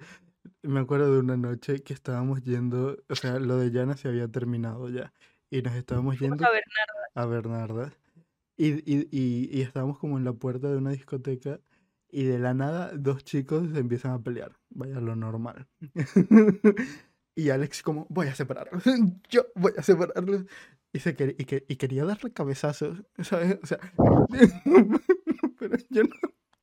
me 0.62 0.80
acuerdo 0.80 1.12
de 1.12 1.20
una 1.20 1.36
noche 1.36 1.82
que 1.82 1.92
estábamos 1.92 2.42
yendo, 2.42 2.96
o 3.08 3.14
sea, 3.14 3.38
lo 3.38 3.56
de 3.56 3.70
Yana 3.70 3.96
se 3.96 4.08
había 4.08 4.28
terminado 4.28 4.88
ya. 4.88 5.12
Y 5.48 5.62
nos 5.62 5.74
estábamos 5.74 6.18
yendo 6.18 6.44
a 6.44 6.50
ver, 6.50 6.64
a 7.14 7.26
Bernardas. 7.26 7.92
Y, 8.56 8.74
y, 8.90 9.08
y, 9.12 9.48
y 9.56 9.62
estábamos 9.62 9.98
como 9.98 10.18
en 10.18 10.24
la 10.24 10.32
puerta 10.32 10.68
de 10.70 10.76
una 10.76 10.90
discoteca. 10.90 11.60
Y 12.08 12.24
de 12.24 12.38
la 12.38 12.54
nada, 12.54 12.92
dos 12.96 13.24
chicos 13.24 13.68
se 13.72 13.78
empiezan 13.78 14.12
a 14.12 14.22
pelear. 14.22 14.56
Vaya 14.70 15.00
lo 15.00 15.14
normal. 15.14 15.68
y 17.36 17.50
Alex, 17.50 17.82
como, 17.82 18.06
voy 18.08 18.26
a 18.26 18.34
separarlos. 18.34 18.82
Yo 19.30 19.46
voy 19.54 19.72
a 19.76 19.82
separarlos. 19.82 20.44
Y, 20.92 20.98
se 21.00 21.14
quer- 21.16 21.36
y, 21.38 21.44
que- 21.44 21.64
y 21.68 21.76
quería 21.76 22.04
darle 22.04 22.32
cabezazos, 22.32 23.02
¿sabes? 23.22 23.58
O 23.62 23.66
sea, 23.66 23.78
pero 25.58 25.76
yo 25.90 26.02
no 26.04 26.14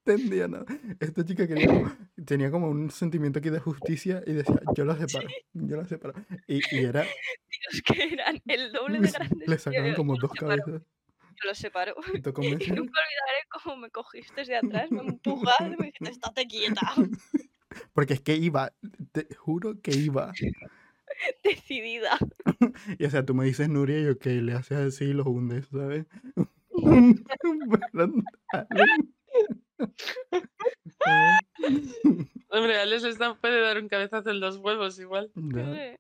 entendía 0.06 0.48
nada. 0.48 0.66
Esta 1.00 1.24
chica 1.24 1.48
quería 1.48 1.96
tenía 2.26 2.50
como 2.52 2.68
un 2.70 2.90
sentimiento 2.90 3.40
aquí 3.40 3.50
de 3.50 3.60
justicia 3.60 4.24
y 4.26 4.34
decía, 4.34 4.60
yo 4.76 4.86
los 4.86 4.98
separo, 4.98 5.28
yo 5.54 5.76
los 5.78 5.88
separo. 5.88 6.14
Y, 6.48 6.62
y 6.76 6.84
era, 6.84 7.02
Dios, 7.04 7.82
que 7.86 8.04
eran 8.14 8.42
el 8.48 8.72
doble 8.72 9.00
de 9.00 9.12
grandes. 9.12 9.48
le 9.72 9.90
yo 9.90 9.96
como 9.96 10.16
dos 10.18 10.32
cabezas. 10.32 10.82
Yo 10.82 11.50
los 11.50 11.58
separo. 11.58 11.96
Y 12.14 12.18
nunca 12.18 12.42
olvidaré 12.42 13.40
cómo 13.52 13.78
me 13.78 13.90
cogiste 13.92 14.44
de 14.46 14.56
atrás, 14.56 14.90
me 14.92 15.02
empujaste 15.02 15.66
y 15.66 15.78
me 15.78 15.86
dijiste, 15.88 16.10
estate 16.12 16.48
quieta. 16.48 16.82
Porque 17.94 18.14
es 18.14 18.22
que 18.22 18.36
iba, 18.36 18.74
te 19.12 19.28
juro 19.36 19.82
que 19.82 19.92
iba. 19.92 20.32
Decidida. 21.44 22.18
Y 23.00 23.06
o 23.06 23.10
sea, 23.10 23.26
tú 23.26 23.34
me 23.36 23.46
dices 23.46 23.70
Nuria 23.70 24.00
y 24.00 24.08
ok, 24.08 24.26
le 24.26 24.54
haces 24.54 24.78
así 24.78 25.06
y 25.06 25.14
los 25.14 25.28
hundes, 25.28 25.68
¿sabes? 25.68 26.06
Hombre, 32.50 32.80
Alex 32.80 33.04
está, 33.04 33.36
puede 33.36 33.62
dar 33.62 33.78
un 33.78 33.88
cabezazo 33.88 34.32
en 34.32 34.40
los 34.40 34.58
huevos 34.58 35.00
igual. 35.00 35.32
ya, 35.36 35.96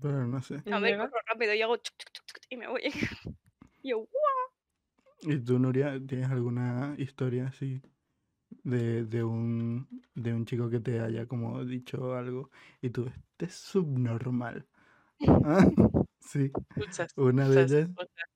pero 0.00 0.26
no 0.26 0.40
sé. 0.42 0.62
A 0.70 0.80
ver, 0.80 0.96
corro 0.98 1.12
rápido 1.26 1.54
y 1.54 1.62
hago 1.62 1.76
chuc, 1.76 1.94
chuc, 1.98 2.12
chuc, 2.12 2.26
chuc, 2.26 2.40
y 2.50 2.56
me 2.56 2.68
voy. 2.68 2.82
Y 3.82 3.90
yo, 3.90 4.08
¿Y 5.22 5.38
tú, 5.38 5.58
Nuria, 5.58 6.00
tienes 6.06 6.30
alguna 6.30 6.94
historia 6.98 7.46
así 7.48 7.82
de, 8.66 9.04
de 9.04 9.24
un 9.24 9.88
de 10.14 10.34
un 10.34 10.44
chico 10.46 10.70
que 10.70 10.80
te 10.80 11.00
haya 11.00 11.26
como 11.28 11.64
dicho 11.64 12.14
algo 12.14 12.50
y 12.82 12.90
tú, 12.90 13.06
este 13.08 13.46
es 13.46 13.54
subnormal? 13.54 14.68
Ah, 15.44 15.66
Sí, 16.20 16.50
Muchas. 16.76 17.12
una 17.16 17.48
de 17.48 17.58
muchas, 17.58 17.72
ellas. 17.72 17.90
muchas. 17.96 18.26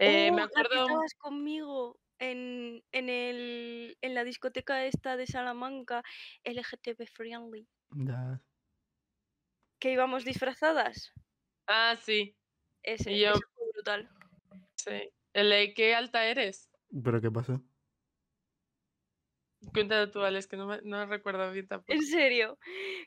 Eh, 0.00 0.30
Oh, 0.30 0.34
me 0.34 0.42
la 0.42 0.48
que 0.48 0.60
acuerdo. 0.60 0.86
estabas 0.86 1.14
conmigo 1.14 2.00
en, 2.18 2.84
en, 2.92 3.08
el, 3.08 3.98
en 4.00 4.14
la 4.14 4.24
discoteca 4.24 4.84
esta 4.86 5.16
de 5.16 5.26
Salamanca, 5.26 6.02
LGTB 6.44 7.06
friendly, 7.06 7.68
Ya. 7.96 8.40
que 9.80 9.92
íbamos 9.92 10.24
disfrazadas. 10.24 11.12
Ah, 11.66 11.96
sí, 12.00 12.36
Ese, 12.82 13.12
Y 13.12 13.20
yo- 13.22 13.32
ese 13.32 13.42
fue 13.54 13.66
brutal. 13.74 14.08
sí. 14.76 15.10
El 15.34 15.50
de 15.50 15.74
qué 15.74 15.94
alta 15.94 16.26
eres. 16.26 16.70
¿Pero 17.04 17.20
qué 17.20 17.30
pasó? 17.30 17.62
Cuéntalo 19.72 20.10
tú, 20.10 20.20
Alex, 20.22 20.46
que 20.46 20.56
no, 20.56 20.66
me, 20.66 20.80
no 20.82 21.06
recuerdo 21.06 21.50
bien 21.52 21.68
tampoco. 21.68 21.92
En 21.92 22.02
serio, 22.02 22.58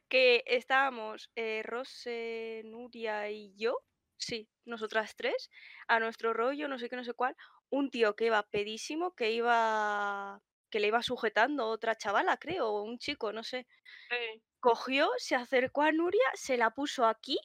que 0.08 0.44
estábamos 0.48 1.30
eh, 1.36 1.62
Rose, 1.64 2.62
Nuria 2.66 3.30
y 3.30 3.54
yo, 3.56 3.78
sí, 4.18 4.50
nosotras 4.64 5.16
tres, 5.16 5.50
a 5.88 6.00
nuestro 6.00 6.34
rollo, 6.34 6.68
no 6.68 6.80
sé 6.80 6.90
qué, 6.90 6.96
no 6.96 7.04
sé 7.04 7.14
cuál, 7.14 7.36
un 7.70 7.90
tío 7.90 8.16
que 8.16 8.28
iba 8.28 8.42
pedísimo, 8.44 9.14
que 9.14 9.32
iba, 9.32 10.42
que 10.70 10.80
le 10.80 10.88
iba 10.88 11.02
sujetando 11.04 11.68
otra 11.68 11.96
chavala, 11.98 12.38
creo, 12.38 12.70
o 12.70 12.84
un 12.84 12.98
chico, 12.98 13.34
no 13.34 13.44
sé. 13.44 13.68
Sí. 14.10 14.42
Cogió, 14.60 15.10
se 15.18 15.36
acercó 15.36 15.82
a 15.84 15.92
Nuria, 15.92 16.26
se 16.34 16.58
la 16.58 16.72
puso 16.72 17.06
aquí, 17.06 17.38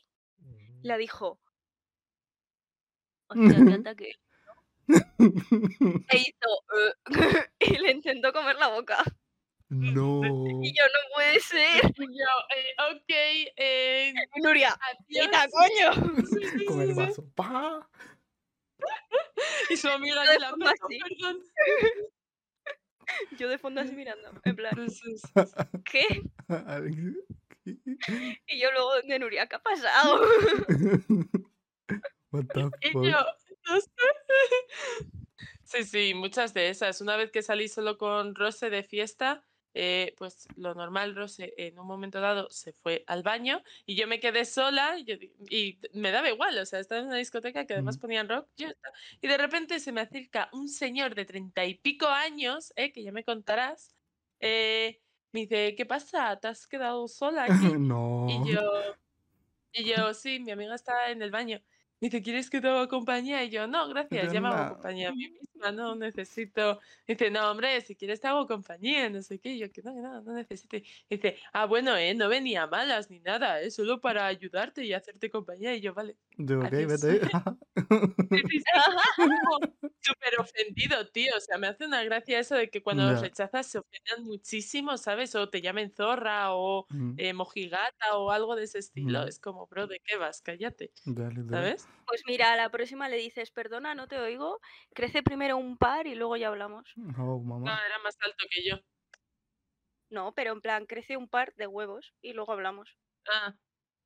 la 0.83 0.97
dijo, 0.97 1.41
hostia, 3.29 3.65
qué 3.67 3.75
ataque. 3.75 4.13
E 6.11 6.18
hizo, 6.18 7.05
y 7.61 7.78
le 7.78 7.93
intentó 7.93 8.32
comer 8.32 8.57
la 8.57 8.68
boca. 8.68 9.03
No. 9.72 10.20
Y 10.64 10.76
yo, 10.76 10.84
no 10.84 11.14
puede 11.14 11.38
ser. 11.38 11.95
Y 11.97 12.18
yo, 12.18 12.26
eh, 12.57 12.74
ok, 12.91 13.05
eh, 13.57 14.12
Y 14.34 14.41
Nuria, 14.41 14.76
quita, 15.07 15.47
coño. 15.49 16.24
Sí, 16.26 16.45
sí, 16.59 16.64
Con 16.64 16.78
sí, 16.78 16.82
el 16.91 16.95
vaso. 16.95 17.24
¡Pa! 17.36 17.88
Y 19.68 19.76
su 19.76 19.88
amiga 19.88 20.24
de 20.24 20.41
la 20.41 20.51
fondo 20.51 20.66
perdón, 20.66 20.86
así. 20.88 20.99
perdón. 20.99 21.38
Yo 23.38 23.49
de 23.49 23.59
fondo 23.59 23.80
así 23.80 23.93
mirando, 23.93 24.32
en 24.45 24.57
plan. 24.57 24.74
¿qué? 25.84 26.05
Y 27.64 28.61
yo 28.61 28.72
luego 28.72 29.01
de 29.03 29.18
Nuria, 29.20 29.47
¿qué 29.47 29.55
ha 29.55 29.62
pasado? 29.62 30.20
What 32.32 32.45
the 32.55 32.70
Y 32.82 32.93
yo. 33.09 33.18
Sí, 35.65 35.85
sí, 35.85 36.15
muchas 36.15 36.53
de 36.53 36.69
esas. 36.69 37.01
Una 37.01 37.17
vez 37.17 37.31
que 37.31 37.43
salí 37.43 37.69
solo 37.69 37.97
con 37.97 38.35
Rose 38.35 38.71
de 38.71 38.83
fiesta, 38.83 39.45
eh, 39.73 40.17
pues 40.19 40.49
lo 40.57 40.75
normal, 40.75 41.15
Rose 41.15 41.55
en 41.57 41.79
un 41.79 41.87
momento 41.87 42.21
dado 42.21 42.51
se 42.51 42.73
fue 42.73 43.05
al 43.07 43.23
baño 43.23 43.63
y 43.87 43.95
yo 43.95 44.09
me 44.09 44.19
quedé 44.19 44.45
sola 44.45 44.99
y, 44.99 45.05
yo 45.05 45.15
y 45.49 45.79
me 45.93 46.11
daba 46.11 46.29
igual, 46.29 46.59
o 46.59 46.67
sea, 46.67 46.81
estaba 46.81 47.01
en 47.01 47.07
una 47.07 47.19
discoteca 47.19 47.67
que 47.67 47.75
además 47.75 47.99
ponían 47.99 48.29
rock 48.29 48.49
yo 48.57 48.67
y 49.21 49.29
de 49.29 49.39
repente 49.39 49.79
se 49.79 49.93
me 49.93 50.01
acerca 50.01 50.49
un 50.53 50.69
señor 50.69 51.15
de 51.15 51.25
treinta 51.25 51.65
y 51.65 51.75
pico 51.75 52.09
años, 52.09 52.73
eh, 52.75 52.91
que 52.91 53.05
ya 53.05 53.13
me 53.13 53.23
contarás, 53.23 53.95
eh, 54.41 55.01
me 55.31 55.43
dice, 55.43 55.77
¿qué 55.77 55.87
pasa? 55.87 56.37
¿Te 56.41 56.49
has 56.49 56.67
quedado 56.67 57.07
sola 57.07 57.45
aquí? 57.45 57.53
No. 57.79 58.27
Y 58.29 58.53
yo, 58.53 58.73
y 59.73 59.85
yo, 59.85 60.15
sí, 60.15 60.41
mi 60.41 60.51
amiga 60.51 60.75
está 60.75 61.13
en 61.13 61.23
el 61.23 61.31
baño. 61.31 61.63
Me 62.01 62.07
dice, 62.09 62.22
¿quieres 62.22 62.48
que 62.48 62.61
te 62.62 62.68
haga 62.68 62.88
compañía? 62.88 63.44
Y 63.44 63.51
yo, 63.51 63.66
no, 63.66 63.86
gracias, 63.88 64.30
ya 64.32 64.40
me 64.40 64.48
hago 64.48 64.64
compañía 64.66 65.11
a 65.11 65.12
mí 65.12 65.28
misma, 65.28 65.49
no 65.73 65.95
necesito. 65.97 66.81
Dice, 67.07 67.31
no, 67.31 67.51
hombre, 67.51 67.81
si 67.83 67.97
quieres 67.97 68.21
te 68.21 68.29
hago 68.29 68.47
compañía, 68.47 69.09
no 69.11 69.23
sé 69.23 69.39
qué. 69.41 69.51
Y 69.53 69.59
yo, 69.61 69.71
que 69.73 69.83
no, 69.83 69.95
que 69.95 70.01
no, 70.01 70.23
no 70.23 70.33
necesito. 70.35 70.77
Dice, 71.09 71.39
ah, 71.53 71.67
bueno, 71.67 71.97
eh, 71.97 72.15
no 72.15 72.29
venía 72.29 72.67
malas 72.67 73.11
ni 73.11 73.21
nada, 73.21 73.61
es 73.61 73.75
solo 73.75 74.01
para 74.01 74.27
ayudarte 74.27 74.85
y 74.85 74.93
hacerte 74.93 75.31
compañía. 75.31 75.75
Y 75.75 75.81
yo, 75.81 75.95
vale. 75.95 76.17
Yo, 76.39 76.63
ok, 76.63 76.73
vete. 76.89 77.21
Súper 80.01 80.41
ofendido, 80.41 81.09
tío. 81.11 81.33
O 81.37 81.41
sea, 81.41 81.59
me 81.59 81.67
hace 81.67 81.87
una 81.87 82.03
gracia 82.05 82.39
eso 82.39 82.55
de 82.57 82.71
que 82.71 82.83
cuando 82.83 83.05
los 83.07 83.21
Ya. 83.21 83.21
rechazas 83.21 83.67
se 83.67 83.79
ofendan 83.79 84.25
muchísimo, 84.25 84.97
¿sabes? 84.99 85.35
O 85.35 85.49
te 85.51 85.61
llamen 85.63 85.91
zorra 85.93 86.55
o 86.55 86.87
Mm, 86.93 87.17
eh, 87.17 87.33
mojigata 87.35 88.17
o 88.17 88.31
algo 88.31 88.57
de 88.57 88.65
ese 88.65 88.79
estilo. 88.79 89.25
Mm. 89.25 89.27
Es 89.27 89.39
como, 89.41 89.67
bro, 89.67 89.87
¿de 89.87 90.01
qué 90.05 90.17
vas? 90.17 90.41
Cállate, 90.43 90.93
Dale, 91.05 91.43
dale. 91.45 91.71
¿sabes? 91.71 91.91
Pues 92.11 92.23
mira, 92.27 92.53
a 92.53 92.57
la 92.57 92.71
próxima 92.71 93.09
le 93.09 93.17
dices, 93.19 93.53
perdona, 93.53 93.95
no 93.95 94.09
te 94.09 94.19
oigo, 94.19 94.59
crece 94.93 95.23
primero 95.23 95.57
un 95.57 95.77
par 95.79 96.09
y 96.09 96.17
luego 96.17 96.37
ya 96.37 96.49
hablamos. 96.49 96.93
No, 97.17 97.39
mamá. 97.39 97.81
era 97.87 97.99
más 98.03 98.17
alto 98.21 98.45
que 98.51 98.69
yo. 98.69 98.77
No, 100.11 100.33
pero 100.35 100.53
en 100.53 100.61
plan, 100.61 100.87
crece 100.87 101.17
un 101.17 101.29
par 101.29 101.55
de 101.55 101.69
huevos 101.69 102.13
y 102.21 102.33
luego 102.33 102.53
hablamos. 102.53 102.99
Ah, 103.33 103.55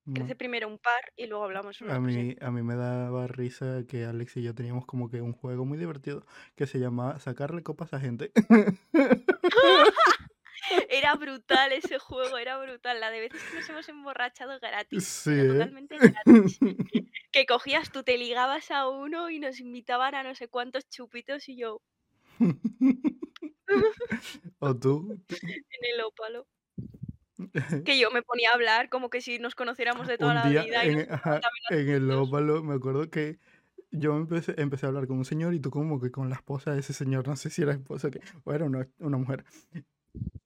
No. 0.05 0.13
Crece 0.13 0.35
primero 0.37 0.69
un 0.69 0.79
par 0.79 1.13
y 1.17 1.27
luego 1.27 1.45
hablamos. 1.45 1.81
A 1.81 1.99
mí, 1.99 2.37
a 2.39 2.51
mí 2.51 2.63
me 2.63 2.75
daba 2.77 3.27
risa 3.27 3.85
que 3.89 4.05
Alex 4.05 4.37
y 4.37 4.43
yo 4.43 4.55
teníamos 4.55 4.85
como 4.85 5.09
que 5.09 5.23
un 5.23 5.33
juego 5.33 5.65
muy 5.65 5.79
divertido 5.79 6.27
que 6.57 6.67
se 6.67 6.79
llamaba 6.79 7.19
sacarle 7.21 7.63
copas 7.63 7.95
a 7.95 8.01
gente. 8.01 8.31
Era 10.89 11.15
brutal 11.15 11.73
ese 11.73 11.99
juego, 11.99 12.39
era 12.39 12.59
brutal. 12.59 13.01
La 13.01 13.11
de 13.11 13.21
veces 13.21 13.43
que 13.43 13.59
nos 13.59 13.69
hemos 13.69 13.89
emborrachado 13.89 14.59
gratis. 14.61 15.05
Sí, 15.05 15.31
¿eh? 15.31 15.49
totalmente 15.49 15.97
gratis. 15.99 16.59
Que 17.33 17.47
cogías, 17.47 17.91
tú 17.91 18.03
te 18.03 18.17
ligabas 18.19 18.71
a 18.71 18.89
uno 18.89 19.31
y 19.31 19.39
nos 19.39 19.61
invitaban 19.61 20.15
a 20.15 20.23
no 20.23 20.35
sé 20.35 20.49
cuántos 20.49 20.89
chupitos 20.89 21.49
y 21.49 21.57
yo 21.57 21.83
o 24.59 24.77
tú. 24.77 25.19
en 25.31 25.95
el 25.95 26.01
ópalo. 26.05 26.47
Que 27.85 27.99
yo 27.99 28.11
me 28.13 28.23
ponía 28.23 28.51
a 28.51 28.55
hablar 28.55 28.89
como 28.89 29.11
que 29.11 29.21
si 29.21 29.41
nos 29.41 29.57
conociéramos 29.57 30.07
de 30.07 30.19
toda 30.19 30.31
un 30.31 30.53
la 30.53 30.63
vida. 30.63 30.87
y 30.87 30.91
en, 30.91 31.13
ajá, 31.13 31.41
el 31.71 32.11
óvalo 32.13 32.63
me 32.63 32.75
acuerdo 32.75 33.11
que 33.11 33.39
yo 33.91 34.17
empecé, 34.17 34.55
empecé 34.57 34.87
a 34.87 34.91
hablar 34.91 35.09
con 35.09 35.19
un 35.19 35.25
señor 35.25 35.53
y 35.53 35.61
tú 35.61 35.71
como 35.71 36.01
que 36.01 36.13
con 36.13 36.31
la 36.31 36.37
esposa 36.37 36.73
de 36.73 36.81
ese 36.81 36.93
señor, 36.93 37.27
no 37.27 37.35
sé 37.37 37.51
si 37.51 37.63
era 37.63 37.73
esposa 37.73 38.11
que, 38.11 38.21
o 38.45 38.53
era 38.53 38.65
una, 38.65 38.89
una 38.99 39.19
mujer. 39.19 39.45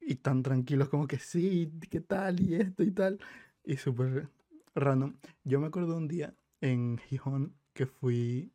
Y 0.01 0.16
tan 0.16 0.43
tranquilos 0.43 0.89
como 0.89 1.07
que 1.07 1.19
sí, 1.19 1.71
¿qué 1.91 2.01
tal? 2.01 2.41
Y 2.41 2.55
esto 2.55 2.83
y 2.83 2.91
tal. 2.93 3.19
Y 3.64 3.77
súper 3.77 4.29
random. 4.75 5.14
Yo 5.45 5.61
me 5.61 5.66
acuerdo 5.69 5.97
un 5.97 6.09
día 6.09 6.35
en 6.61 6.99
Gijón 6.99 7.55
que 7.75 7.87
fui, 7.87 8.53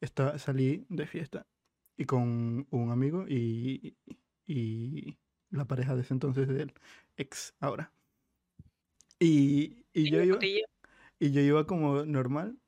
estaba, 0.00 0.38
salí 0.38 0.86
de 0.88 1.06
fiesta 1.06 1.46
y 1.96 2.04
con 2.06 2.66
un 2.70 2.90
amigo 2.90 3.26
y, 3.28 3.96
y 4.46 5.18
la 5.50 5.66
pareja 5.66 5.94
de 5.94 6.02
ese 6.02 6.14
entonces 6.14 6.48
del 6.48 6.72
ex 7.16 7.54
ahora. 7.60 7.92
Y, 9.18 9.84
y 9.92 10.10
yo 10.10 10.18
de 10.18 10.26
iba, 10.26 10.38
y 11.18 11.30
yo 11.32 11.40
iba 11.42 11.66
como 11.66 12.04
normal 12.06 12.58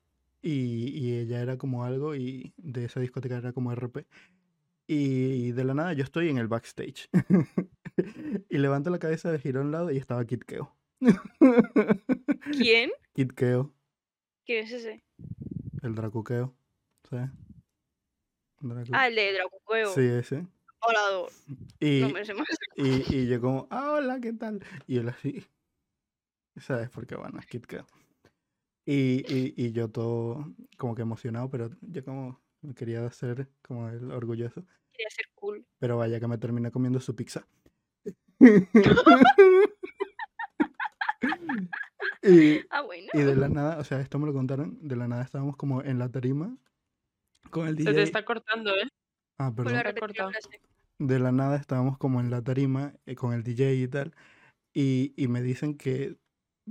y, 0.41 0.89
y 0.97 1.13
ella 1.19 1.41
era 1.41 1.57
como 1.57 1.83
algo 1.85 2.15
y 2.15 2.53
de 2.57 2.85
esa 2.85 2.99
discoteca 2.99 3.37
era 3.37 3.53
como 3.53 3.71
RP. 3.71 4.05
Y 4.87 5.51
de 5.53 5.63
la 5.63 5.73
nada 5.73 5.93
yo 5.93 6.03
estoy 6.03 6.29
en 6.29 6.37
el 6.37 6.47
backstage. 6.47 7.09
y 8.49 8.57
levanto 8.57 8.89
la 8.89 8.99
cabeza 8.99 9.31
de 9.31 9.39
giro 9.39 9.61
a 9.61 9.63
un 9.63 9.71
lado 9.71 9.91
y 9.91 9.97
estaba 9.97 10.25
Kid 10.25 10.41
Keo. 10.41 10.75
¿Quién? 12.51 12.91
Kid 13.13 13.31
Keo, 13.31 13.73
¿Quién 14.45 14.65
es 14.65 14.71
ese? 14.71 15.03
el 15.83 15.95
Dracuqueo. 15.95 16.53
¿Sabes? 17.09 17.29
Dracu- 18.61 18.89
Ah, 18.93 19.07
el 19.07 19.15
de 19.15 19.33
Dracuqueo. 19.33 19.93
Sí, 19.93 20.01
ese. 20.01 20.47
Volador. 20.81 21.29
Y, 21.79 22.01
No 22.01 22.09
me 22.09 22.25
sé 22.25 22.33
más. 22.33 22.47
y, 22.77 23.15
y 23.15 23.27
yo 23.27 23.39
como, 23.41 23.67
ah, 23.69 23.91
hola, 23.93 24.19
¿qué 24.19 24.33
tal? 24.33 24.63
Y 24.87 24.97
él 24.97 25.09
así. 25.09 25.45
¿Sabes? 26.57 26.89
Porque 26.89 27.15
bueno, 27.15 27.39
es 27.39 27.45
Kid 27.45 27.63
Keo. 27.63 27.85
Y, 28.85 29.23
y, 29.33 29.53
y 29.55 29.71
yo 29.71 29.89
todo 29.89 30.45
como 30.77 30.93
que 30.95 31.01
emocionado, 31.03 31.49
pero 31.49 31.69
yo 31.81 32.03
como 32.03 32.41
me 32.63 32.73
quería 32.73 33.05
hacer 33.05 33.47
como 33.61 33.89
el 33.89 34.11
orgulloso. 34.11 34.65
Quería 34.91 35.09
ser 35.09 35.25
cool. 35.35 35.65
Pero 35.79 35.97
vaya 35.97 36.19
que 36.19 36.27
me 36.27 36.37
terminé 36.37 36.71
comiendo 36.71 36.99
su 36.99 37.15
pizza. 37.15 37.45
y, 42.23 42.61
Ah, 42.69 42.81
bueno. 42.81 43.07
y 43.13 43.19
de 43.19 43.35
la 43.35 43.49
nada, 43.49 43.79
o 43.79 43.83
sea, 43.83 43.99
esto 44.01 44.19
me 44.19 44.25
lo 44.27 44.33
contaron, 44.33 44.77
de 44.81 44.95
la 44.95 45.07
nada 45.07 45.23
estábamos 45.23 45.55
como 45.57 45.81
en 45.83 45.99
la 45.99 46.09
tarima 46.09 46.57
con 47.49 47.67
el 47.67 47.77
se 47.77 47.83
te 47.85 47.89
DJ. 47.91 48.03
está 48.03 48.25
cortando, 48.25 48.71
¿eh? 48.75 48.87
Ah, 49.37 49.53
perdón. 49.55 49.81
De 50.99 51.19
la 51.19 51.31
nada 51.31 51.57
estábamos 51.57 51.97
como 51.97 52.19
en 52.19 52.29
la 52.29 52.41
tarima 52.41 52.93
eh, 53.05 53.15
con 53.15 53.33
el 53.33 53.43
DJ 53.43 53.75
y 53.75 53.87
tal. 53.87 54.13
Y, 54.73 55.13
y 55.17 55.27
me 55.27 55.41
dicen 55.41 55.75
que 55.77 56.17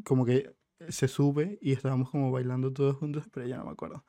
como 0.04 0.24
que 0.24 0.54
se 0.88 1.06
sube 1.08 1.58
y 1.60 1.72
estábamos 1.72 2.10
como 2.10 2.30
bailando 2.32 2.72
todos 2.72 2.96
juntos, 2.96 3.24
pero 3.32 3.46
ya 3.46 3.58
no 3.58 3.64
me 3.66 3.72
acuerdo. 3.72 4.04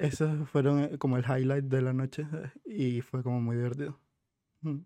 Esos 0.00 0.48
fueron 0.48 0.80
eh, 0.80 0.98
como 0.98 1.16
el 1.16 1.24
highlight 1.24 1.64
de 1.64 1.82
la 1.82 1.92
noche 1.92 2.26
eh, 2.32 2.52
y 2.66 3.00
fue 3.00 3.22
como 3.22 3.40
muy 3.40 3.56
divertido. 3.56 3.98
Mm. 4.62 4.78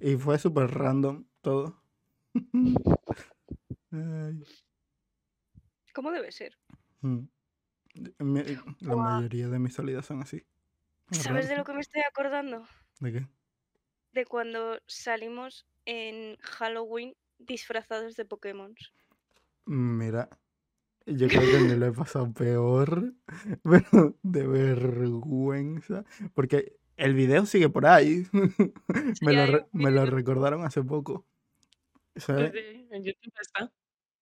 Y 0.00 0.16
fue 0.16 0.38
súper 0.38 0.70
random 0.70 1.24
todo. 1.40 1.82
¿Cómo 5.94 6.10
debe 6.10 6.32
ser? 6.32 6.56
mm. 7.02 7.18
Mi- 8.20 8.42
La 8.80 8.96
mayoría 8.96 9.48
de 9.48 9.58
mis 9.58 9.74
salidas 9.74 10.06
son 10.06 10.22
así. 10.22 10.42
¿Sabes 11.10 11.48
de 11.48 11.56
lo 11.56 11.64
que 11.66 11.74
me 11.74 11.80
estoy 11.80 12.02
acordando? 12.08 12.66
¿De 13.00 13.12
qué? 13.12 13.26
De 14.12 14.24
cuando 14.24 14.78
salimos 14.86 15.66
en 15.84 16.36
Halloween 16.36 17.14
disfrazados 17.38 18.16
de 18.16 18.24
Pokémon. 18.24 18.74
Mira, 19.66 20.28
yo 21.06 21.28
creo 21.28 21.40
que 21.40 21.58
me 21.64 21.76
lo 21.76 21.86
he 21.86 21.92
pasado 21.92 22.32
peor, 22.32 23.12
pero 23.62 24.16
de 24.22 24.46
vergüenza, 24.46 26.04
porque 26.34 26.76
el 26.96 27.14
video 27.14 27.46
sigue 27.46 27.68
por 27.68 27.86
ahí. 27.86 28.26
Me 29.22 29.32
lo, 29.46 29.68
me 29.72 29.90
recordaron 30.06 30.64
hace 30.64 30.82
poco. 30.82 31.24
¿Sabes? 32.16 32.52
sí, 32.52 32.86
en 32.90 33.02
YouTube 33.04 33.32
está. 33.40 33.72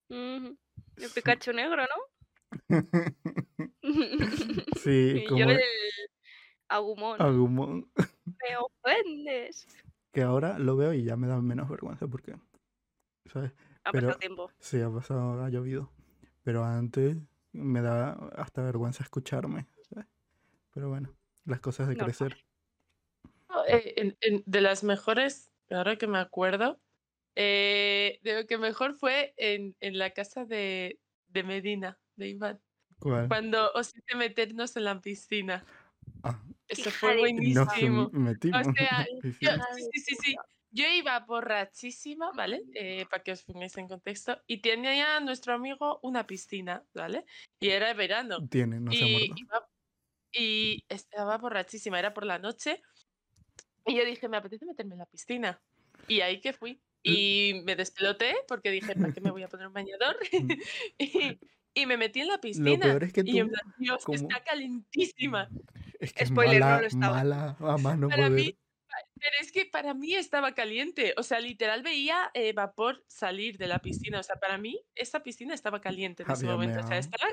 Ujú. 0.09 0.57
El 0.97 1.11
Pikachu 1.15 1.53
negro, 1.53 1.83
¿no? 1.83 2.69
Sí, 4.83 5.23
y 5.23 5.27
como 5.27 5.41
yo 5.41 5.51
el 5.51 5.61
Agumon. 6.69 7.21
Agumon, 7.21 7.91
Me 7.97 8.57
ofendes. 8.57 9.67
que 10.13 10.23
ahora 10.23 10.59
lo 10.59 10.77
veo 10.77 10.93
y 10.95 11.03
ya 11.05 11.17
me 11.17 11.27
da 11.27 11.41
menos 11.41 11.69
vergüenza 11.69 12.07
porque, 12.07 12.37
¿sabes? 13.33 13.53
Ha 13.85 13.93
Pero- 13.93 14.07
pasado 14.09 14.19
tiempo. 14.21 14.51
Sí, 14.59 14.81
ha 14.81 14.91
pasado, 14.91 15.43
ha 15.43 15.49
llovido, 15.51 15.91
pero 16.43 16.65
antes 16.65 17.17
me 17.53 17.81
da 17.83 18.13
hasta 18.37 18.63
vergüenza 18.63 19.03
escucharme, 19.03 19.67
¿sabes? 19.89 20.07
Pero 20.73 20.89
bueno, 20.89 21.17
las 21.45 21.61
cosas 21.61 21.89
de 21.89 21.97
Normal. 21.97 22.07
crecer. 22.17 22.45
No, 23.49 23.65
eh, 23.67 23.95
en- 23.97 24.17
en- 24.21 24.43
de 24.47 24.61
las 24.61 24.85
mejores, 24.85 25.53
ahora 25.71 25.97
que 25.97 26.07
me 26.07 26.19
acuerdo, 26.19 26.81
eh, 27.37 28.21
de 28.23 28.41
lo 28.43 28.47
que 28.47 28.59
mejor 28.59 28.95
fue 28.95 29.35
en, 29.37 29.77
en 29.81 29.99
la 29.99 30.11
casa 30.11 30.45
de, 30.45 31.01
de 31.29 31.43
Medina, 31.45 31.99
de 32.17 32.29
Iván, 32.29 32.61
¿Cuál? 32.99 33.29
cuando 33.29 33.73
os 33.73 33.95
hice 33.97 34.17
meternos 34.17 34.77
en 34.77 34.85
la 34.85 35.01
piscina. 35.01 35.65
Ah, 36.23 36.41
Eso 36.69 36.91
fue 36.91 37.11
de- 37.11 37.17
nos 37.17 37.69
buenísimo. 37.69 38.11
metimos. 38.13 38.67
sea, 38.77 39.07
Sí, 39.23 39.33
sí. 39.33 39.47
Yo, 39.47 39.51
sí, 39.77 39.85
sí, 39.93 40.01
sí, 40.01 40.17
sí. 40.23 40.37
Yo 40.73 40.85
iba 40.89 41.19
borrachísima, 41.21 42.31
¿vale? 42.33 42.63
Eh, 42.75 43.05
para 43.11 43.23
que 43.23 43.33
os 43.33 43.43
pongáis 43.43 43.77
en 43.77 43.89
contexto. 43.89 44.41
Y 44.47 44.59
tenía 44.63 45.17
a 45.17 45.21
nuestro 45.21 45.55
amigo 45.55 45.99
una 46.03 46.27
piscina, 46.27 46.85
¿vale? 46.95 47.25
Y 47.59 47.69
era 47.71 47.93
verano. 47.95 48.47
Tiene, 48.49 48.79
no 48.81 48.93
se 48.93 48.99
y, 48.99 49.13
muerto. 49.13 49.35
iba- 49.37 49.69
y 50.33 50.85
estaba 50.89 51.39
borrachísima, 51.39 51.99
era 51.99 52.15
por 52.15 52.25
la 52.25 52.39
noche. 52.39 52.81
Y 53.87 53.97
yo 53.97 54.05
dije, 54.05 54.29
me 54.29 54.37
apetece 54.37 54.65
meterme 54.65 54.95
en 54.95 54.99
la 55.01 55.07
piscina. 55.07 55.61
Y 56.07 56.21
ahí 56.21 56.41
que 56.41 56.53
fui. 56.53 56.81
Y 57.03 57.63
me 57.65 57.75
despeloté 57.77 58.37
porque 58.47 58.71
dije, 58.71 58.95
¿para 58.95 59.13
qué 59.13 59.21
me 59.23 59.31
voy 59.31 59.43
a 59.43 59.49
poner 59.49 59.67
un 59.67 59.73
bañador? 59.73 60.17
y, 60.99 61.41
y 61.75 61.87
me 61.87 61.97
metí 61.97 62.21
en 62.21 62.29
la 62.29 62.39
piscina. 62.39 62.69
Mm. 62.71 62.73
Lo 62.75 62.81
peor 62.81 63.05
es 63.05 63.13
que 63.13 63.23
y 63.25 63.39
en 63.39 63.49
plan, 63.49 63.75
Dios, 63.79 64.05
como- 64.05 64.17
está 64.19 64.45
calentísima. 64.45 65.49
es 65.99 66.13
que 66.13 66.27
Spoiler, 66.27 66.61
no 66.61 66.81
lo 66.81 66.87
estaba. 66.87 67.15
mala, 67.17 67.57
a 67.59 67.77
más 67.79 67.99
no 67.99 68.09
Para 68.09 68.29
poder. 68.29 68.33
mí, 68.45 68.59
pero 69.21 69.37
es 69.41 69.53
que 69.53 69.67
para 69.67 69.95
mí 69.95 70.15
estaba 70.15 70.55
caliente. 70.55 71.15
O 71.17 71.23
sea, 71.23 71.41
literal 71.41 71.83
veía 71.83 72.31
eh, 72.35 72.53
vapor 72.53 73.05
salir 73.07 73.59
de 73.59 73.67
la 73.69 73.79
piscina. 73.81 74.21
O 74.21 74.23
sea, 74.23 74.37
para 74.37 74.59
mí 74.59 74.81
esa 74.95 75.23
piscina 75.23 75.55
estaba 75.55 75.81
caliente 75.81 76.23
en 76.23 76.31
ese 76.31 76.47
Había 76.47 76.53
momento. 76.57 76.81
O 76.85 76.87
sea, 76.89 76.99
estaba... 76.99 77.33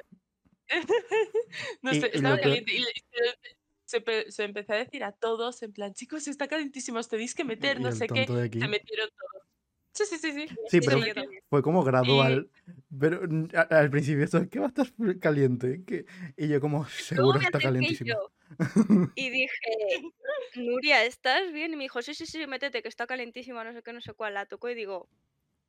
no 1.82 1.94
Y- 1.94 2.02
sé, 2.02 2.12
estaba 2.14 2.38
caliente. 2.40 2.74
Y 2.76 2.84
se, 2.84 3.38
se 3.86 4.02
pe- 4.02 4.32
se 4.32 4.44
empezó 4.44 4.74
a 4.74 4.78
decir 4.78 5.04
a 5.04 5.12
todos, 5.14 5.64
en 5.64 5.72
plan, 5.74 5.94
chicos, 5.94 6.28
está 6.28 6.48
calentísimo, 6.48 7.00
os 7.00 7.08
tenéis 7.08 7.34
que 7.34 7.44
meter, 7.46 7.80
no 7.80 7.92
sé 7.92 8.08
qué. 8.08 8.26
Se 8.26 8.68
metieron 8.68 9.10
todos. 9.10 9.37
Sí, 9.98 10.06
sí, 10.06 10.18
sí, 10.20 10.32
sí. 10.32 10.48
Sí, 10.70 10.82
pero 10.82 11.00
fue 11.50 11.62
como 11.64 11.84
gradual. 11.84 12.52
Pero 13.00 13.22
mm, 13.28 13.48
a- 13.56 13.62
al 13.80 13.90
principio 13.90 14.24
esto, 14.24 14.48
¿qué 14.50 14.60
va 14.60 14.66
a 14.66 14.70
estar 14.70 14.88
caliente? 15.20 15.84
¿Qué? 15.88 16.06
Y 16.38 16.48
yo 16.50 16.62
como, 16.62 16.86
seguro 16.88 17.40
está 17.40 17.60
yo 17.60 18.32
y 19.16 19.30
dije, 19.30 19.52
Nuria, 20.56 21.04
¿estás 21.04 21.52
bien? 21.52 21.74
Y 21.74 21.76
me 21.76 21.84
dijo, 21.86 22.02
sí, 22.02 22.14
sí, 22.14 22.26
sí, 22.28 22.46
métete, 22.48 22.82
que 22.84 22.90
está 22.90 23.08
calentísima, 23.08 23.64
no 23.64 23.74
sé 23.74 23.82
qué, 23.84 23.92
no 23.94 24.02
sé 24.02 24.14
cuál. 24.14 24.36
La 24.36 24.46
tocó 24.46 24.70
y 24.70 24.76
digo, 24.76 25.10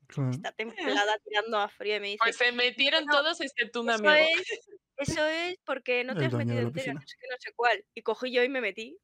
Claro. 0.07 0.31
está 0.31 0.53
templada 0.53 1.17
tirando 1.25 1.59
a 1.59 1.69
frío. 1.69 1.97
Y 1.97 2.01
me 2.01 2.07
dice, 2.09 2.19
Pues 2.25 2.37
se 2.37 2.53
metieron 2.53 3.05
no, 3.07 3.15
todos 3.17 3.41
excepto 3.41 3.81
un 3.81 3.91
eso 3.91 4.05
amigo. 4.05 4.15
es, 4.15 4.69
eso 4.99 5.27
es 5.27 5.57
porque 5.65 6.05
no 6.05 6.15
te 6.15 6.21
El 6.21 6.27
has 6.27 6.35
metido 6.35 6.57
la 6.63 6.69
entera, 6.69 6.95
no 6.95 7.01
sé 7.07 7.17
qué, 7.21 7.27
no 7.31 7.37
sé 7.39 7.53
cuál. 7.57 7.85
Y 7.95 8.03
cogí 8.03 8.33
yo 8.33 8.43
y 8.45 8.49
me 8.49 8.61
metí, 8.61 8.99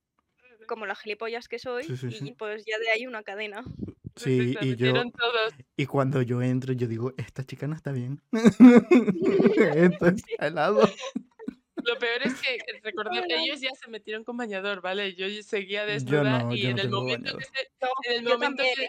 como 0.68 0.87
las 0.87 1.01
gilipollas 1.01 1.49
que 1.49 1.59
soy, 1.59 1.85
Sí, 1.87 1.97
sí, 1.97 2.11
y 2.11 2.20
sí. 2.20 2.35
pues 2.39 2.64
ya 2.66 2.79
de 2.79 2.91
ahí 2.91 3.07
una 3.07 3.22
cadena. 3.22 3.64
Sí, 4.17 4.55
y 4.61 4.77
yo, 4.77 4.93
todos. 5.11 5.55
y 5.77 5.87
cuando 5.87 6.23
yo 6.23 6.41
entro, 6.41 6.73
yo 6.73 6.87
digo, 6.87 7.12
esta 7.17 7.45
chica 7.45 7.67
no 7.67 7.75
está 7.75 7.91
bien. 7.93 8.23
Esto 9.93 10.07
está 10.07 10.47
helado. 10.47 10.81
Lo 11.77 11.99
peor 11.99 12.23
es 12.23 12.41
que 12.41 12.59
recordar 12.83 13.27
que 13.27 13.37
ellos 13.37 13.61
ya 13.61 13.71
se 13.75 13.91
metieron 13.91 14.25
con 14.25 14.37
bañador, 14.37 14.81
¿vale? 14.81 15.15
Yo 15.17 15.27
seguía 15.43 15.83
Yo 15.83 15.93
desnuda 15.93 16.43
no, 16.45 16.55
y 16.55 16.61
yo 16.62 16.69
en 16.71 16.77
no 16.77 16.83
el 16.83 16.89
tengo 16.89 17.01
momento 17.03 17.39
que 17.39 17.45
se, 17.45 17.71
No, 17.83 17.89
en 18.05 18.12
el 18.19 18.25
yo 18.25 18.31
momento 18.39 18.62
también, 18.62 18.75
que 18.77 18.85
¿eh? 18.85 18.89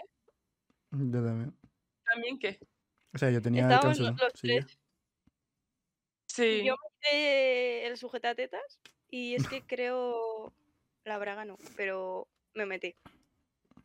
Yo 0.92 1.22
también. 1.24 1.54
también 2.04 2.38
que 2.38 2.58
O 3.14 3.18
sea, 3.18 3.30
yo 3.30 3.42
tenía 3.42 3.62
Estábamos 3.64 3.98
los- 3.98 4.16
los 4.18 4.32
tres. 4.32 4.78
sí. 6.26 6.64
Yo 6.64 6.74
me 6.74 7.08
hice 7.10 7.86
el 7.86 7.96
sujetatetas 7.98 8.80
y 9.10 9.34
es 9.34 9.46
que 9.46 9.62
creo 9.66 10.54
la 11.04 11.18
braga 11.18 11.44
no, 11.44 11.58
pero 11.76 12.28
me 12.54 12.64
metí. 12.64 12.94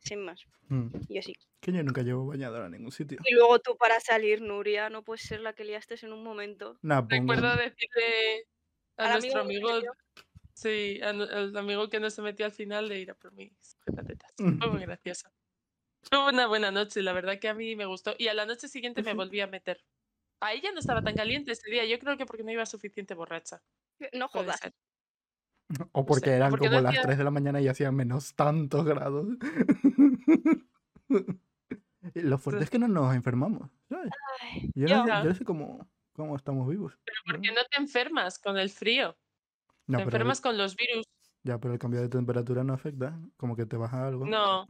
Sin 0.02 0.20
más. 0.24 0.44
Mm. 0.68 0.88
Y 1.08 1.18
así. 1.18 1.34
Que 1.60 1.72
yo 1.72 1.82
nunca 1.82 2.02
llevo 2.02 2.26
bañador 2.26 2.62
a 2.62 2.68
ningún 2.68 2.90
sitio. 2.90 3.18
Y 3.24 3.34
luego 3.34 3.60
tú 3.60 3.76
para 3.76 4.00
salir, 4.00 4.42
Nuria, 4.42 4.90
no 4.90 5.02
puedes 5.04 5.22
ser 5.22 5.40
la 5.40 5.52
que 5.52 5.64
liaste 5.64 5.94
en 6.02 6.12
un 6.12 6.24
momento. 6.24 6.78
Nada, 6.82 7.06
pongo. 7.06 7.32
Recuerdo 7.32 7.56
decirle 7.56 8.46
a 8.96 9.12
nuestro 9.12 9.40
amigo 9.40 9.68
sí, 10.54 11.00
al 11.02 11.56
amigo 11.56 11.88
que 11.88 12.00
no 12.00 12.10
se 12.10 12.22
metió 12.22 12.46
al 12.46 12.52
final 12.52 12.88
de 12.88 13.00
ir 13.00 13.10
a 13.10 13.14
por 13.14 13.32
mis 13.32 13.52
sujetatetas. 13.60 14.32
Fue 14.36 14.70
muy 14.70 14.80
gracioso. 14.80 15.28
Fue 16.02 16.28
una 16.28 16.46
buena 16.48 16.70
noche, 16.70 17.00
la 17.02 17.12
verdad 17.12 17.38
que 17.38 17.48
a 17.48 17.54
mí 17.54 17.76
me 17.76 17.86
gustó. 17.86 18.14
Y 18.18 18.28
a 18.28 18.34
la 18.34 18.44
noche 18.44 18.68
siguiente 18.68 19.02
me 19.02 19.14
volví 19.14 19.40
a 19.40 19.46
meter. 19.46 19.84
A 20.40 20.52
ella 20.52 20.72
no 20.72 20.80
estaba 20.80 21.02
tan 21.02 21.14
caliente 21.14 21.52
ese 21.52 21.70
día, 21.70 21.84
yo 21.84 21.98
creo 22.00 22.16
que 22.16 22.26
porque 22.26 22.42
no 22.42 22.50
iba 22.50 22.66
suficiente 22.66 23.14
borracha. 23.14 23.62
No 24.12 24.26
jodas. 24.26 24.60
O 25.92 26.04
porque 26.04 26.30
eran 26.30 26.50
porque 26.50 26.66
como 26.66 26.76
no 26.78 26.82
las 26.82 26.90
hacía- 26.92 27.02
3 27.02 27.18
de 27.18 27.24
la 27.24 27.30
mañana 27.30 27.60
y 27.60 27.68
hacían 27.68 27.94
menos 27.94 28.34
tantos 28.34 28.84
grados. 28.84 29.26
Lo 32.14 32.38
fuerte 32.38 32.64
es 32.64 32.70
que 32.70 32.78
no 32.78 32.88
nos 32.88 33.14
enfermamos, 33.14 33.70
¿sabes? 33.88 34.10
Ay, 34.40 34.70
Yo 34.74 34.88
no, 34.88 35.04
sé, 35.04 35.10
yo 35.10 35.24
no 35.24 35.34
sé 35.34 35.44
cómo, 35.44 35.88
cómo 36.14 36.36
estamos 36.36 36.68
vivos. 36.68 36.98
Porque 37.30 37.48
no 37.52 37.60
te 37.70 37.80
enfermas 37.80 38.38
con 38.38 38.58
el 38.58 38.70
frío, 38.70 39.16
No, 39.86 39.98
te 39.98 40.04
pero 40.04 40.08
el- 40.08 40.14
enfermas 40.14 40.40
con 40.40 40.58
los 40.58 40.74
virus. 40.76 41.06
ya, 41.44 41.58
pero 41.58 41.72
el 41.74 41.78
cambio 41.78 42.00
de 42.00 42.08
temperatura 42.08 42.64
no 42.64 42.72
afecta. 42.74 43.18
Como 43.36 43.54
que 43.56 43.66
te 43.66 43.76
baja 43.76 44.06
algo. 44.08 44.26
No. 44.26 44.68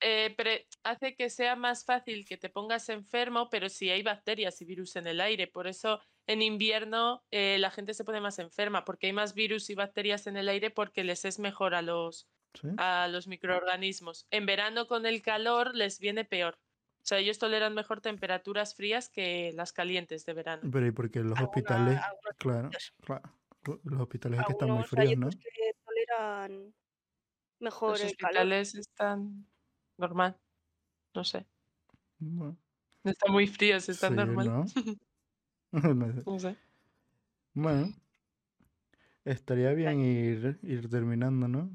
Eh, 0.00 0.32
pero 0.36 0.50
hace 0.84 1.14
que 1.14 1.28
sea 1.28 1.54
más 1.56 1.84
fácil 1.84 2.24
que 2.24 2.38
te 2.38 2.48
pongas 2.48 2.88
enfermo, 2.88 3.48
pero 3.50 3.68
si 3.68 3.90
hay 3.90 4.02
bacterias 4.02 4.60
y 4.62 4.64
virus 4.64 4.96
en 4.96 5.06
el 5.06 5.20
aire. 5.20 5.46
Por 5.46 5.66
eso 5.66 6.00
en 6.26 6.42
invierno 6.42 7.24
eh, 7.30 7.58
la 7.58 7.70
gente 7.70 7.94
se 7.94 8.04
pone 8.04 8.20
más 8.20 8.38
enferma, 8.38 8.84
porque 8.84 9.06
hay 9.08 9.12
más 9.12 9.34
virus 9.34 9.70
y 9.70 9.74
bacterias 9.74 10.26
en 10.26 10.36
el 10.36 10.48
aire 10.48 10.70
porque 10.70 11.04
les 11.04 11.24
es 11.24 11.38
mejor 11.38 11.74
a 11.74 11.82
los, 11.82 12.28
¿Sí? 12.54 12.68
a 12.78 13.08
los 13.08 13.26
microorganismos. 13.26 14.26
En 14.30 14.46
verano 14.46 14.86
con 14.86 15.06
el 15.06 15.22
calor 15.22 15.74
les 15.74 15.98
viene 15.98 16.24
peor. 16.24 16.58
O 17.04 17.06
sea, 17.06 17.18
ellos 17.18 17.38
toleran 17.38 17.74
mejor 17.74 18.00
temperaturas 18.00 18.74
frías 18.74 19.10
que 19.10 19.52
las 19.54 19.74
calientes 19.74 20.24
de 20.24 20.32
verano. 20.32 20.70
Pero 20.72 20.86
y 20.86 20.92
porque 20.92 21.20
los 21.20 21.38
hospitales, 21.38 22.00
algunos 22.00 22.34
claro, 22.38 22.70
los 23.84 24.00
hospitales 24.00 24.40
es 24.40 24.46
que 24.46 24.52
están 24.52 24.70
muy 24.70 24.84
fríos, 24.84 25.18
¿no? 25.18 25.28
que 25.30 25.74
toleran 25.84 26.74
mejor 27.60 27.90
Los 27.92 28.02
el 28.02 28.16
calor. 28.16 28.30
hospitales 28.30 28.74
están 28.74 29.46
normal. 29.98 30.40
No 31.14 31.24
sé. 31.24 31.46
Bueno, 32.18 32.56
No 33.04 33.10
están 33.10 33.32
muy 33.32 33.46
fríos, 33.46 33.88
están 33.88 34.12
sí, 34.12 34.16
normal. 34.16 34.46
¿no? 34.46 34.64
No 35.94 36.12
sé. 36.12 36.22
No 36.26 36.38
sé. 36.38 36.56
Bueno, 37.54 37.92
estaría 39.24 39.72
bien 39.72 40.00
ir, 40.00 40.58
ir 40.62 40.88
terminando, 40.88 41.48
¿no? 41.48 41.70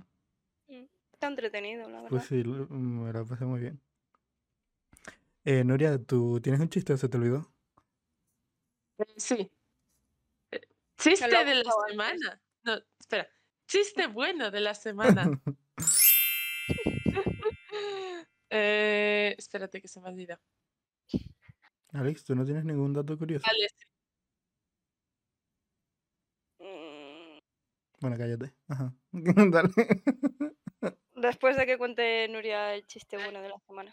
Está 1.13 1.27
entretenido, 1.27 1.83
la 1.89 1.97
verdad. 1.97 2.09
Pues 2.09 2.23
sí, 2.25 2.43
lo- 2.43 2.67
me 2.69 3.11
la 3.11 3.25
pasé 3.25 3.45
muy 3.45 3.59
bien. 3.59 3.81
Eh, 5.43 5.63
Nuria, 5.63 5.97
¿tú 6.01 6.39
tienes 6.41 6.61
un 6.61 6.69
chiste 6.69 6.93
o 6.93 6.97
se 6.97 7.09
te 7.09 7.17
olvidó? 7.17 7.51
Eh, 8.99 9.05
Sí. 9.17 9.51
Eh, 10.51 10.61
Chiste 10.97 11.27
de 11.27 11.55
la 11.63 11.71
semana. 11.89 12.41
No, 12.63 12.77
espera. 12.99 13.27
Chiste 13.67 14.07
bueno 14.13 14.49
de 14.51 14.59
la 14.61 14.73
semana. 14.73 15.29
Eh, 18.51 19.35
espérate 19.37 19.79
que 19.79 19.87
se 19.87 20.01
me 20.01 20.09
olvida. 20.09 20.41
Alex, 21.93 22.23
¿tú 22.25 22.33
no 22.33 22.43
tienes 22.43 22.65
ningún 22.65 22.93
dato 22.93 23.15
curioso? 23.15 23.45
Vale, 23.45 23.67
sí. 23.75 23.85
Mm, 26.59 27.39
Bueno, 28.01 28.17
cállate. 28.17 28.53
Ajá. 28.67 28.93
Dale. 29.11 29.69
Después 31.15 31.57
de 31.57 31.65
que 31.65 31.77
cuente 31.77 32.27
Nuria 32.29 32.73
el 32.75 32.85
chiste 32.87 33.17
bueno 33.17 33.41
de 33.41 33.49
la 33.49 33.59
semana. 33.67 33.91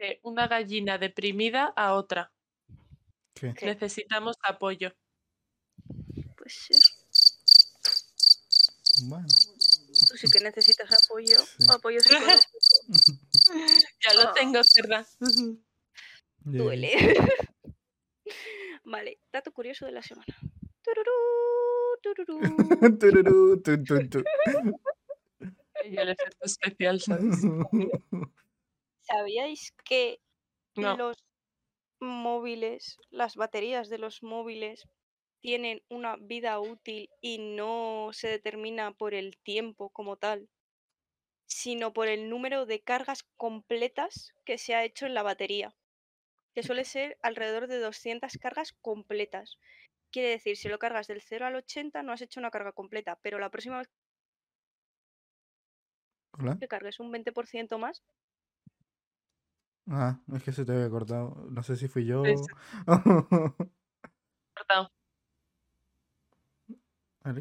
Eh, 0.00 0.20
una 0.22 0.48
gallina 0.48 0.98
deprimida 0.98 1.72
a 1.76 1.94
otra. 1.94 2.32
¿Qué? 3.34 3.54
Necesitamos 3.62 4.36
apoyo. 4.42 4.92
Pues 6.36 6.54
sí, 6.54 6.74
Bueno. 9.08 9.26
tú 9.28 10.16
sí 10.16 10.26
que 10.30 10.40
necesitas 10.40 10.88
apoyo. 11.04 11.38
Sí. 11.58 11.66
Apoyo 11.70 12.00
psicológico. 12.00 12.42
Ya 14.04 14.14
lo 14.14 14.28
Ah. 14.28 14.32
tengo, 14.34 14.60
¿verdad? 14.76 15.06
Duele. 16.40 16.92
vale, 18.84 19.20
dato 19.32 19.52
curioso 19.52 19.86
de 19.86 19.92
la 19.92 20.02
semana. 20.02 20.26
Tururú, 20.82 21.87
tururú. 22.02 22.38
Tururú, 23.00 23.60
tun, 23.62 23.84
tun, 23.84 24.08
tun. 24.10 24.24
Y 25.84 25.96
el 25.96 26.08
efecto 26.10 26.44
especial, 26.46 27.00
¿sabes? 27.00 27.38
¿Sabíais 29.02 29.72
que 29.84 30.20
No. 30.76 30.96
los 30.96 31.16
móviles, 32.00 32.98
las 33.10 33.36
baterías 33.36 33.88
de 33.88 33.98
los 33.98 34.22
móviles 34.22 34.84
tienen 35.40 35.82
una 35.88 36.16
vida 36.16 36.60
útil 36.60 37.10
y 37.20 37.38
no 37.38 38.10
se 38.12 38.28
determina 38.28 38.92
por 38.92 39.14
el 39.14 39.38
tiempo 39.38 39.90
como 39.90 40.16
tal, 40.16 40.48
sino 41.46 41.92
por 41.92 42.08
el 42.08 42.28
número 42.30 42.66
de 42.66 42.80
cargas 42.82 43.24
completas 43.36 44.32
que 44.44 44.58
se 44.58 44.74
ha 44.74 44.84
hecho 44.84 45.06
en 45.06 45.14
la 45.14 45.22
batería, 45.24 45.74
que 46.54 46.62
suele 46.62 46.84
ser 46.84 47.18
alrededor 47.22 47.68
de 47.68 47.80
200 47.80 48.38
cargas 48.38 48.72
completas. 48.82 49.58
Quiere 50.10 50.30
decir, 50.30 50.56
si 50.56 50.68
lo 50.68 50.78
cargas 50.78 51.06
del 51.06 51.20
0 51.20 51.46
al 51.46 51.54
80 51.56 52.02
no 52.02 52.12
has 52.12 52.22
hecho 52.22 52.40
una 52.40 52.50
carga 52.50 52.72
completa, 52.72 53.18
pero 53.22 53.38
la 53.38 53.50
próxima 53.50 53.78
vez 53.78 53.88
Hola. 56.32 56.56
que 56.58 56.68
cargues 56.68 57.00
un 57.00 57.12
20% 57.12 57.78
más, 57.78 58.02
Ah, 59.90 60.20
es 60.34 60.42
que 60.42 60.52
se 60.52 60.66
te 60.66 60.72
había 60.72 60.90
cortado. 60.90 61.46
No 61.50 61.62
sé 61.62 61.74
si 61.76 61.88
fui 61.88 62.04
yo. 62.04 62.22
Cortado. 64.54 64.92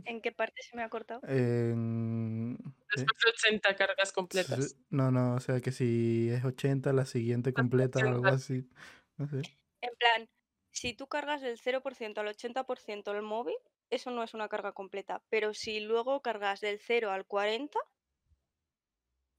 ¿en 0.06 0.22
qué 0.22 0.32
parte 0.32 0.62
se 0.62 0.76
me 0.76 0.84
ha 0.84 0.90
cortado? 0.90 1.22
En- 1.28 2.58
eh, 2.60 2.72
Después 2.96 3.18
de 3.26 3.32
80 3.32 3.76
cargas 3.76 4.12
completas. 4.14 4.78
No, 4.90 5.12
no, 5.12 5.36
o 5.36 5.40
sea 5.40 5.60
que 5.60 5.72
si 5.72 6.30
es 6.30 6.44
80, 6.46 6.94
la 6.94 7.06
siguiente 7.06 7.54
completa 7.54 8.00
o 8.00 8.04
algo 8.04 8.20
80. 8.28 8.36
así. 8.36 8.70
No 9.18 9.28
sé. 9.28 9.42
En 9.82 9.92
plan, 9.98 10.30
si 10.78 10.94
tú 10.94 11.08
cargas 11.08 11.42
del 11.42 11.58
0% 11.58 12.22
al 12.22 12.28
80% 12.28 13.12
el 13.12 13.24
móvil, 13.24 13.56
eso 13.90 14.12
no 14.12 14.22
es 14.24 14.34
una 14.36 14.48
carga 14.48 14.74
completa. 14.74 15.24
Pero 15.30 15.54
si 15.56 15.80
luego 15.80 16.22
cargas 16.22 16.60
del 16.62 16.80
0 16.80 17.12
al 17.12 17.26
40, 17.26 17.80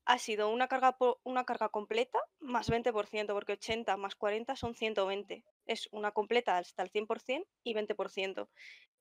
ha 0.05 0.19
sido 0.19 0.51
una 0.51 0.67
carga, 0.67 0.97
una 1.23 1.45
carga 1.45 1.69
completa 1.69 2.19
más 2.41 2.69
20%, 2.69 3.35
porque 3.35 3.53
80 3.53 3.97
más 3.97 4.17
40 4.17 4.57
son 4.57 4.75
120. 4.75 5.45
Es 5.67 5.89
una 5.93 6.11
completa 6.11 6.59
hasta 6.59 6.83
el 6.83 6.91
100% 6.91 7.47
y 7.63 7.75
20%. 7.75 8.49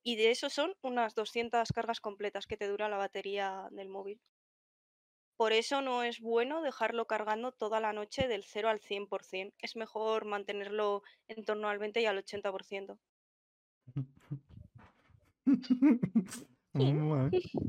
Y 0.03 0.15
de 0.17 0.29
eso 0.29 0.49
son 0.49 0.75
unas 0.81 1.15
200 1.15 1.71
cargas 1.71 1.99
completas 2.01 2.45
que 2.45 2.57
te 2.57 2.67
dura 2.67 2.87
la 2.87 2.97
batería 2.97 3.67
del 3.71 3.89
móvil. 3.89 4.21
Por 5.37 5.53
eso 5.53 5.81
no 5.81 6.01
es 6.01 6.19
bueno 6.19 6.63
dejarlo 6.63 7.05
cargando 7.05 7.51
toda 7.51 7.79
la 7.79 7.93
noche 7.93 8.27
del 8.27 8.43
0 8.43 8.69
al 8.69 8.79
100%. 8.79 9.53
Es 9.59 9.75
mejor 9.75 10.25
mantenerlo 10.25 11.03
en 11.27 11.45
torno 11.45 11.69
al 11.69 11.77
20 11.77 12.01
y 12.01 12.05
al 12.07 12.17
80%. 12.17 12.97
Bueno, 16.73 17.29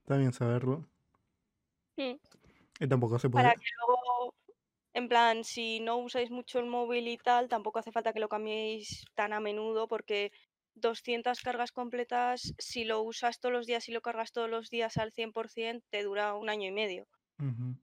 Está 0.00 0.18
bien 0.18 0.32
saberlo. 0.32 0.88
Y 1.96 2.88
tampoco 2.88 3.18
se 3.18 3.28
puede. 3.28 3.44
Para 3.44 3.56
que 3.56 3.64
luego, 3.78 4.34
en 4.94 5.08
plan, 5.08 5.44
si 5.44 5.80
no 5.80 5.96
usáis 5.96 6.30
mucho 6.30 6.58
el 6.58 6.66
móvil 6.66 7.08
y 7.08 7.16
tal, 7.18 7.48
tampoco 7.48 7.78
hace 7.78 7.90
falta 7.90 8.12
que 8.12 8.20
lo 8.20 8.28
cambiéis 8.28 9.04
tan 9.14 9.32
a 9.32 9.40
menudo 9.40 9.88
porque 9.88 10.30
200 10.76 11.40
cargas 11.40 11.72
completas, 11.72 12.54
si 12.58 12.84
lo 12.84 13.02
usas 13.02 13.40
todos 13.40 13.52
los 13.52 13.66
días 13.66 13.88
y 13.88 13.92
lo 13.92 14.02
cargas 14.02 14.32
todos 14.32 14.48
los 14.48 14.70
días 14.70 14.96
al 14.98 15.12
100%, 15.12 15.82
te 15.90 16.02
dura 16.02 16.34
un 16.34 16.48
año 16.48 16.68
y 16.68 16.72
medio. 16.72 17.08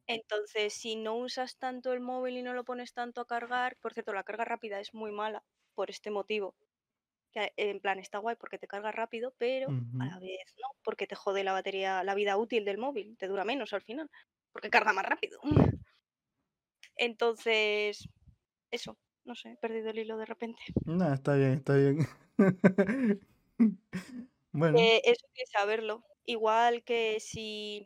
Entonces, 0.07 0.73
si 0.73 0.95
no 0.95 1.15
usas 1.15 1.57
tanto 1.57 1.93
el 1.93 1.99
móvil 1.99 2.37
y 2.37 2.41
no 2.41 2.53
lo 2.53 2.63
pones 2.63 2.93
tanto 2.93 3.21
a 3.21 3.27
cargar, 3.27 3.77
por 3.79 3.93
cierto, 3.93 4.11
la 4.13 4.23
carga 4.23 4.45
rápida 4.45 4.79
es 4.79 4.93
muy 4.93 5.11
mala 5.11 5.43
por 5.75 5.91
este 5.91 6.09
motivo. 6.09 6.55
Que 7.31 7.51
en 7.57 7.79
plan 7.79 7.99
está 7.99 8.17
guay 8.19 8.35
porque 8.35 8.57
te 8.57 8.67
carga 8.67 8.91
rápido, 8.91 9.33
pero 9.37 9.67
a 9.69 10.05
la 10.05 10.19
vez 10.19 10.55
no, 10.61 10.69
porque 10.83 11.07
te 11.07 11.15
jode 11.15 11.43
la 11.43 11.53
batería, 11.53 12.03
la 12.03 12.15
vida 12.15 12.37
útil 12.37 12.65
del 12.65 12.77
móvil, 12.79 13.15
te 13.17 13.27
dura 13.27 13.43
menos 13.43 13.73
al 13.73 13.81
final, 13.81 14.09
porque 14.51 14.69
carga 14.69 14.93
más 14.93 15.05
rápido. 15.05 15.39
Entonces, 16.95 18.07
eso, 18.71 18.97
no 19.25 19.35
sé, 19.35 19.51
he 19.51 19.57
perdido 19.57 19.89
el 19.89 19.99
hilo 19.99 20.17
de 20.17 20.25
repente. 20.25 20.61
No, 20.85 21.13
está 21.13 21.35
bien, 21.35 21.53
está 21.53 21.75
bien. 21.75 22.07
Bueno, 24.51 24.77
Eh, 24.77 25.01
eso 25.05 25.25
hay 25.27 25.33
que 25.33 25.45
saberlo. 25.47 26.03
Igual 26.25 26.83
que 26.83 27.19
si 27.19 27.85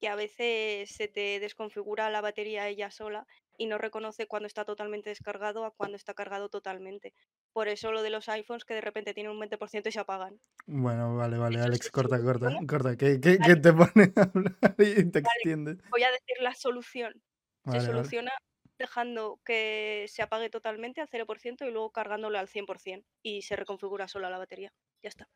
que 0.00 0.08
a 0.08 0.16
veces 0.16 0.90
se 0.94 1.08
te 1.08 1.40
desconfigura 1.40 2.10
la 2.10 2.20
batería 2.20 2.68
ella 2.68 2.90
sola 2.90 3.26
y 3.58 3.66
no 3.66 3.78
reconoce 3.78 4.26
cuando 4.26 4.46
está 4.48 4.64
totalmente 4.64 5.10
descargado 5.10 5.64
a 5.64 5.72
cuando 5.72 5.96
está 5.96 6.14
cargado 6.14 6.48
totalmente. 6.50 7.14
Por 7.52 7.68
eso 7.68 7.92
lo 7.92 8.02
de 8.02 8.10
los 8.10 8.28
iPhones 8.28 8.64
que 8.64 8.74
de 8.74 8.80
repente 8.82 9.14
tienen 9.14 9.32
un 9.32 9.40
20% 9.40 9.88
y 9.88 9.92
se 9.92 10.00
apagan. 10.00 10.40
bueno, 10.66 11.16
vale, 11.16 11.36
vale, 11.38 11.58
Eso 11.58 11.66
Alex, 11.66 11.90
corta, 11.90 12.22
corta, 12.22 12.56
corta, 12.66 12.96
que, 12.96 13.20
que, 13.20 13.38
que 13.38 13.56
Vale. 13.56 13.56
te 13.56 13.72
pones 13.72 14.12
a 14.16 14.22
hablar 14.22 14.56
y 14.78 15.04
te 15.10 15.18
Vale. 15.22 15.42
extiendes. 15.42 15.78
Voy 15.90 16.02
a 16.04 16.10
decir 16.10 16.36
la 16.40 16.54
solución. 16.54 17.22
Vale, 17.64 17.80
se 17.80 17.86
soluciona 17.86 18.30
dejando 18.78 19.40
que 19.44 20.06
se 20.08 20.22
apague 20.22 20.50
totalmente 20.50 21.00
al 21.00 21.08
0% 21.08 21.66
y 21.66 21.70
luego 21.72 21.92
cargándolo 21.92 22.38
al 22.38 22.48
100% 22.48 23.08
y 23.22 23.42
se 23.42 23.56
reconfigura 23.56 24.08
sola 24.08 24.30
la 24.30 24.38
batería. 24.38 24.72
Ya 25.02 25.08
está. 25.08 25.28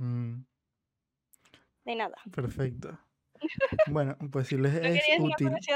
Mm, 0.00 0.44
De 1.84 1.94
nada. 1.94 2.16
perfecto. 2.30 2.98
Bueno, 3.86 4.16
pues 4.32 4.48
si 4.48 4.58
les 4.58 4.74
¿No 4.82 4.88
es 4.96 5.10
útil, 5.16 5.68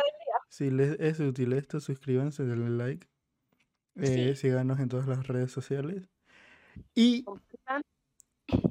si 0.49 0.71
les 0.71 0.99
es 1.01 1.21
útil 1.21 1.53
esto, 1.55 1.81
suscríbanse, 1.81 2.45
denle 2.45 2.71
like, 2.71 3.09
eh, 3.97 4.35
Sí. 4.35 4.37
síganos 4.37 4.81
en 4.81 4.89
todas 4.89 5.09
las 5.09 5.29
redes 5.29 5.53
sociales 5.53 6.11
y 6.95 7.31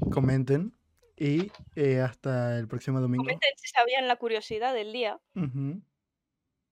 comenten 0.10 0.78
y 1.18 1.52
eh, 1.76 2.00
hasta 2.02 2.58
el 2.58 2.68
próximo 2.68 3.02
domingo. 3.02 3.42
Comenten 3.42 3.54
si 3.58 3.70
sabían 3.70 4.08
la 4.08 4.18
curiosidad 4.18 4.76
del 4.76 4.94
día. 4.94 5.20
Ujú. 5.36 5.82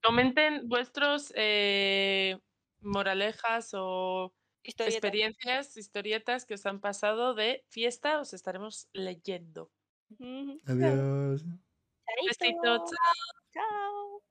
Comenten 0.04 0.68
vuestros 0.68 1.32
eh, 1.36 2.40
moralejas 2.80 3.74
o 3.74 4.34
Historieta. 4.64 5.08
experiencias, 5.08 5.78
historietas 5.78 6.46
que 6.46 6.54
os 6.56 6.66
han 6.66 6.80
pasado 6.80 7.34
de 7.34 7.64
fiesta, 7.70 8.20
os 8.20 8.34
estaremos 8.34 8.88
leyendo. 8.94 9.72
Adiós. 10.66 11.44
Besito, 12.28 12.62
chao. 12.62 12.88
Chao. 13.54 14.31